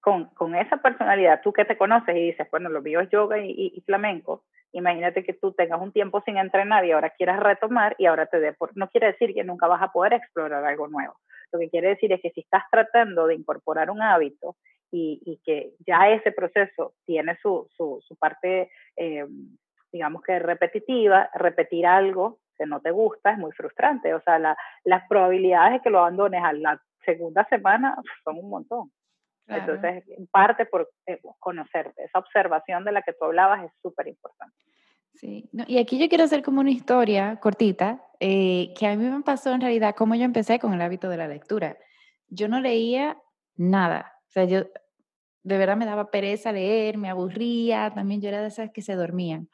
con, 0.01 0.25
con, 0.33 0.55
esa 0.55 0.77
personalidad, 0.77 1.41
tú 1.41 1.53
que 1.53 1.65
te 1.65 1.77
conoces 1.77 2.15
y 2.15 2.27
dices, 2.31 2.47
bueno, 2.51 2.69
lo 2.69 2.81
mío 2.81 2.99
es 2.99 3.09
yoga 3.09 3.37
y, 3.39 3.81
flamenco, 3.85 4.43
imagínate 4.71 5.23
que 5.23 5.33
tú 5.33 5.53
tengas 5.53 5.79
un 5.79 5.91
tiempo 5.91 6.21
sin 6.25 6.37
entrenar 6.37 6.85
y 6.85 6.91
ahora 6.91 7.11
quieras 7.11 7.39
retomar 7.39 7.95
y 7.97 8.07
ahora 8.07 8.25
te 8.25 8.39
dé 8.39 8.53
por... 8.53 8.75
No 8.75 8.89
quiere 8.89 9.07
decir 9.07 9.33
que 9.33 9.43
nunca 9.43 9.67
vas 9.67 9.81
a 9.81 9.91
poder 9.91 10.13
explorar 10.13 10.65
algo 10.65 10.87
nuevo. 10.87 11.15
Lo 11.51 11.59
que 11.59 11.69
quiere 11.69 11.89
decir 11.89 12.11
es 12.13 12.21
que 12.21 12.31
si 12.31 12.41
estás 12.41 12.63
tratando 12.71 13.27
de 13.27 13.35
incorporar 13.35 13.89
un 13.89 14.01
hábito 14.01 14.55
y, 14.91 15.21
y 15.25 15.37
que 15.43 15.73
ya 15.85 16.09
ese 16.09 16.31
proceso 16.31 16.93
tiene 17.05 17.37
su, 17.41 17.67
su, 17.75 17.99
su 18.01 18.15
parte, 18.15 18.69
eh, 18.95 19.25
digamos 19.91 20.21
que 20.23 20.39
repetitiva, 20.39 21.29
repetir 21.33 21.85
algo 21.85 22.39
que 22.57 22.65
no 22.65 22.79
te 22.79 22.91
gusta 22.91 23.31
es 23.31 23.37
muy 23.37 23.51
frustrante. 23.51 24.13
O 24.13 24.21
sea, 24.21 24.39
la, 24.39 24.57
las 24.83 25.07
probabilidades 25.07 25.73
de 25.73 25.81
que 25.81 25.89
lo 25.89 25.99
abandones 25.99 26.43
a 26.43 26.53
la 26.53 26.81
segunda 27.05 27.45
semana 27.49 27.95
son 28.23 28.37
un 28.37 28.49
montón. 28.49 28.91
Entonces, 29.47 30.03
en 30.07 30.27
parte 30.27 30.65
por 30.65 30.89
eh, 31.07 31.19
conocerte, 31.39 32.05
esa 32.05 32.19
observación 32.19 32.85
de 32.85 32.93
la 32.93 33.01
que 33.01 33.11
tú 33.11 33.25
hablabas 33.25 33.65
es 33.65 33.71
súper 33.81 34.07
importante. 34.07 34.55
Sí, 35.13 35.49
y 35.67 35.77
aquí 35.77 35.99
yo 35.99 36.09
quiero 36.09 36.23
hacer 36.23 36.41
como 36.41 36.61
una 36.61 36.71
historia 36.71 37.39
cortita, 37.39 38.03
eh, 38.19 38.73
que 38.77 38.87
a 38.87 38.95
mí 38.95 39.05
me 39.05 39.21
pasó 39.21 39.51
en 39.53 39.61
realidad 39.61 39.93
cómo 39.95 40.15
yo 40.15 40.23
empecé 40.23 40.57
con 40.57 40.73
el 40.73 40.81
hábito 40.81 41.09
de 41.09 41.17
la 41.17 41.27
lectura. 41.27 41.77
Yo 42.29 42.47
no 42.47 42.59
leía 42.59 43.17
nada, 43.55 44.13
o 44.27 44.31
sea, 44.31 44.45
yo 44.45 44.63
de 45.43 45.57
verdad 45.57 45.77
me 45.77 45.85
daba 45.85 46.11
pereza 46.11 46.51
leer, 46.51 46.97
me 46.97 47.09
aburría, 47.09 47.91
también 47.93 48.21
yo 48.21 48.29
era 48.29 48.41
de 48.41 48.47
esas 48.47 48.71
que 48.71 48.81
se 48.81 48.95
dormían. 48.95 49.49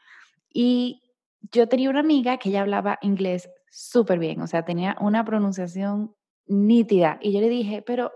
Y 0.54 1.02
yo 1.52 1.68
tenía 1.68 1.90
una 1.90 2.02
amiga 2.02 2.38
que 2.38 2.50
ella 2.50 2.62
hablaba 2.62 3.00
inglés 3.02 3.50
súper 3.70 4.20
bien, 4.20 4.42
o 4.42 4.48
sea, 4.48 4.64
tenía 4.66 4.96
una 5.02 5.24
pronunciación 5.26 6.16
nítida. 6.46 7.20
Y 7.22 7.34
yo 7.34 7.42
le 7.42 7.50
dije, 7.50 7.82
pero 7.82 8.12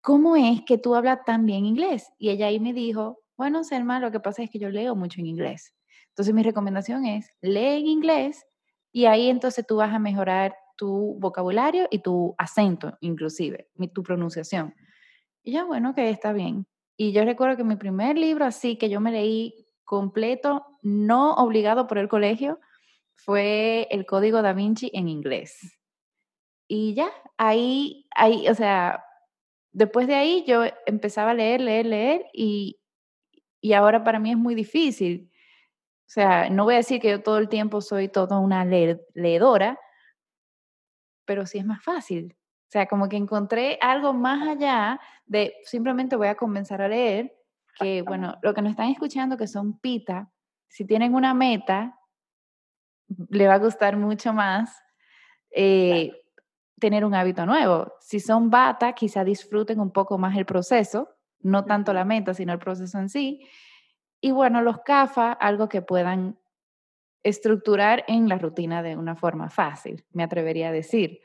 ¿cómo 0.00 0.36
es 0.36 0.62
que 0.62 0.78
tú 0.78 0.94
hablas 0.94 1.24
tan 1.24 1.46
bien 1.46 1.64
inglés? 1.64 2.12
Y 2.18 2.30
ella 2.30 2.46
ahí 2.46 2.60
me 2.60 2.72
dijo, 2.72 3.20
bueno, 3.36 3.64
Selma, 3.64 4.00
lo 4.00 4.10
que 4.10 4.20
pasa 4.20 4.42
es 4.42 4.50
que 4.50 4.58
yo 4.58 4.70
leo 4.70 4.94
mucho 4.96 5.20
en 5.20 5.26
inglés. 5.26 5.74
Entonces 6.10 6.34
mi 6.34 6.42
recomendación 6.42 7.06
es, 7.06 7.30
lee 7.40 7.78
en 7.80 7.86
inglés 7.86 8.44
y 8.92 9.06
ahí 9.06 9.30
entonces 9.30 9.66
tú 9.66 9.76
vas 9.76 9.94
a 9.94 9.98
mejorar 9.98 10.54
tu 10.76 11.16
vocabulario 11.18 11.86
y 11.90 12.00
tu 12.00 12.34
acento, 12.38 12.96
inclusive, 13.00 13.68
tu 13.92 14.02
pronunciación. 14.02 14.74
Y 15.42 15.52
ya, 15.52 15.64
bueno, 15.64 15.94
que 15.94 16.10
está 16.10 16.32
bien. 16.32 16.66
Y 16.96 17.12
yo 17.12 17.24
recuerdo 17.24 17.56
que 17.56 17.64
mi 17.64 17.76
primer 17.76 18.18
libro 18.18 18.44
así 18.44 18.76
que 18.76 18.90
yo 18.90 19.00
me 19.00 19.12
leí 19.12 19.66
completo, 19.84 20.66
no 20.82 21.34
obligado 21.34 21.86
por 21.86 21.98
el 21.98 22.08
colegio, 22.08 22.60
fue 23.14 23.88
El 23.90 24.06
Código 24.06 24.42
da 24.42 24.52
Vinci 24.52 24.90
en 24.94 25.08
inglés. 25.08 25.78
Y 26.68 26.94
ya, 26.94 27.10
ahí, 27.36 28.06
ahí, 28.14 28.48
o 28.48 28.54
sea, 28.54 29.04
después 29.72 30.06
de 30.06 30.14
ahí 30.14 30.44
yo 30.46 30.62
empezaba 30.86 31.32
a 31.32 31.34
leer, 31.34 31.60
leer, 31.60 31.86
leer 31.86 32.26
y, 32.32 32.80
y 33.60 33.72
ahora 33.72 34.04
para 34.04 34.18
mí 34.18 34.30
es 34.30 34.36
muy 34.38 34.54
difícil. 34.54 35.29
O 36.10 36.12
sea, 36.12 36.50
no 36.50 36.64
voy 36.64 36.74
a 36.74 36.78
decir 36.78 37.00
que 37.00 37.08
yo 37.08 37.22
todo 37.22 37.38
el 37.38 37.48
tiempo 37.48 37.80
soy 37.80 38.08
toda 38.08 38.40
una 38.40 38.64
leedora, 38.64 39.78
pero 41.24 41.46
sí 41.46 41.58
es 41.58 41.64
más 41.64 41.84
fácil. 41.84 42.36
O 42.36 42.70
sea, 42.72 42.86
como 42.86 43.08
que 43.08 43.16
encontré 43.16 43.78
algo 43.80 44.12
más 44.12 44.42
allá 44.48 44.98
de 45.26 45.54
simplemente 45.62 46.16
voy 46.16 46.26
a 46.26 46.34
comenzar 46.34 46.82
a 46.82 46.88
leer, 46.88 47.32
que 47.78 48.02
bueno, 48.02 48.36
lo 48.42 48.52
que 48.54 48.60
nos 48.60 48.72
están 48.72 48.88
escuchando 48.88 49.36
que 49.36 49.46
son 49.46 49.78
pita, 49.78 50.32
si 50.66 50.84
tienen 50.84 51.14
una 51.14 51.32
meta, 51.32 51.96
le 53.28 53.46
va 53.46 53.54
a 53.54 53.58
gustar 53.58 53.96
mucho 53.96 54.32
más. 54.32 54.82
Eh, 55.52 56.10
tener 56.80 57.04
un 57.04 57.14
hábito 57.14 57.46
nuevo. 57.46 57.92
Si 58.00 58.18
son 58.18 58.50
bata, 58.50 58.94
quizá 58.94 59.22
disfruten 59.22 59.78
un 59.78 59.92
poco 59.92 60.18
más 60.18 60.36
el 60.36 60.44
proceso, 60.44 61.08
no 61.38 61.64
tanto 61.66 61.92
la 61.92 62.04
meta, 62.04 62.34
sino 62.34 62.52
el 62.52 62.58
proceso 62.58 62.98
en 62.98 63.08
sí. 63.08 63.46
Y 64.20 64.32
bueno, 64.32 64.62
los 64.62 64.80
CAFA, 64.82 65.32
algo 65.32 65.68
que 65.68 65.82
puedan 65.82 66.38
estructurar 67.22 68.04
en 68.08 68.28
la 68.28 68.38
rutina 68.38 68.82
de 68.82 68.96
una 68.96 69.16
forma 69.16 69.50
fácil, 69.50 70.04
me 70.12 70.22
atrevería 70.22 70.68
a 70.68 70.72
decir. 70.72 71.20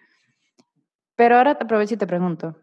Pero 1.15 1.38
ahora 1.38 1.55
te 1.55 1.63
aprovecho 1.63 1.95
y 1.95 1.97
te 1.97 2.08
pregunto, 2.08 2.58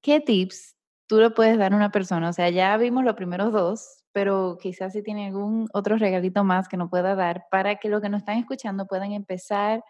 ¿qué 0.00 0.20
tips 0.20 0.76
tú 1.06 1.18
le 1.18 1.30
puedes 1.30 1.58
dar 1.58 1.72
a 1.72 1.76
una 1.76 1.90
persona? 1.90 2.28
O 2.28 2.32
sea, 2.32 2.50
ya 2.50 2.76
vimos 2.76 3.04
los 3.04 3.14
primeros 3.14 3.52
dos, 3.52 4.04
pero 4.12 4.58
quizás 4.60 4.92
si 4.92 5.02
tiene 5.02 5.26
algún 5.26 5.68
otro 5.72 5.96
regalito 5.96 6.44
más 6.44 6.68
que 6.68 6.76
nos 6.76 6.90
pueda 6.90 7.14
dar 7.14 7.46
para 7.50 7.76
que 7.76 7.88
los 7.88 8.00
que 8.00 8.08
nos 8.08 8.20
están 8.20 8.38
escuchando 8.38 8.86
puedan 8.86 9.12
empezar 9.12 9.82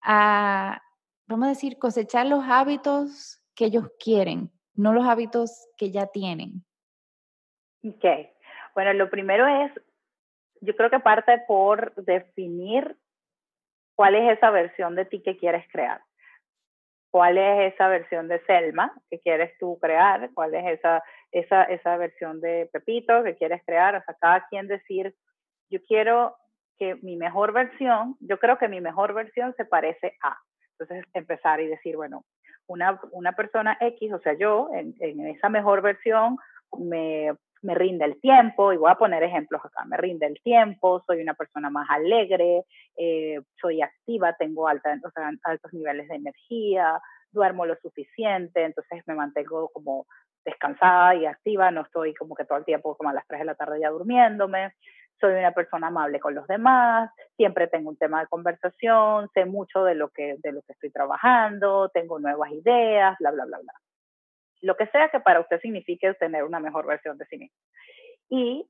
a 0.00 0.80
vamos 1.32 1.46
a 1.46 1.50
decir, 1.50 1.78
cosechar 1.78 2.26
los 2.26 2.44
hábitos 2.44 3.40
que 3.54 3.66
ellos 3.66 3.88
quieren, 3.98 4.52
no 4.74 4.92
los 4.92 5.06
hábitos 5.06 5.66
que 5.76 5.90
ya 5.90 6.06
tienen. 6.06 6.64
Ok. 7.84 8.04
Bueno, 8.74 8.92
lo 8.94 9.10
primero 9.10 9.46
es, 9.46 9.72
yo 10.60 10.74
creo 10.76 10.90
que 10.90 11.00
parte 11.00 11.42
por 11.46 11.94
definir 11.96 12.96
cuál 13.94 14.14
es 14.14 14.36
esa 14.36 14.50
versión 14.50 14.94
de 14.94 15.04
ti 15.04 15.22
que 15.22 15.36
quieres 15.36 15.66
crear. 15.70 16.00
¿Cuál 17.10 17.36
es 17.36 17.74
esa 17.74 17.88
versión 17.88 18.28
de 18.28 18.40
Selma 18.46 18.90
que 19.10 19.20
quieres 19.20 19.52
tú 19.58 19.78
crear? 19.78 20.30
¿Cuál 20.32 20.54
es 20.54 20.78
esa, 20.78 21.02
esa, 21.30 21.64
esa 21.64 21.96
versión 21.98 22.40
de 22.40 22.70
Pepito 22.72 23.22
que 23.22 23.36
quieres 23.36 23.62
crear? 23.66 23.94
O 23.96 24.02
sea, 24.02 24.14
cada 24.18 24.46
quien 24.48 24.66
decir, 24.66 25.14
yo 25.68 25.78
quiero 25.86 26.34
que 26.78 26.94
mi 27.02 27.16
mejor 27.16 27.52
versión, 27.52 28.16
yo 28.20 28.38
creo 28.38 28.56
que 28.56 28.68
mi 28.68 28.80
mejor 28.80 29.12
versión 29.12 29.54
se 29.58 29.66
parece 29.66 30.16
a. 30.22 30.38
Entonces, 30.78 31.04
empezar 31.12 31.60
y 31.60 31.66
decir, 31.66 31.96
bueno, 31.96 32.24
una, 32.66 32.98
una 33.10 33.32
persona 33.32 33.76
X, 33.78 34.10
o 34.14 34.18
sea, 34.20 34.32
yo, 34.32 34.70
en, 34.72 34.94
en 35.00 35.26
esa 35.26 35.50
mejor 35.50 35.82
versión, 35.82 36.38
me, 36.78 37.34
me, 37.62 37.74
rinde 37.74 38.04
el 38.04 38.20
tiempo, 38.20 38.72
y 38.72 38.76
voy 38.76 38.90
a 38.90 38.96
poner 38.96 39.22
ejemplos 39.22 39.64
acá, 39.64 39.84
me 39.84 39.96
rinde 39.96 40.26
el 40.26 40.40
tiempo, 40.42 41.02
soy 41.06 41.22
una 41.22 41.34
persona 41.34 41.70
más 41.70 41.88
alegre, 41.90 42.64
eh, 42.96 43.40
soy 43.60 43.82
activa, 43.82 44.34
tengo 44.38 44.68
alta, 44.68 44.94
altos 45.44 45.72
niveles 45.72 46.08
de 46.08 46.16
energía, 46.16 47.00
duermo 47.30 47.66
lo 47.66 47.76
suficiente, 47.76 48.64
entonces 48.64 49.02
me 49.06 49.14
mantengo 49.14 49.68
como 49.72 50.06
descansada 50.44 51.14
y 51.14 51.26
activa, 51.26 51.70
no 51.70 51.82
estoy 51.82 52.14
como 52.14 52.34
que 52.34 52.44
todo 52.44 52.58
el 52.58 52.64
tiempo 52.64 52.96
como 52.96 53.10
a 53.10 53.14
las 53.14 53.26
3 53.26 53.40
de 53.40 53.46
la 53.46 53.54
tarde 53.54 53.80
ya 53.80 53.90
durmiéndome, 53.90 54.74
soy 55.20 55.34
una 55.34 55.52
persona 55.52 55.86
amable 55.86 56.18
con 56.18 56.34
los 56.34 56.46
demás, 56.48 57.10
siempre 57.36 57.68
tengo 57.68 57.90
un 57.90 57.96
tema 57.96 58.20
de 58.20 58.26
conversación, 58.26 59.30
sé 59.32 59.44
mucho 59.44 59.84
de 59.84 59.94
lo 59.94 60.08
que, 60.08 60.36
de 60.42 60.52
lo 60.52 60.62
que 60.62 60.72
estoy 60.72 60.90
trabajando, 60.90 61.88
tengo 61.90 62.18
nuevas 62.18 62.50
ideas, 62.50 63.16
bla, 63.20 63.30
bla, 63.30 63.44
bla, 63.44 63.58
bla. 63.58 63.72
Lo 64.62 64.76
que 64.76 64.86
sea 64.86 65.08
que 65.10 65.20
para 65.20 65.40
usted 65.40 65.60
signifique 65.60 66.14
tener 66.14 66.44
una 66.44 66.60
mejor 66.60 66.86
versión 66.86 67.18
de 67.18 67.26
sí 67.26 67.36
mismo. 67.36 67.56
Y 68.30 68.66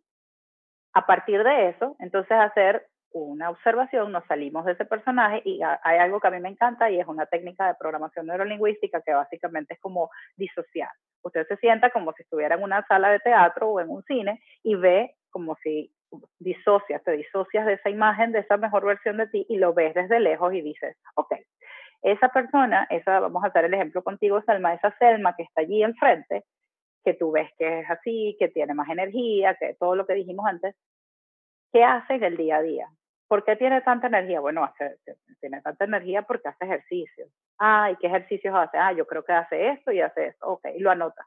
a 0.95 1.07
partir 1.07 1.43
de 1.45 1.69
eso, 1.69 1.97
entonces 2.01 2.33
hacer 2.33 2.87
una 3.15 3.51
observación, 3.51 4.11
nos 4.11 4.25
salimos 4.27 4.65
de 4.65 4.73
ese 4.73 4.85
personaje 4.85 5.43
y 5.45 5.61
hay 5.63 5.99
algo 5.99 6.19
que 6.21 6.29
a 6.29 6.31
mí 6.31 6.41
me 6.41 6.49
encanta 6.49 6.91
y 6.91 6.99
es 6.99 7.07
una 7.07 7.27
técnica 7.27 7.67
de 7.67 7.75
programación 7.75 8.27
neurolingüística 8.27 9.03
que 9.03 9.13
básicamente 9.13 9.75
es 9.75 9.81
como 9.81 10.11
disociar. 10.37 10.91
Usted 11.23 11.47
se 11.47 11.57
sienta 11.59 11.91
como 11.91 12.13
si 12.15 12.23
estuviera 12.23 12.57
en 12.57 12.63
una 12.63 12.85
sala 12.87 13.11
de 13.11 13.21
teatro 13.21 13.69
o 13.69 13.81
en 13.81 13.91
un 13.91 14.03
cine 14.05 14.43
y 14.63 14.75
ve 14.75 15.15
como 15.31 15.57
si 15.63 15.93
disocias, 16.39 17.03
te 17.05 17.13
disocias 17.13 17.67
de 17.67 17.75
esa 17.75 17.91
imagen, 17.91 18.33
de 18.33 18.41
esa 18.41 18.57
mejor 18.57 18.85
versión 18.85 19.17
de 19.17 19.29
ti 19.29 19.47
y 19.49 19.57
lo 19.57 19.73
ves 19.73 19.95
desde 19.95 20.21
lejos 20.21 20.53
y 20.55 20.61
dices, 20.61 20.97
ok, 21.15 21.35
esa 22.03 22.29
persona, 22.29 22.87
esa, 22.91 23.21
vamos 23.21 23.45
a 23.45 23.49
hacer 23.49 23.65
el 23.65 23.75
ejemplo 23.75 24.03
contigo, 24.03 24.43
Selma, 24.43 24.75
esa 24.75 24.97
Selma 24.99 25.35
que 25.37 25.45
está 25.45 25.63
allí 25.63 25.83
enfrente, 25.83 26.45
que 27.05 27.15
tú 27.15 27.33
ves 27.33 27.51
que 27.59 27.81
es 27.81 27.91
así, 27.91 28.37
que 28.39 28.49
tiene 28.49 28.75
más 28.75 28.89
energía, 28.89 29.55
que 29.55 29.75
todo 29.75 29.97
lo 29.97 30.07
que 30.07 30.15
dijimos 30.15 30.47
antes, 30.47 30.75
¿qué 31.73 31.85
hace 31.85 32.15
en 32.15 32.25
el 32.25 32.37
día 32.37 32.57
a 32.57 32.63
día? 32.63 32.89
¿Por 33.29 33.45
qué 33.45 33.57
tiene 33.57 33.81
tanta 33.81 34.09
energía? 34.09 34.41
Bueno, 34.41 34.65
hace, 34.65 34.99
tiene 35.41 35.63
tanta 35.63 35.85
energía 35.85 36.23
porque 36.23 36.49
hace 36.49 36.65
ejercicio. 36.65 37.27
Ah, 37.59 37.91
¿y 37.91 37.97
qué 37.97 38.09
ejercicios 38.09 38.55
hace? 38.55 38.77
Ah, 38.77 38.93
yo 38.93 39.07
creo 39.07 39.25
que 39.25 39.33
hace 39.33 39.69
esto 39.69 39.91
y 39.91 40.01
hace 40.01 40.27
esto. 40.27 40.47
Ok, 40.47 40.67
lo 40.79 40.91
anota. 40.91 41.27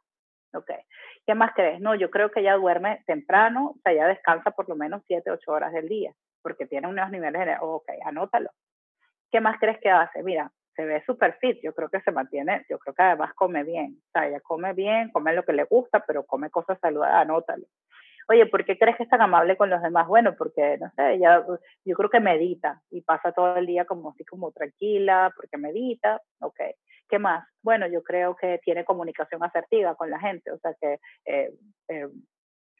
Ok. 0.53 0.69
¿Qué 1.25 1.33
más 1.33 1.53
crees? 1.53 1.81
No, 1.81 1.95
yo 1.95 2.11
creo 2.11 2.29
que 2.29 2.41
ella 2.41 2.55
duerme 2.55 3.01
temprano, 3.07 3.71
o 3.75 3.79
sea, 3.81 3.93
ella 3.93 4.07
descansa 4.07 4.51
por 4.51 4.69
lo 4.69 4.75
menos 4.75 5.01
7, 5.07 5.31
8 5.31 5.51
horas 5.51 5.73
del 5.73 5.87
día, 5.89 6.13
porque 6.43 6.67
tiene 6.67 6.87
unos 6.87 7.09
niveles 7.09 7.45
de. 7.45 7.57
Ok, 7.59 7.89
anótalo. 8.05 8.51
¿Qué 9.31 9.41
más 9.41 9.57
crees 9.59 9.79
que 9.79 9.89
hace? 9.89 10.21
Mira, 10.23 10.51
se 10.75 10.85
ve 10.85 11.03
súper 11.05 11.37
fit, 11.39 11.59
yo 11.63 11.73
creo 11.73 11.89
que 11.89 12.01
se 12.01 12.11
mantiene, 12.11 12.65
yo 12.69 12.77
creo 12.79 12.93
que 12.93 13.03
además 13.03 13.33
come 13.33 13.63
bien, 13.63 13.97
o 14.07 14.11
sea, 14.11 14.27
ella 14.27 14.39
come 14.41 14.73
bien, 14.73 15.11
come 15.11 15.33
lo 15.33 15.43
que 15.43 15.53
le 15.53 15.63
gusta, 15.63 16.03
pero 16.05 16.25
come 16.25 16.49
cosas 16.49 16.79
saludables, 16.79 17.21
anótalo. 17.21 17.65
Oye, 18.27 18.47
¿por 18.47 18.65
qué 18.65 18.77
crees 18.77 18.97
que 18.97 19.03
es 19.03 19.09
tan 19.09 19.21
amable 19.21 19.55
con 19.55 19.69
los 19.69 19.81
demás? 19.83 20.07
Bueno, 20.07 20.35
porque, 20.35 20.77
no 20.79 20.89
sé, 20.95 21.13
ella, 21.13 21.45
yo 21.85 21.95
creo 21.95 22.09
que 22.09 22.19
medita 22.19 22.81
y 22.89 23.01
pasa 23.01 23.31
todo 23.31 23.57
el 23.57 23.67
día 23.67 23.85
como 23.85 24.09
así 24.09 24.25
como 24.25 24.51
tranquila, 24.51 25.31
porque 25.35 25.57
medita, 25.57 26.21
ok. 26.39 26.59
¿Qué 27.07 27.19
más? 27.19 27.47
Bueno, 27.61 27.85
yo 27.87 28.01
creo 28.01 28.35
que 28.35 28.59
tiene 28.63 28.83
comunicación 28.83 29.43
asertiva 29.43 29.93
con 29.93 30.09
la 30.09 30.19
gente, 30.19 30.51
o 30.51 30.57
sea, 30.57 30.73
que 30.81 30.99
eh, 31.25 31.53
eh, 31.87 32.07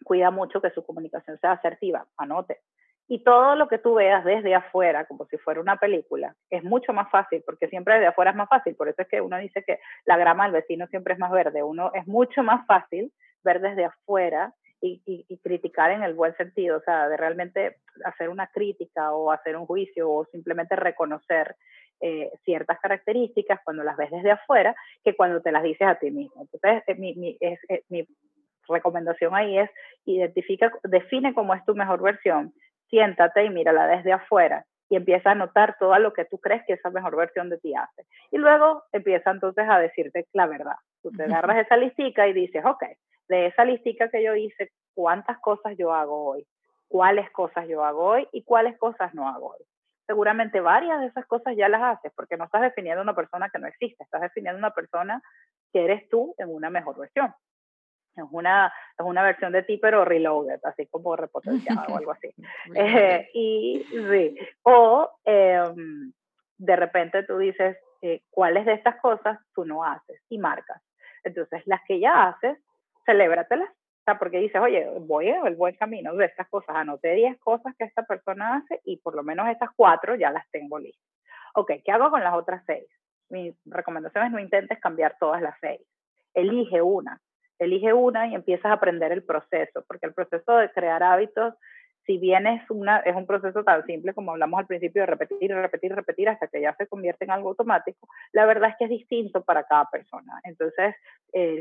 cuida 0.03 0.31
mucho 0.31 0.61
que 0.61 0.71
su 0.71 0.83
comunicación 0.83 1.37
sea 1.39 1.53
asertiva, 1.53 2.07
anote. 2.17 2.61
Y 3.07 3.23
todo 3.23 3.55
lo 3.55 3.67
que 3.67 3.77
tú 3.77 3.93
veas 3.95 4.25
desde 4.25 4.55
afuera, 4.55 5.05
como 5.05 5.25
si 5.27 5.37
fuera 5.37 5.61
una 5.61 5.77
película, 5.77 6.35
es 6.49 6.63
mucho 6.63 6.91
más 6.91 7.09
fácil, 7.11 7.43
porque 7.45 7.67
siempre 7.67 7.95
desde 7.95 8.07
afuera 8.07 8.31
es 8.31 8.37
más 8.37 8.49
fácil. 8.49 8.75
Por 8.75 8.89
eso 8.89 9.01
es 9.03 9.07
que 9.07 9.21
uno 9.21 9.37
dice 9.37 9.63
que 9.63 9.79
la 10.05 10.17
grama 10.17 10.45
del 10.45 10.53
vecino 10.53 10.87
siempre 10.87 11.13
es 11.13 11.19
más 11.19 11.31
verde. 11.31 11.61
Uno 11.61 11.91
es 11.93 12.07
mucho 12.07 12.41
más 12.41 12.65
fácil 12.65 13.11
ver 13.43 13.61
desde 13.61 13.85
afuera 13.85 14.53
y, 14.81 15.01
y, 15.05 15.37
criticar 15.39 15.91
en 15.91 16.03
el 16.03 16.13
buen 16.13 16.35
sentido, 16.35 16.77
o 16.77 16.81
sea, 16.81 17.07
de 17.09 17.17
realmente 17.17 17.77
hacer 18.03 18.29
una 18.29 18.47
crítica 18.47 19.13
o 19.13 19.31
hacer 19.31 19.57
un 19.57 19.65
juicio 19.65 20.11
o 20.11 20.25
simplemente 20.25 20.75
reconocer 20.75 21.55
eh, 22.01 22.29
ciertas 22.43 22.79
características 22.79 23.61
cuando 23.63 23.83
las 23.83 23.97
ves 23.97 24.11
desde 24.11 24.31
afuera 24.31 24.75
que 25.03 25.15
cuando 25.15 25.41
te 25.41 25.51
las 25.51 25.63
dices 25.63 25.87
a 25.87 25.95
ti 25.95 26.11
mismo. 26.11 26.41
Entonces, 26.41 26.83
eh, 26.87 26.95
mi, 26.95 27.15
mi, 27.15 27.37
es, 27.39 27.59
eh, 27.69 27.83
mi 27.89 28.05
recomendación 28.67 29.33
ahí 29.33 29.57
es 29.57 29.69
identifica, 30.05 30.71
define 30.83 31.33
cómo 31.33 31.53
es 31.53 31.63
tu 31.65 31.73
mejor 31.73 32.01
versión 32.01 32.53
siéntate 32.89 33.45
y 33.45 33.49
mírala 33.49 33.88
desde 33.88 34.13
afuera 34.13 34.65
y 34.89 34.95
empieza 34.95 35.31
a 35.31 35.36
notar 35.36 35.77
todo 35.79 35.97
lo 35.99 36.13
que 36.13 36.25
tú 36.25 36.38
crees 36.39 36.63
que 36.65 36.73
esa 36.73 36.89
mejor 36.89 37.15
versión 37.15 37.49
de 37.49 37.57
ti 37.57 37.73
hace. 37.75 38.05
Y 38.31 38.38
luego 38.38 38.83
empieza 38.91 39.31
entonces 39.31 39.65
a 39.67 39.79
decirte 39.79 40.27
la 40.33 40.45
verdad. 40.45 40.75
Tú 41.01 41.11
te 41.11 41.23
agarras 41.23 41.65
esa 41.65 41.77
listica 41.77 42.27
y 42.27 42.33
dices, 42.33 42.63
ok, 42.63 42.83
de 43.27 43.47
esa 43.47 43.65
listica 43.65 44.09
que 44.09 44.23
yo 44.23 44.36
hice, 44.36 44.71
¿cuántas 44.93 45.39
cosas 45.39 45.75
yo 45.77 45.93
hago 45.93 46.25
hoy? 46.25 46.45
¿Cuáles 46.88 47.29
cosas 47.31 47.67
yo 47.67 47.83
hago 47.83 48.05
hoy 48.05 48.27
y 48.31 48.43
cuáles 48.43 48.77
cosas 48.77 49.13
no 49.15 49.27
hago 49.27 49.53
hoy? 49.53 49.65
Seguramente 50.05 50.61
varias 50.61 50.99
de 50.99 51.07
esas 51.07 51.25
cosas 51.25 51.55
ya 51.57 51.67
las 51.67 51.81
haces 51.81 52.11
porque 52.15 52.38
no 52.38 52.45
estás 52.45 52.61
definiendo 52.61 53.01
una 53.01 53.15
persona 53.15 53.49
que 53.49 53.57
no 53.57 53.67
existe, 53.67 54.03
estás 54.03 54.21
definiendo 54.21 54.59
una 54.59 54.69
persona 54.69 55.21
que 55.73 55.83
eres 55.83 56.07
tú 56.09 56.36
en 56.38 56.53
una 56.53 56.69
mejor 56.69 56.99
versión 56.99 57.33
es 58.16 58.26
una, 58.32 58.68
es 58.97 59.05
una 59.05 59.24
versión 59.24 59.51
de 59.51 59.63
ti, 59.63 59.78
pero 59.78 60.05
reloaded, 60.05 60.59
así 60.63 60.88
como 60.88 61.16
repotenciada 61.16 61.86
o 61.89 61.97
algo 61.97 62.11
así. 62.11 62.30
Eh, 62.76 63.30
y 63.34 63.86
sí, 63.89 64.38
o 64.63 65.09
em, 65.24 66.11
de 66.57 66.76
repente 66.76 67.24
tú 67.24 67.38
dices, 67.38 67.78
eh, 68.01 68.22
¿cuáles 68.30 68.66
de 68.66 68.74
estas 68.74 68.99
cosas 69.01 69.39
tú 69.53 69.66
no 69.66 69.84
haces? 69.84 70.22
Y 70.30 70.38
marcas. 70.38 70.82
Entonces, 71.24 71.63
las 71.66 71.82
que 71.88 71.99
ya 71.99 72.28
haces, 72.28 72.57
celébratelas. 73.05 73.70
O 73.70 74.03
sea, 74.05 74.20
porque 74.20 74.38
dices, 74.38 74.61
oye, 74.61 74.88
voy 75.01 75.30
en 75.30 75.47
el 75.47 75.55
buen 75.55 75.76
camino 75.76 76.13
de 76.13 76.26
estas 76.26 76.47
cosas. 76.49 76.76
Anoté 76.76 77.13
10 77.13 77.39
cosas 77.39 77.74
que 77.78 77.86
esta 77.86 78.03
persona 78.03 78.57
hace 78.57 78.80
y 78.86 78.97
por 78.97 79.16
lo 79.16 79.24
menos 79.24 79.47
estas 79.49 79.72
cuatro 79.76 80.16
ya 80.16 80.30
las 80.30 80.47
tengo 80.51 80.78
listas. 80.78 81.09
Ok, 81.55 81.72
¿qué 81.84 81.91
hago 81.91 82.11
con 82.11 82.24
las 82.24 82.36
otras 82.36 82.63
seis? 82.68 82.86
Mi 83.30 83.55
recomendación 83.66 84.26
es 84.26 84.32
no 84.32 84.39
intentes 84.39 84.80
cambiar 84.80 85.18
todas 85.20 85.41
las 85.41 85.55
seis. 85.59 85.82
Elige 86.36 86.84
una 86.84 87.20
elige 87.59 87.93
una 87.93 88.27
y 88.27 88.35
empiezas 88.35 88.65
a 88.65 88.73
aprender 88.73 89.11
el 89.11 89.23
proceso, 89.23 89.83
porque 89.87 90.07
el 90.07 90.13
proceso 90.13 90.57
de 90.57 90.71
crear 90.71 91.03
hábitos, 91.03 91.53
si 92.05 92.17
bien 92.17 92.45
es, 92.45 92.69
una, 92.69 92.99
es 92.99 93.15
un 93.15 93.25
proceso 93.25 93.63
tan 93.63 93.83
simple 93.85 94.13
como 94.13 94.31
hablamos 94.31 94.59
al 94.59 94.67
principio 94.67 95.01
de 95.01 95.07
repetir, 95.07 95.51
repetir, 95.51 95.95
repetir 95.95 96.29
hasta 96.29 96.47
que 96.47 96.61
ya 96.61 96.75
se 96.75 96.87
convierte 96.87 97.25
en 97.25 97.31
algo 97.31 97.49
automático, 97.49 98.07
la 98.31 98.45
verdad 98.45 98.69
es 98.69 98.75
que 98.77 98.83
es 98.85 98.91
distinto 98.91 99.43
para 99.43 99.63
cada 99.63 99.89
persona. 99.89 100.39
Entonces, 100.43 100.95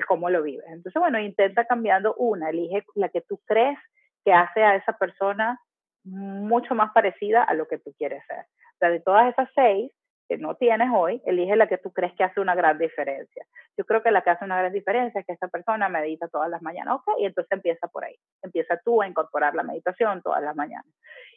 cómo 0.06 0.30
lo 0.30 0.42
vives. 0.42 0.66
Entonces, 0.68 1.00
bueno, 1.00 1.18
intenta 1.18 1.64
cambiando 1.64 2.14
una, 2.16 2.50
elige 2.50 2.84
la 2.94 3.08
que 3.08 3.22
tú 3.22 3.40
crees 3.46 3.78
que 4.24 4.32
hace 4.32 4.62
a 4.62 4.76
esa 4.76 4.96
persona 4.96 5.60
mucho 6.04 6.74
más 6.74 6.92
parecida 6.92 7.42
a 7.42 7.54
lo 7.54 7.66
que 7.66 7.78
tú 7.78 7.94
quieres 7.96 8.22
ser. 8.26 8.40
O 8.40 8.78
sea, 8.78 8.90
de 8.90 9.00
todas 9.00 9.32
esas 9.32 9.48
seis, 9.54 9.90
no 10.38 10.54
tienes 10.54 10.88
hoy, 10.94 11.22
elige 11.24 11.56
la 11.56 11.66
que 11.66 11.78
tú 11.78 11.92
crees 11.92 12.12
que 12.14 12.24
hace 12.24 12.40
una 12.40 12.54
gran 12.54 12.78
diferencia. 12.78 13.46
Yo 13.76 13.84
creo 13.84 14.02
que 14.02 14.10
la 14.10 14.22
que 14.22 14.30
hace 14.30 14.44
una 14.44 14.58
gran 14.58 14.72
diferencia 14.72 15.20
es 15.20 15.26
que 15.26 15.32
esa 15.32 15.48
persona 15.48 15.88
medita 15.88 16.28
todas 16.28 16.48
las 16.48 16.62
mañanas, 16.62 16.94
ok, 16.94 17.16
y 17.18 17.26
entonces 17.26 17.52
empieza 17.52 17.88
por 17.88 18.04
ahí. 18.04 18.16
Empieza 18.42 18.78
tú 18.84 19.02
a 19.02 19.08
incorporar 19.08 19.54
la 19.54 19.62
meditación 19.62 20.22
todas 20.22 20.42
las 20.42 20.54
mañanas. 20.56 20.86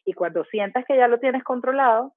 Y 0.05 0.13
cuando 0.13 0.43
sientas 0.45 0.85
que 0.85 0.97
ya 0.97 1.07
lo 1.07 1.19
tienes 1.19 1.43
controlado, 1.43 2.13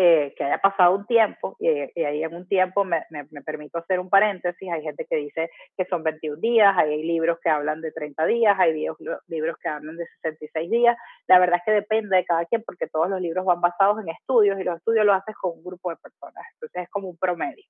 eh, 0.00 0.32
que 0.36 0.44
haya 0.44 0.58
pasado 0.58 0.94
un 0.94 1.06
tiempo, 1.06 1.56
y, 1.58 1.66
ahí 1.66 2.22
en 2.22 2.32
un 2.32 2.46
tiempo 2.46 2.84
me, 2.84 3.02
me, 3.10 3.42
permito 3.42 3.78
hacer 3.78 3.98
un 3.98 4.08
paréntesis, 4.08 4.70
hay 4.70 4.80
gente 4.80 5.04
que 5.10 5.16
dice 5.16 5.50
que 5.76 5.86
son 5.86 6.04
21 6.04 6.40
días, 6.40 6.72
hay 6.78 7.02
libros 7.02 7.40
que 7.42 7.50
hablan 7.50 7.80
de 7.80 7.90
30 7.90 8.24
días, 8.26 8.56
hay 8.60 8.74
libros 8.74 9.58
que 9.60 9.68
hablan 9.68 9.96
de 9.96 10.06
66 10.22 10.70
días, 10.70 10.96
la 11.26 11.40
verdad 11.40 11.56
es 11.58 11.64
que 11.64 11.72
depende 11.72 12.16
de 12.16 12.24
cada 12.24 12.44
quien 12.44 12.62
porque 12.62 12.86
todos 12.86 13.10
los 13.10 13.20
libros 13.20 13.44
van 13.44 13.60
basados 13.60 14.00
en 14.00 14.08
estudios 14.10 14.60
y 14.60 14.62
los 14.62 14.76
estudios 14.76 15.04
los 15.04 15.16
haces 15.16 15.34
con 15.34 15.58
un 15.58 15.64
grupo 15.64 15.90
de 15.90 15.96
personas, 15.96 16.44
entonces 16.52 16.84
es 16.84 16.90
como 16.90 17.08
un 17.08 17.16
promedio. 17.16 17.64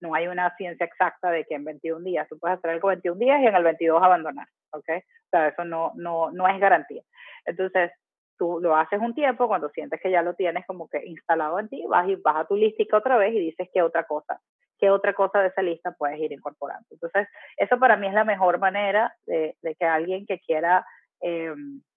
No 0.00 0.14
hay 0.14 0.28
una 0.28 0.54
ciencia 0.56 0.86
exacta 0.86 1.32
de 1.32 1.44
que 1.44 1.56
en 1.56 1.64
21 1.64 2.04
días 2.04 2.28
tú 2.28 2.38
puedes 2.38 2.58
hacer 2.58 2.70
algo 2.70 2.86
21 2.86 3.18
días 3.18 3.40
y 3.42 3.46
en 3.46 3.56
el 3.56 3.64
22 3.64 4.00
abandonar, 4.00 4.46
¿ok? 4.70 4.90
O 4.90 5.28
sea, 5.30 5.48
eso 5.48 5.64
no, 5.64 5.90
no, 5.96 6.30
no 6.30 6.46
es 6.46 6.60
garantía. 6.60 7.02
Entonces, 7.46 7.90
tú 8.38 8.58
lo 8.60 8.76
haces 8.76 9.00
un 9.00 9.14
tiempo, 9.14 9.48
cuando 9.48 9.68
sientes 9.70 10.00
que 10.02 10.10
ya 10.10 10.22
lo 10.22 10.34
tienes 10.34 10.66
como 10.66 10.88
que 10.88 11.04
instalado 11.04 11.58
en 11.58 11.68
ti, 11.68 11.84
vas 11.88 12.08
y 12.08 12.16
vas 12.16 12.36
a 12.36 12.46
tu 12.46 12.56
listica 12.56 12.96
otra 12.96 13.16
vez 13.16 13.34
y 13.34 13.40
dices 13.40 13.68
qué 13.72 13.82
otra 13.82 14.04
cosa, 14.04 14.40
qué 14.78 14.90
otra 14.90 15.14
cosa 15.14 15.40
de 15.40 15.48
esa 15.48 15.62
lista 15.62 15.94
puedes 15.98 16.18
ir 16.18 16.32
incorporando. 16.32 16.86
Entonces, 16.90 17.28
eso 17.56 17.78
para 17.78 17.96
mí 17.96 18.06
es 18.06 18.14
la 18.14 18.24
mejor 18.24 18.58
manera 18.58 19.14
de, 19.26 19.56
de 19.62 19.74
que 19.74 19.84
alguien 19.84 20.26
que 20.26 20.40
quiera 20.40 20.86
eh, 21.20 21.54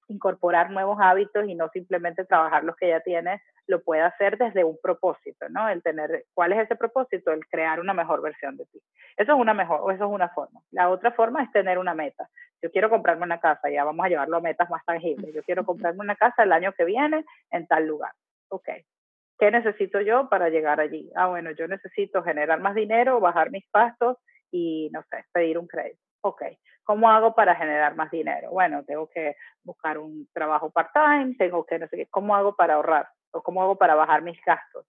incorporar 0.09 0.71
nuevos 0.71 0.97
hábitos 1.01 1.47
y 1.47 1.55
no 1.55 1.69
simplemente 1.69 2.25
trabajar 2.25 2.63
los 2.63 2.75
que 2.75 2.89
ya 2.89 3.01
tienes, 3.01 3.41
lo 3.67 3.83
puede 3.83 4.01
hacer 4.01 4.37
desde 4.37 4.63
un 4.63 4.77
propósito, 4.81 5.49
¿no? 5.49 5.67
El 5.69 5.83
tener, 5.83 6.25
¿cuál 6.33 6.53
es 6.53 6.59
ese 6.59 6.75
propósito? 6.75 7.31
El 7.31 7.45
crear 7.47 7.79
una 7.79 7.93
mejor 7.93 8.21
versión 8.21 8.55
de 8.57 8.65
ti. 8.65 8.79
Eso 9.17 9.33
es 9.33 9.39
una 9.39 9.53
mejor, 9.53 9.93
eso 9.93 10.05
es 10.05 10.09
una 10.09 10.29
forma. 10.29 10.61
La 10.71 10.89
otra 10.89 11.11
forma 11.11 11.43
es 11.43 11.51
tener 11.51 11.77
una 11.77 11.93
meta. 11.93 12.29
Yo 12.61 12.71
quiero 12.71 12.89
comprarme 12.89 13.23
una 13.23 13.39
casa, 13.39 13.69
ya 13.69 13.83
vamos 13.83 14.05
a 14.05 14.09
llevarlo 14.09 14.37
a 14.37 14.41
metas 14.41 14.69
más 14.69 14.83
tangibles. 14.85 15.33
Yo 15.33 15.43
quiero 15.43 15.65
comprarme 15.65 15.99
una 16.01 16.15
casa 16.15 16.43
el 16.43 16.51
año 16.51 16.71
que 16.73 16.85
viene 16.85 17.25
en 17.51 17.67
tal 17.67 17.85
lugar. 17.85 18.11
Ok. 18.49 18.69
¿Qué 19.39 19.51
necesito 19.51 20.01
yo 20.01 20.29
para 20.29 20.49
llegar 20.49 20.79
allí? 20.79 21.11
Ah, 21.15 21.27
bueno, 21.27 21.51
yo 21.51 21.67
necesito 21.67 22.23
generar 22.23 22.59
más 22.59 22.73
dinero, 22.73 23.19
bajar 23.19 23.51
mis 23.51 23.67
pastos 23.69 24.17
y, 24.49 24.89
no 24.91 25.03
sé, 25.09 25.25
pedir 25.31 25.59
un 25.59 25.67
crédito. 25.67 26.01
Ok. 26.21 26.41
¿Cómo 26.87 27.09
hago 27.09 27.35
para 27.35 27.53
generar 27.53 27.97
más 27.97 28.09
dinero? 28.11 28.49
Bueno, 28.51 28.81
tengo 28.85 29.09
que 29.09 29.35
buscar 29.61 29.97
un 29.97 30.25
trabajo 30.33 30.69
part-time, 30.69 31.35
tengo 31.37 31.65
que, 31.65 31.77
no 31.79 31.87
sé 31.89 31.97
qué, 31.97 32.05
¿cómo 32.07 32.33
hago 32.33 32.55
para 32.55 32.75
ahorrar? 32.75 33.09
¿O 33.31 33.43
cómo 33.43 33.61
hago 33.61 33.75
para 33.75 33.93
bajar 33.93 34.21
mis 34.21 34.39
gastos? 34.45 34.85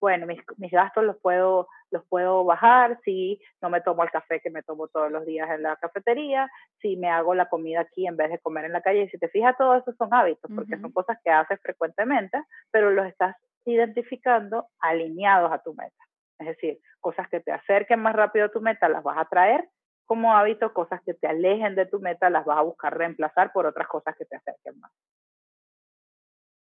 Bueno, 0.00 0.28
mis, 0.28 0.40
mis 0.58 0.70
gastos 0.70 1.02
los 1.02 1.18
puedo, 1.18 1.66
los 1.90 2.06
puedo 2.06 2.44
bajar 2.44 3.00
si 3.04 3.40
no 3.60 3.68
me 3.68 3.80
tomo 3.80 4.04
el 4.04 4.12
café 4.12 4.38
que 4.38 4.48
me 4.48 4.62
tomo 4.62 4.86
todos 4.86 5.10
los 5.10 5.26
días 5.26 5.50
en 5.50 5.64
la 5.64 5.74
cafetería, 5.74 6.48
si 6.80 6.96
me 6.96 7.10
hago 7.10 7.34
la 7.34 7.48
comida 7.48 7.80
aquí 7.80 8.06
en 8.06 8.16
vez 8.16 8.30
de 8.30 8.38
comer 8.38 8.66
en 8.66 8.72
la 8.72 8.80
calle. 8.80 9.02
Y 9.02 9.08
si 9.08 9.18
te 9.18 9.28
fijas, 9.28 9.56
todo 9.58 9.74
eso 9.74 9.92
son 9.98 10.14
hábitos, 10.14 10.48
porque 10.54 10.78
son 10.78 10.92
cosas 10.92 11.18
que 11.24 11.32
haces 11.32 11.60
frecuentemente, 11.60 12.40
pero 12.70 12.92
los 12.92 13.06
estás 13.06 13.34
identificando 13.64 14.68
alineados 14.78 15.50
a 15.50 15.58
tu 15.58 15.74
meta. 15.74 16.04
Es 16.38 16.46
decir, 16.46 16.78
cosas 17.00 17.28
que 17.28 17.40
te 17.40 17.50
acerquen 17.50 17.98
más 17.98 18.14
rápido 18.14 18.46
a 18.46 18.50
tu 18.50 18.60
meta 18.60 18.88
las 18.88 19.02
vas 19.02 19.18
a 19.18 19.24
traer 19.24 19.68
como 20.10 20.34
hábito, 20.34 20.74
cosas 20.74 21.00
que 21.06 21.14
te 21.14 21.28
alejen 21.28 21.76
de 21.76 21.86
tu 21.86 22.00
meta 22.00 22.30
las 22.30 22.44
vas 22.44 22.58
a 22.58 22.62
buscar 22.62 22.98
reemplazar 22.98 23.52
por 23.52 23.64
otras 23.64 23.86
cosas 23.86 24.16
que 24.18 24.24
te 24.24 24.34
acerquen 24.34 24.80
más. 24.80 24.90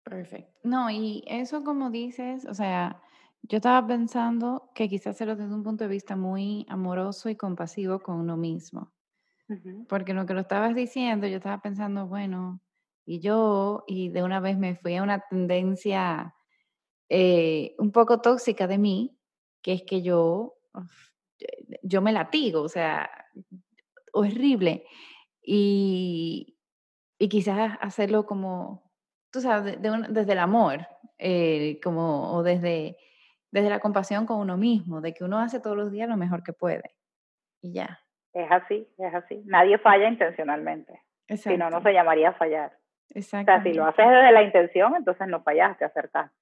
Perfecto. 0.04 0.60
No, 0.62 0.90
y 0.90 1.24
eso 1.26 1.64
como 1.64 1.88
dices, 1.88 2.44
o 2.44 2.52
sea, 2.52 3.00
yo 3.40 3.56
estaba 3.56 3.86
pensando 3.86 4.70
que 4.74 4.90
quizás 4.90 5.14
hacerlo 5.14 5.36
desde 5.36 5.54
un 5.54 5.62
punto 5.62 5.84
de 5.84 5.88
vista 5.88 6.16
muy 6.16 6.66
amoroso 6.68 7.30
y 7.30 7.36
compasivo 7.36 8.00
con 8.00 8.16
uno 8.16 8.36
mismo. 8.36 8.92
Porque 9.88 10.12
lo 10.12 10.26
que 10.26 10.34
lo 10.34 10.40
estabas 10.40 10.74
diciendo, 10.74 11.26
yo 11.26 11.38
estaba 11.38 11.62
pensando, 11.62 12.08
bueno, 12.08 12.60
y 13.06 13.20
yo, 13.20 13.84
y 13.86 14.10
de 14.10 14.22
una 14.22 14.40
vez 14.40 14.58
me 14.58 14.76
fui 14.76 14.96
a 14.96 15.02
una 15.02 15.20
tendencia 15.30 16.34
eh, 17.08 17.74
un 17.78 17.90
poco 17.90 18.20
tóxica 18.20 18.66
de 18.66 18.76
mí, 18.76 19.18
que 19.62 19.72
es 19.72 19.82
que 19.84 20.02
yo, 20.02 20.58
yo 21.82 22.02
me 22.02 22.12
latigo, 22.12 22.60
o 22.60 22.68
sea, 22.68 23.10
horrible. 24.12 24.84
Y, 25.42 26.58
y 27.18 27.28
quizás 27.28 27.78
hacerlo 27.80 28.26
como, 28.26 28.90
tú 29.30 29.40
sabes, 29.40 29.80
desde 29.80 30.32
el 30.32 30.38
amor, 30.38 30.86
eh, 31.18 31.80
como, 31.82 32.32
o 32.32 32.42
desde, 32.42 32.96
desde 33.50 33.70
la 33.70 33.80
compasión 33.80 34.26
con 34.26 34.38
uno 34.38 34.56
mismo, 34.56 35.00
de 35.00 35.12
que 35.12 35.24
uno 35.24 35.38
hace 35.38 35.60
todos 35.60 35.76
los 35.76 35.90
días 35.90 36.08
lo 36.08 36.16
mejor 36.16 36.42
que 36.42 36.52
puede. 36.52 36.94
Y 37.60 37.72
ya. 37.74 38.00
Es 38.32 38.50
así, 38.50 38.88
es 38.98 39.14
así. 39.14 39.42
Nadie 39.46 39.78
falla 39.78 40.08
intencionalmente. 40.08 41.00
Si 41.28 41.56
no, 41.56 41.70
no 41.70 41.82
se 41.82 41.92
llamaría 41.92 42.32
fallar. 42.32 42.72
Exacto. 43.10 43.52
O 43.52 43.54
sea, 43.54 43.62
si 43.62 43.72
lo 43.72 43.84
haces 43.84 44.06
desde 44.08 44.32
la 44.32 44.42
intención, 44.42 44.94
entonces 44.96 45.26
no 45.28 45.42
fallaste, 45.42 45.84
acertaste. 45.84 46.36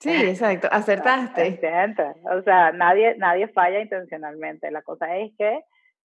Sí, 0.00 0.10
exacto, 0.10 0.68
acertaste. 0.72 1.60
O 2.30 2.42
sea, 2.42 2.72
nadie, 2.72 3.16
nadie 3.16 3.48
falla 3.48 3.80
intencionalmente. 3.80 4.70
La 4.70 4.82
cosa 4.82 5.16
es 5.16 5.32
que 5.36 5.60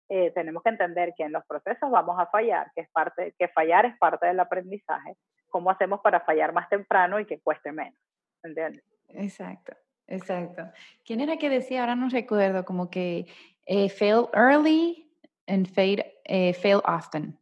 eh, 0.08 0.30
tenemos 0.32 0.62
que 0.62 0.70
entender 0.70 1.14
que 1.16 1.24
en 1.24 1.32
los 1.32 1.44
procesos 1.46 1.90
vamos 1.90 2.18
a 2.18 2.26
fallar, 2.26 2.70
que, 2.74 2.82
es 2.82 2.90
parte, 2.90 3.34
que 3.38 3.48
fallar 3.48 3.86
es 3.86 3.96
parte 3.98 4.26
del 4.26 4.40
aprendizaje. 4.40 5.16
¿Cómo 5.48 5.70
hacemos 5.70 6.00
para 6.00 6.20
fallar 6.20 6.52
más 6.52 6.68
temprano 6.68 7.20
y 7.20 7.26
que 7.26 7.40
cueste 7.40 7.72
menos? 7.72 7.98
¿Entiendes? 8.42 8.82
Exacto, 9.08 9.72
exacto. 10.06 10.64
¿Quién 11.04 11.20
era 11.20 11.36
que 11.36 11.48
decía, 11.48 11.80
ahora 11.80 11.94
no 11.94 12.08
recuerdo, 12.08 12.64
como 12.64 12.90
que 12.90 13.26
eh, 13.66 13.88
fail 13.88 14.26
early 14.34 15.10
and 15.46 15.66
fail, 15.66 16.04
eh, 16.24 16.52
fail 16.54 16.80
often? 16.84 17.38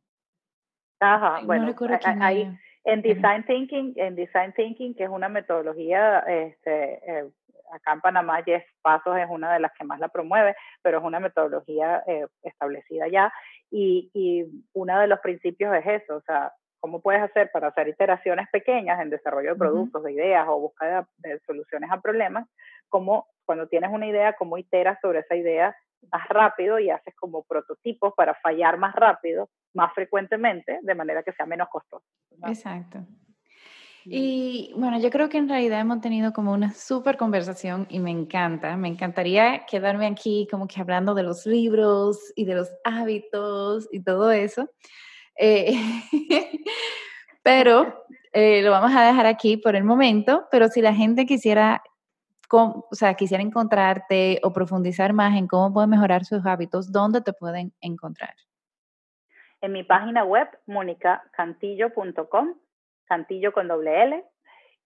Ajá, 1.01 1.41
bueno, 1.45 1.75
ahí, 2.21 2.57
en 2.85 3.03
design 3.03 3.45
thinking, 3.47 3.93
en 3.97 4.17
design 4.17 4.53
thinking, 4.55 4.95
que 4.95 5.05
es 5.05 5.11
una 5.11 5.29
metodología, 5.29 6.21
este, 6.21 6.95
eh, 7.07 7.31
acá 7.73 7.93
en 7.93 8.01
Panamá 8.01 8.43
Jeff 8.45 8.65
Pasos 8.83 9.17
es 9.17 9.27
una 9.29 9.53
de 9.53 9.61
las 9.61 9.73
que 9.73 9.85
más 9.85 9.99
la 9.99 10.09
promueve, 10.09 10.55
pero 10.83 10.99
es 10.99 11.05
una 11.05 11.21
metodología 11.21 12.03
eh, 12.07 12.27
establecida 12.43 13.09
ya. 13.09 13.33
Y, 13.71 14.11
y 14.15 14.45
uno 14.75 15.01
de 15.01 15.07
los 15.07 15.21
principios 15.21 15.75
es 15.77 16.03
eso, 16.03 16.17
o 16.17 16.21
sea, 16.23 16.53
¿cómo 16.81 17.01
puedes 17.01 17.23
hacer 17.23 17.51
para 17.53 17.69
hacer 17.69 17.89
iteraciones 17.89 18.49
pequeñas 18.51 19.01
en 19.01 19.11
desarrollo 19.11 19.51
de 19.51 19.59
productos, 19.59 20.03
de 20.03 20.13
ideas 20.13 20.47
o 20.49 20.59
búsqueda 20.59 21.09
de 21.19 21.39
soluciones 21.47 21.91
a 21.91 22.01
problemas? 22.01 22.49
Como 22.89 23.29
cuando 23.45 23.69
tienes 23.69 23.91
una 23.93 24.07
idea, 24.07 24.35
cómo 24.35 24.59
iteras 24.59 24.99
sobre 25.01 25.21
esa 25.21 25.37
idea 25.37 25.77
más 26.11 26.29
rápido 26.29 26.79
y 26.81 26.91
haces 26.91 27.15
como 27.15 27.45
prototipos 27.45 28.13
para 28.17 28.35
fallar 28.35 28.79
más 28.79 28.95
rápido, 28.95 29.49
más 29.75 29.93
frecuentemente, 29.95 30.81
de 30.83 30.95
manera 30.95 31.23
que 31.23 31.33
sea 31.33 31.47
menos 31.47 31.69
costoso. 31.69 32.05
Exacto. 32.47 32.99
Y 34.05 34.73
bueno, 34.77 34.99
yo 35.01 35.11
creo 35.11 35.29
que 35.29 35.39
en 35.39 35.49
realidad 35.49 35.81
hemos 35.81 36.01
tenido 36.01 36.33
como 36.33 36.53
una 36.53 36.73
súper 36.73 37.17
conversación 37.17 37.87
y 37.89 37.99
me 37.99 38.11
encanta. 38.11 38.77
Me 38.77 38.89
encantaría 38.89 39.65
quedarme 39.67 40.07
aquí 40.07 40.49
como 40.51 40.67
que 40.67 40.81
hablando 40.81 41.15
de 41.15 41.23
los 41.23 41.47
libros 41.47 42.33
y 42.35 42.45
de 42.45 42.55
los 42.55 42.71
hábitos 42.85 43.89
y 43.93 44.03
todo 44.03 44.33
eso. 44.33 44.69
Eh, 45.37 45.73
pero 47.43 48.05
eh, 48.33 48.63
lo 48.63 48.71
vamos 48.71 48.93
a 48.95 49.07
dejar 49.07 49.27
aquí 49.27 49.57
por 49.57 49.77
el 49.77 49.85
momento. 49.85 50.47
Pero 50.51 50.69
si 50.69 50.81
la 50.81 50.95
gente 50.95 51.27
quisiera 51.27 51.83
o 52.53 52.89
sea, 52.93 53.15
quisiera 53.15 53.43
encontrarte 53.43 54.41
o 54.43 54.53
profundizar 54.53 55.13
más 55.13 55.37
en 55.37 55.47
cómo 55.47 55.73
pueden 55.73 55.91
mejorar 55.91 56.25
sus 56.25 56.45
hábitos, 56.45 56.93
¿dónde 56.93 57.23
te 57.23 57.33
pueden 57.33 57.73
encontrar? 57.81 58.35
En 59.61 59.73
mi 59.73 59.85
página 59.85 60.25
web, 60.25 60.49
monicacantillo.com, 60.67 62.55
cantillo 63.13 63.53
con 63.53 63.69
doble 63.69 64.03
L, 64.05 64.25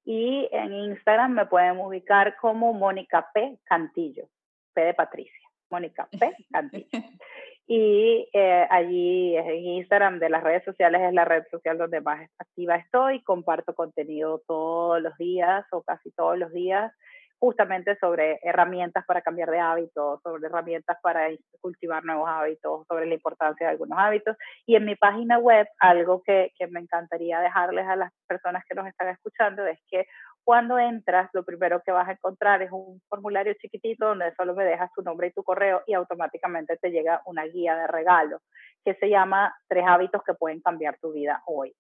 y 0.05 0.49
en 0.51 0.73
Instagram 0.73 1.33
me 1.33 1.47
pueden 1.47 1.79
ubicar 1.79 2.37
como 2.37 2.73
Mónica 2.73 3.29
P. 3.33 3.59
Cantillo, 3.65 4.29
P 4.75 4.81
de 4.81 4.95
Patricia, 4.95 5.49
Mónica 5.71 6.09
P. 6.11 6.33
Cantillo. 6.51 6.89
Y 7.69 8.29
eh, 8.33 8.65
allí 8.71 9.37
en 9.37 9.67
Instagram 9.67 10.21
de 10.21 10.29
las 10.31 10.45
redes 10.45 10.63
sociales 10.63 11.03
es 11.03 11.13
la 11.13 11.25
red 11.25 11.43
social 11.51 11.77
donde 11.77 12.01
más 12.01 12.31
activa 12.39 12.77
estoy. 12.77 13.25
Comparto 13.25 13.75
contenido 13.75 14.41
todos 14.47 15.03
los 15.03 15.19
días 15.19 15.67
o 15.73 15.83
casi 15.83 16.13
todos 16.13 16.39
los 16.39 16.53
días 16.53 16.93
justamente 17.39 17.97
sobre 17.99 18.39
herramientas 18.43 19.05
para 19.07 19.23
cambiar 19.23 19.51
de 19.51 19.61
hábitos, 19.61 20.21
sobre 20.23 20.47
herramientas 20.47 20.99
para 21.03 21.29
cultivar 21.61 22.05
nuevos 22.05 22.29
hábitos, 22.29 22.87
sobre 22.87 23.07
la 23.07 23.15
importancia 23.15 23.67
de 23.67 23.73
algunos 23.73 23.99
hábitos. 23.99 24.37
Y 24.67 24.77
en 24.77 24.85
mi 24.85 24.97
página 24.97 25.39
web, 25.39 25.67
algo 25.79 26.23
que, 26.25 26.53
que 26.59 26.67
me 26.69 26.81
encantaría 26.81 27.41
dejarles 27.41 27.87
a 27.87 27.97
las 27.97 28.13
personas 28.27 28.65
que 28.69 28.75
nos 28.75 28.87
están 28.87 29.09
escuchando 29.09 29.67
es 29.67 29.79
que 29.91 30.07
cuando 30.45 30.79
entras, 30.79 31.29
lo 31.33 31.45
primero 31.45 31.83
que 31.85 31.91
vas 31.91 32.09
a 32.09 32.13
encontrar 32.13 32.63
es 32.63 32.71
un 32.71 33.01
formulario 33.09 33.55
chiquitito 33.55 34.07
donde 34.07 34.33
solo 34.37 34.55
me 34.55 34.65
dejas 34.65 34.93
tu 34.95 35.03
nombre 35.03 35.27
y 35.27 35.33
tu 35.33 35.43
correo 35.43 35.83
y 35.89 35.95
automáticamente 35.95 36.77
te 36.77 36.91
llega 36.91 37.21
una 37.27 37.45
guía 37.47 37.75
de 37.75 37.89
regalo 37.89 38.39
que 38.85 38.95
se 38.95 39.09
llama 39.09 39.53
Tres 39.67 39.85
hábitos 39.89 40.23
que 40.25 40.35
pueden 40.35 40.61
cambiar 40.61 40.99
tu 41.01 41.13
vida 41.13 41.43
hoy. 41.47 41.75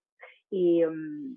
Y, 0.50 0.84
mm, 0.84 1.36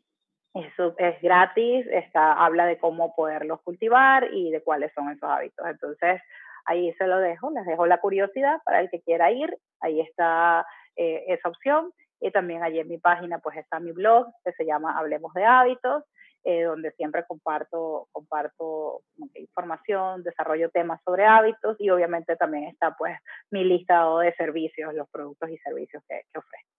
es 0.53 1.21
gratis, 1.21 1.85
está, 1.91 2.33
habla 2.33 2.65
de 2.65 2.77
cómo 2.77 3.15
poderlos 3.15 3.61
cultivar 3.61 4.29
y 4.33 4.51
de 4.51 4.61
cuáles 4.61 4.91
son 4.93 5.09
esos 5.09 5.29
hábitos. 5.29 5.65
Entonces, 5.67 6.21
ahí 6.65 6.93
se 6.93 7.07
lo 7.07 7.19
dejo, 7.19 7.51
les 7.51 7.65
dejo 7.65 7.85
la 7.85 7.99
curiosidad 7.99 8.61
para 8.63 8.81
el 8.81 8.89
que 8.89 9.01
quiera 9.01 9.31
ir, 9.31 9.55
ahí 9.81 10.01
está 10.01 10.65
eh, 10.95 11.25
esa 11.27 11.49
opción. 11.49 11.91
Y 12.21 12.31
también 12.31 12.63
allí 12.63 12.79
en 12.79 12.89
mi 12.89 12.97
página 12.97 13.39
pues 13.39 13.55
está 13.57 13.79
mi 13.79 13.91
blog 13.91 14.27
que 14.43 14.51
se 14.51 14.65
llama 14.65 14.97
Hablemos 14.97 15.33
de 15.33 15.45
Hábitos, 15.45 16.03
eh, 16.43 16.63
donde 16.63 16.91
siempre 16.91 17.25
comparto, 17.25 18.07
comparto 18.11 19.01
información, 19.35 20.23
desarrollo 20.23 20.69
temas 20.69 21.01
sobre 21.03 21.25
hábitos 21.25 21.77
y 21.79 21.89
obviamente 21.89 22.35
también 22.35 22.65
está 22.65 22.95
pues 22.97 23.17
mi 23.51 23.63
listado 23.63 24.19
de 24.19 24.33
servicios, 24.35 24.93
los 24.93 25.09
productos 25.09 25.49
y 25.49 25.57
servicios 25.57 26.03
que, 26.07 26.23
que 26.31 26.39
ofrezco. 26.39 26.78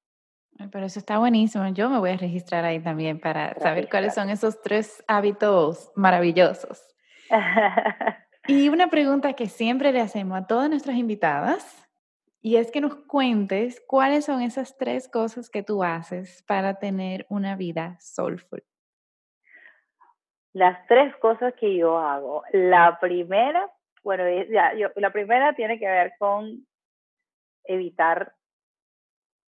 Pero 0.70 0.86
eso 0.86 0.98
está 0.98 1.18
buenísimo. 1.18 1.66
Yo 1.68 1.88
me 1.88 1.98
voy 1.98 2.11
a 2.11 2.16
registrar 2.16 2.64
ahí 2.64 2.80
también 2.80 3.18
para 3.18 3.55
saber 3.55 3.88
cuáles 3.88 4.14
son 4.14 4.30
esos 4.30 4.61
tres 4.61 5.03
hábitos 5.07 5.90
maravillosos. 5.96 6.86
y 8.46 8.68
una 8.68 8.88
pregunta 8.88 9.32
que 9.32 9.46
siempre 9.46 9.92
le 9.92 10.01
hacemos 10.01 10.38
a 10.38 10.46
todas 10.46 10.68
nuestras 10.68 10.96
invitadas, 10.96 11.88
y 12.42 12.57
es 12.57 12.70
que 12.70 12.80
nos 12.80 12.94
cuentes 13.07 13.82
cuáles 13.86 14.24
son 14.24 14.40
esas 14.40 14.76
tres 14.78 15.09
cosas 15.09 15.51
que 15.51 15.62
tú 15.62 15.84
haces 15.84 16.42
para 16.46 16.78
tener 16.78 17.26
una 17.28 17.55
vida 17.55 17.96
soulful. 18.01 18.64
Las 20.53 20.86
tres 20.86 21.14
cosas 21.16 21.55
que 21.55 21.76
yo 21.76 21.98
hago. 21.98 22.42
La 22.53 22.98
primera, 22.98 23.70
bueno, 24.03 24.24
ya, 24.51 24.74
yo, 24.74 24.88
la 24.96 25.12
primera 25.12 25.55
tiene 25.55 25.78
que 25.78 25.86
ver 25.86 26.12
con 26.18 26.66
evitar 27.64 28.34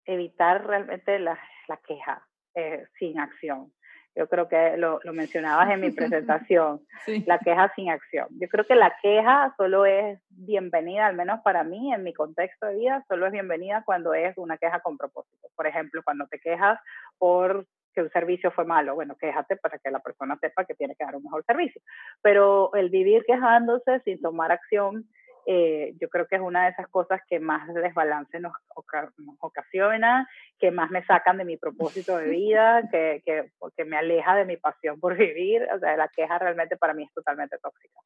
evitar 0.09 0.66
realmente 0.66 1.18
la, 1.18 1.38
la 1.68 1.76
queja 1.76 2.26
eh, 2.54 2.86
sin 2.98 3.20
acción. 3.20 3.72
Yo 4.16 4.26
creo 4.28 4.48
que 4.48 4.76
lo, 4.78 4.98
lo 5.04 5.12
mencionabas 5.12 5.70
en 5.70 5.80
mi 5.80 5.90
presentación, 5.92 6.80
la 7.26 7.38
queja 7.38 7.72
sin 7.76 7.90
acción. 7.90 8.26
Yo 8.40 8.48
creo 8.48 8.66
que 8.66 8.74
la 8.74 8.96
queja 9.00 9.54
solo 9.56 9.86
es 9.86 10.18
bienvenida, 10.30 11.06
al 11.06 11.14
menos 11.14 11.40
para 11.44 11.62
mí, 11.62 11.92
en 11.92 12.02
mi 12.02 12.14
contexto 12.14 12.66
de 12.66 12.76
vida, 12.76 13.04
solo 13.06 13.26
es 13.26 13.32
bienvenida 13.32 13.84
cuando 13.84 14.14
es 14.14 14.36
una 14.38 14.56
queja 14.56 14.80
con 14.80 14.96
propósito. 14.96 15.48
Por 15.54 15.66
ejemplo, 15.66 16.02
cuando 16.02 16.26
te 16.26 16.40
quejas 16.40 16.80
por 17.18 17.66
que 17.94 18.02
un 18.02 18.11
servicio 18.11 18.50
fue 18.50 18.64
malo, 18.64 18.94
bueno, 18.94 19.16
quéjate 19.16 19.56
para 19.56 19.78
que 19.78 19.90
la 19.90 20.00
persona 20.00 20.36
sepa 20.40 20.64
que 20.64 20.74
tiene 20.74 20.94
que 20.96 21.04
dar 21.04 21.16
un 21.16 21.24
mejor 21.24 21.44
servicio. 21.44 21.82
Pero 22.22 22.74
el 22.74 22.90
vivir 22.90 23.24
quejándose 23.26 24.00
sin 24.00 24.20
tomar 24.20 24.52
acción 24.52 25.06
eh, 25.47 25.95
yo 26.01 26.09
creo 26.09 26.26
que 26.26 26.36
es 26.36 26.43
una 26.43 26.64
de 26.64 26.70
esas 26.70 26.89
cosas 26.89 27.20
que 27.28 27.41
más 27.41 27.72
desbalance 27.72 28.41
nos, 28.41 28.53
ocasiona, 29.41 30.28
que 30.59 30.70
más 30.70 30.91
me 30.91 31.05
sacan 31.05 31.39
de 31.39 31.45
mi 31.45 31.57
propósito 31.57 32.16
de 32.16 32.28
vida, 32.28 32.82
que, 32.93 33.22
que, 33.24 33.84
me 33.84 33.97
aleja 33.97 34.34
de 34.36 34.45
mi 34.45 34.57
pasión 34.57 35.01
por 35.01 35.16
vivir. 35.16 35.66
O 35.74 35.78
sea, 35.78 35.97
la 35.97 36.09
queja 36.09 36.39
realmente 36.39 36.76
para 36.76 36.95
mí 36.95 37.05
es 37.05 37.12
totalmente 37.12 37.59
tóxica. 37.59 38.01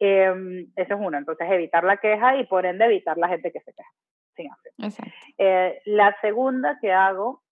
Eh, 0.00 0.66
eso 0.76 0.94
es 0.94 1.00
uno, 1.00 1.16
entonces 1.16 1.48
evitar 1.50 1.84
la 1.84 1.98
queja 1.98 2.36
y 2.36 2.46
por 2.46 2.66
ende 2.66 2.84
evitar 2.84 3.16
la 3.16 3.28
gente 3.28 3.52
que 3.52 3.60
se 3.60 3.72
queja 3.72 3.90
sin 4.34 4.50
hacer. 4.50 5.12
Eh, 5.38 5.80
la 5.86 6.16
segunda 6.20 6.78
que 6.80 6.92
hago 6.92 7.42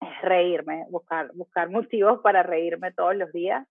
es 0.00 0.22
reírme, 0.22 0.84
buscar, 0.90 1.30
buscar 1.34 1.70
motivos 1.70 2.20
para 2.22 2.42
reírme 2.42 2.92
todos 2.92 3.16
los 3.16 3.32
días. 3.32 3.66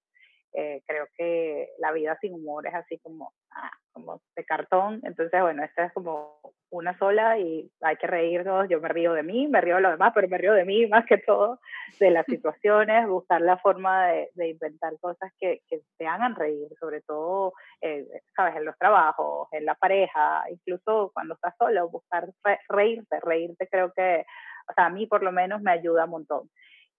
Eh, 0.57 0.81
creo 0.87 1.07
que 1.17 1.69
la 1.79 1.91
vida 1.91 2.17
sin 2.21 2.33
humor 2.33 2.65
es 2.65 2.73
así 2.73 2.97
como, 2.99 3.33
ah, 3.51 3.71
como 3.91 4.21
de 4.37 4.45
cartón. 4.45 5.01
Entonces, 5.03 5.41
bueno, 5.41 5.63
esta 5.63 5.85
es 5.85 5.93
como 5.93 6.39
una 6.69 6.97
sola 6.97 7.37
y 7.37 7.69
hay 7.81 7.97
que 7.97 8.07
reírnos. 8.07 8.69
Yo 8.69 8.79
me 8.79 8.87
río 8.87 9.11
de 9.13 9.23
mí, 9.23 9.47
me 9.49 9.59
río 9.59 9.75
de 9.75 9.81
lo 9.81 9.91
demás, 9.91 10.13
pero 10.15 10.29
me 10.29 10.37
río 10.37 10.53
de 10.53 10.63
mí 10.63 10.87
más 10.87 11.05
que 11.05 11.17
todo, 11.17 11.59
de 11.99 12.09
las 12.09 12.25
situaciones, 12.55 13.07
buscar 13.07 13.41
la 13.41 13.57
forma 13.57 14.07
de, 14.07 14.29
de 14.35 14.49
inventar 14.49 14.93
cosas 15.01 15.29
que, 15.39 15.59
que, 15.67 15.81
te 15.97 16.07
hagan 16.07 16.35
reír, 16.35 16.69
sobre 16.79 17.01
todo, 17.01 17.53
eh, 17.81 18.07
sabes, 18.33 18.55
en 18.55 18.65
los 18.65 18.77
trabajos, 18.77 19.49
en 19.51 19.65
la 19.65 19.75
pareja, 19.75 20.43
incluso 20.49 21.11
cuando 21.13 21.33
estás 21.33 21.53
solo, 21.57 21.89
buscar 21.89 22.29
reírte, 22.69 23.19
reírte 23.19 23.67
creo 23.69 23.91
que, 23.93 24.25
o 24.69 24.73
sea, 24.73 24.85
a 24.85 24.89
mí 24.89 25.05
por 25.05 25.21
lo 25.21 25.33
menos 25.33 25.61
me 25.61 25.71
ayuda 25.71 26.05
un 26.05 26.11
montón. 26.11 26.49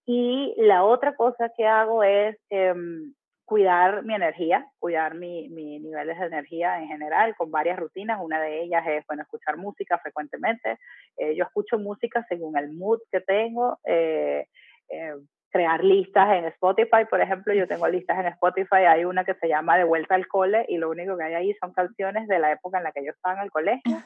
Y 0.07 0.55
la 0.59 0.85
otra 0.85 1.17
cosa 1.17 1.51
que 1.57 1.67
hago 1.67 2.05
es 2.05 2.37
em, 2.51 3.13
cuidar 3.47 4.03
mi 4.03 4.15
energía, 4.15 4.67
cuidar 4.79 5.15
mi, 5.15 5.49
mi, 5.49 5.79
niveles 5.79 6.19
de 6.19 6.27
energía 6.27 6.81
en 6.81 6.89
general 6.89 7.35
con 7.37 7.51
varias 7.51 7.79
rutinas. 7.79 8.21
Una 8.21 8.41
de 8.41 8.63
ellas 8.63 8.85
es, 8.87 9.07
bueno, 9.07 9.23
escuchar 9.23 9.57
música 9.57 9.99
frecuentemente. 9.99 10.79
Eh, 11.17 11.35
yo 11.37 11.45
escucho 11.45 11.79
música 11.79 12.27
según 12.29 12.59
el 12.59 12.73
mood 12.73 12.99
que 13.11 13.21
tengo. 13.21 13.79
Eh, 13.85 14.47
eh, 14.91 15.15
crear 15.49 15.83
listas 15.83 16.29
en 16.37 16.45
Spotify, 16.47 17.07
por 17.09 17.21
ejemplo, 17.21 17.55
yo 17.55 17.69
tengo 17.69 17.87
listas 17.89 18.19
en 18.19 18.27
Spotify, 18.27 18.85
hay 18.89 19.05
una 19.05 19.25
que 19.25 19.35
se 19.35 19.49
llama 19.49 19.79
De 19.79 19.85
vuelta 19.85 20.17
al 20.17 20.27
cole 20.27 20.67
y 20.69 20.77
lo 20.77 20.91
único 20.91 21.17
que 21.17 21.25
hay 21.25 21.35
ahí 21.35 21.55
son 21.61 21.73
canciones 21.73 22.27
de 22.29 22.41
la 22.41 22.53
época 22.53 22.79
en 22.79 22.85
la 22.85 22.93
que 22.93 23.05
yo 23.05 23.13
estaba 23.13 23.37
en 23.37 23.45
el 23.45 23.51
colegio 23.51 24.03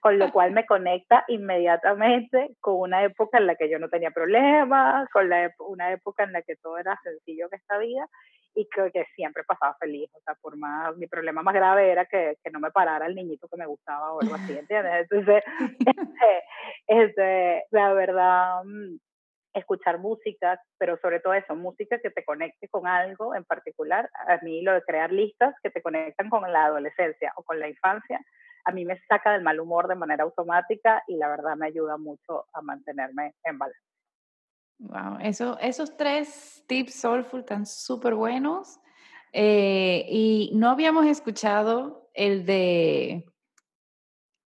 con 0.00 0.18
lo 0.18 0.32
cual 0.32 0.50
me 0.50 0.66
conecta 0.66 1.24
inmediatamente 1.28 2.56
con 2.58 2.74
una 2.80 3.04
época 3.04 3.38
en 3.38 3.46
la 3.46 3.54
que 3.54 3.70
yo 3.70 3.78
no 3.78 3.88
tenía 3.88 4.10
problemas, 4.10 5.08
con 5.10 5.28
la, 5.28 5.54
una 5.60 5.92
época 5.92 6.24
en 6.24 6.32
la 6.32 6.42
que 6.42 6.56
todo 6.56 6.76
era 6.76 6.98
sencillo 7.04 7.46
en 7.46 7.56
esta 7.56 7.78
vida 7.78 8.08
y 8.54 8.68
que, 8.68 8.90
que, 8.92 9.04
siempre 9.14 9.44
pasaba 9.44 9.76
feliz. 9.80 10.10
O 10.14 10.20
sea, 10.20 10.34
por 10.40 10.56
más, 10.56 10.96
mi 10.96 11.06
problema 11.06 11.42
más 11.42 11.54
grave 11.54 11.90
era 11.90 12.06
que, 12.06 12.36
que 12.42 12.50
no 12.50 12.60
me 12.60 12.70
parara 12.70 13.06
el 13.06 13.14
niñito 13.14 13.48
que 13.48 13.56
me 13.56 13.66
gustaba 13.66 14.12
o 14.12 14.20
algo 14.20 14.34
así, 14.34 14.56
¿entiendes? 14.56 14.92
Entonces, 15.10 15.42
este, 15.78 16.42
este, 16.86 17.64
la 17.70 17.92
verdad, 17.92 18.64
mm, 18.64 18.96
escuchar 19.54 19.98
música, 19.98 20.60
pero 20.78 20.98
sobre 20.98 21.20
todo 21.20 21.34
eso, 21.34 21.54
música 21.54 21.98
que 21.98 22.10
te 22.10 22.24
conecte 22.24 22.68
con 22.68 22.86
algo 22.86 23.34
en 23.34 23.44
particular. 23.44 24.08
A 24.26 24.38
mí 24.42 24.62
lo 24.62 24.72
de 24.72 24.82
crear 24.82 25.12
listas 25.12 25.54
que 25.62 25.70
te 25.70 25.82
conectan 25.82 26.30
con 26.30 26.50
la 26.50 26.66
adolescencia 26.66 27.32
o 27.36 27.42
con 27.42 27.60
la 27.60 27.68
infancia, 27.68 28.20
a 28.64 28.72
mí 28.72 28.84
me 28.84 28.98
saca 29.08 29.32
del 29.32 29.42
mal 29.42 29.58
humor 29.60 29.88
de 29.88 29.96
manera 29.96 30.24
automática 30.24 31.02
y 31.08 31.16
la 31.16 31.28
verdad 31.28 31.56
me 31.56 31.66
ayuda 31.66 31.96
mucho 31.96 32.46
a 32.52 32.62
mantenerme 32.62 33.34
en 33.44 33.58
balance. 33.58 33.91
Wow, 34.78 35.18
eso, 35.20 35.58
esos 35.60 35.96
tres 35.96 36.64
tips 36.66 36.94
soulful 36.94 37.40
están 37.40 37.66
súper 37.66 38.14
buenos. 38.14 38.78
Eh, 39.32 40.06
y 40.10 40.50
no 40.54 40.70
habíamos 40.70 41.06
escuchado 41.06 42.10
el 42.14 42.44
de, 42.44 43.24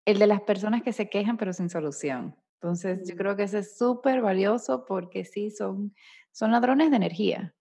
el 0.05 0.19
de 0.19 0.27
las 0.27 0.41
personas 0.41 0.83
que 0.83 0.93
se 0.93 1.09
quejan 1.09 1.37
pero 1.37 1.53
sin 1.53 1.69
solución. 1.69 2.35
Entonces, 2.61 3.07
yo 3.07 3.15
mm. 3.15 3.17
creo 3.17 3.35
que 3.35 3.43
ese 3.43 3.59
es 3.59 3.77
súper 3.77 4.21
valioso 4.21 4.85
porque 4.85 5.25
sí, 5.25 5.51
son, 5.51 5.95
son 6.31 6.51
ladrones 6.51 6.89
de 6.91 6.97
energía. 6.97 7.55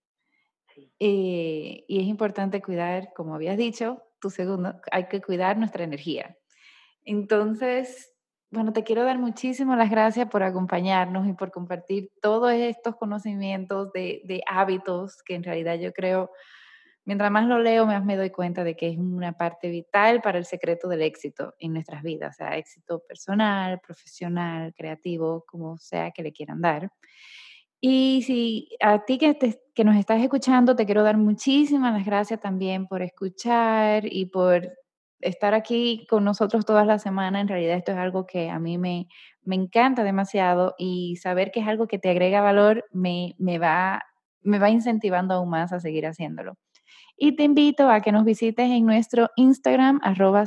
Eh, 0.99 1.85
y 1.87 1.99
es 1.99 2.07
importante 2.07 2.61
cuidar, 2.61 3.13
como 3.13 3.35
habías 3.35 3.57
dicho, 3.57 4.03
tu 4.19 4.29
segundo, 4.29 4.79
hay 4.91 5.07
que 5.07 5.21
cuidar 5.21 5.57
nuestra 5.57 5.83
energía. 5.83 6.37
Entonces, 7.03 8.14
bueno, 8.55 8.73
te 8.73 8.83
quiero 8.83 9.03
dar 9.03 9.19
muchísimas 9.19 9.77
las 9.77 9.91
gracias 9.91 10.29
por 10.29 10.41
acompañarnos 10.41 11.27
y 11.27 11.33
por 11.33 11.51
compartir 11.51 12.09
todos 12.21 12.53
estos 12.53 12.95
conocimientos 12.95 13.91
de, 13.93 14.41
hábitos 14.47 15.21
que 15.23 15.35
en 15.35 15.43
realidad 15.43 15.75
yo 15.75 15.91
creo, 15.93 16.31
mientras 17.03 17.29
más 17.29 17.45
lo 17.47 17.59
leo, 17.59 17.85
más 17.85 18.03
me 18.03 18.15
doy 18.15 18.29
cuenta 18.31 18.63
de 18.63 18.75
que 18.75 18.89
es 18.89 18.97
una 18.97 19.33
parte 19.33 19.69
vital 19.69 20.21
para 20.21 20.37
el 20.37 20.45
secreto 20.45 20.87
del 20.87 21.01
éxito 21.01 21.53
en 21.59 21.73
nuestras 21.73 22.01
vidas, 22.01 22.35
o 22.35 22.37
sea, 22.37 22.57
éxito 22.57 23.03
personal, 23.07 23.79
profesional, 23.85 24.73
creativo, 24.73 25.43
como 25.45 25.77
sea 25.77 26.11
que 26.11 26.23
le 26.23 26.31
quieran 26.31 26.61
dar. 26.61 26.89
Y 27.81 28.23
si 28.23 28.69
a 28.81 29.05
ti 29.05 29.17
que, 29.17 29.37
que 29.75 29.83
nos 29.83 29.97
estás 29.97 30.21
escuchando, 30.21 30.75
te 30.75 30.85
quiero 30.85 31.03
dar 31.03 31.17
muchísimas 31.17 31.93
las 31.93 32.05
gracias 32.05 32.39
también 32.39 32.87
por 32.87 33.01
escuchar 33.01 34.05
y 34.05 34.25
por 34.27 34.71
estar 35.25 35.53
aquí 35.53 36.05
con 36.09 36.23
nosotros 36.23 36.65
todas 36.65 36.87
las 36.87 37.01
semanas, 37.01 37.41
en 37.41 37.47
realidad 37.47 37.77
esto 37.77 37.91
es 37.91 37.97
algo 37.97 38.25
que 38.25 38.49
a 38.49 38.59
mí 38.59 38.77
me, 38.77 39.07
me 39.43 39.55
encanta 39.55 40.03
demasiado 40.03 40.75
y 40.77 41.15
saber 41.17 41.51
que 41.51 41.59
es 41.61 41.67
algo 41.67 41.87
que 41.87 41.99
te 41.99 42.09
agrega 42.09 42.41
valor 42.41 42.85
me, 42.91 43.35
me, 43.37 43.59
va, 43.59 44.03
me 44.41 44.59
va 44.59 44.69
incentivando 44.69 45.33
aún 45.33 45.49
más 45.49 45.73
a 45.73 45.79
seguir 45.79 46.05
haciéndolo. 46.05 46.57
Y 47.17 47.35
te 47.37 47.43
invito 47.43 47.89
a 47.89 48.01
que 48.01 48.11
nos 48.11 48.25
visites 48.25 48.69
en 48.69 48.85
nuestro 48.85 49.29
Instagram, 49.37 50.01
arroba 50.03 50.43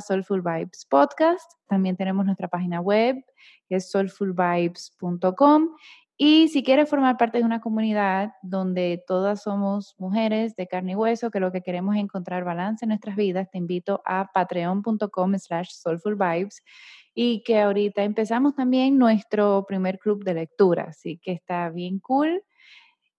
Podcast. 0.89 1.51
También 1.67 1.95
tenemos 1.95 2.25
nuestra 2.25 2.47
página 2.47 2.79
web, 2.79 3.15
que 3.67 3.75
es 3.75 3.89
soulfulvibes.com. 3.89 5.69
Y 6.21 6.49
si 6.49 6.63
quieres 6.63 6.89
formar 6.89 7.15
parte 7.15 7.37
de 7.37 7.45
una 7.45 7.61
comunidad 7.61 8.33
donde 8.41 9.01
todas 9.07 9.41
somos 9.41 9.95
mujeres 9.97 10.53
de 10.57 10.67
carne 10.67 10.91
y 10.91 10.95
hueso, 10.95 11.31
que 11.31 11.39
lo 11.39 11.49
que 11.53 11.61
queremos 11.61 11.95
es 11.95 12.01
encontrar 12.01 12.43
balance 12.43 12.83
en 12.83 12.89
nuestras 12.89 13.15
vidas, 13.15 13.49
te 13.49 13.57
invito 13.57 14.01
a 14.03 14.29
patreon.com 14.33 15.39
slash 15.39 15.69
soulfulvibes 15.71 16.61
y 17.15 17.41
que 17.43 17.61
ahorita 17.61 18.03
empezamos 18.03 18.53
también 18.53 18.97
nuestro 18.97 19.63
primer 19.65 19.97
club 19.97 20.25
de 20.25 20.33
lectura, 20.33 20.87
así 20.89 21.17
que 21.19 21.31
está 21.31 21.69
bien 21.69 21.99
cool. 21.99 22.43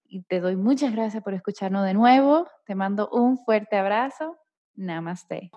Y 0.04 0.20
te 0.24 0.40
doy 0.40 0.56
muchas 0.56 0.92
gracias 0.92 1.22
por 1.22 1.32
escucharnos 1.32 1.86
de 1.86 1.94
nuevo. 1.94 2.48
Te 2.66 2.74
mando 2.74 3.08
un 3.08 3.38
fuerte 3.38 3.78
abrazo. 3.78 4.36
Namaste. 4.74 5.50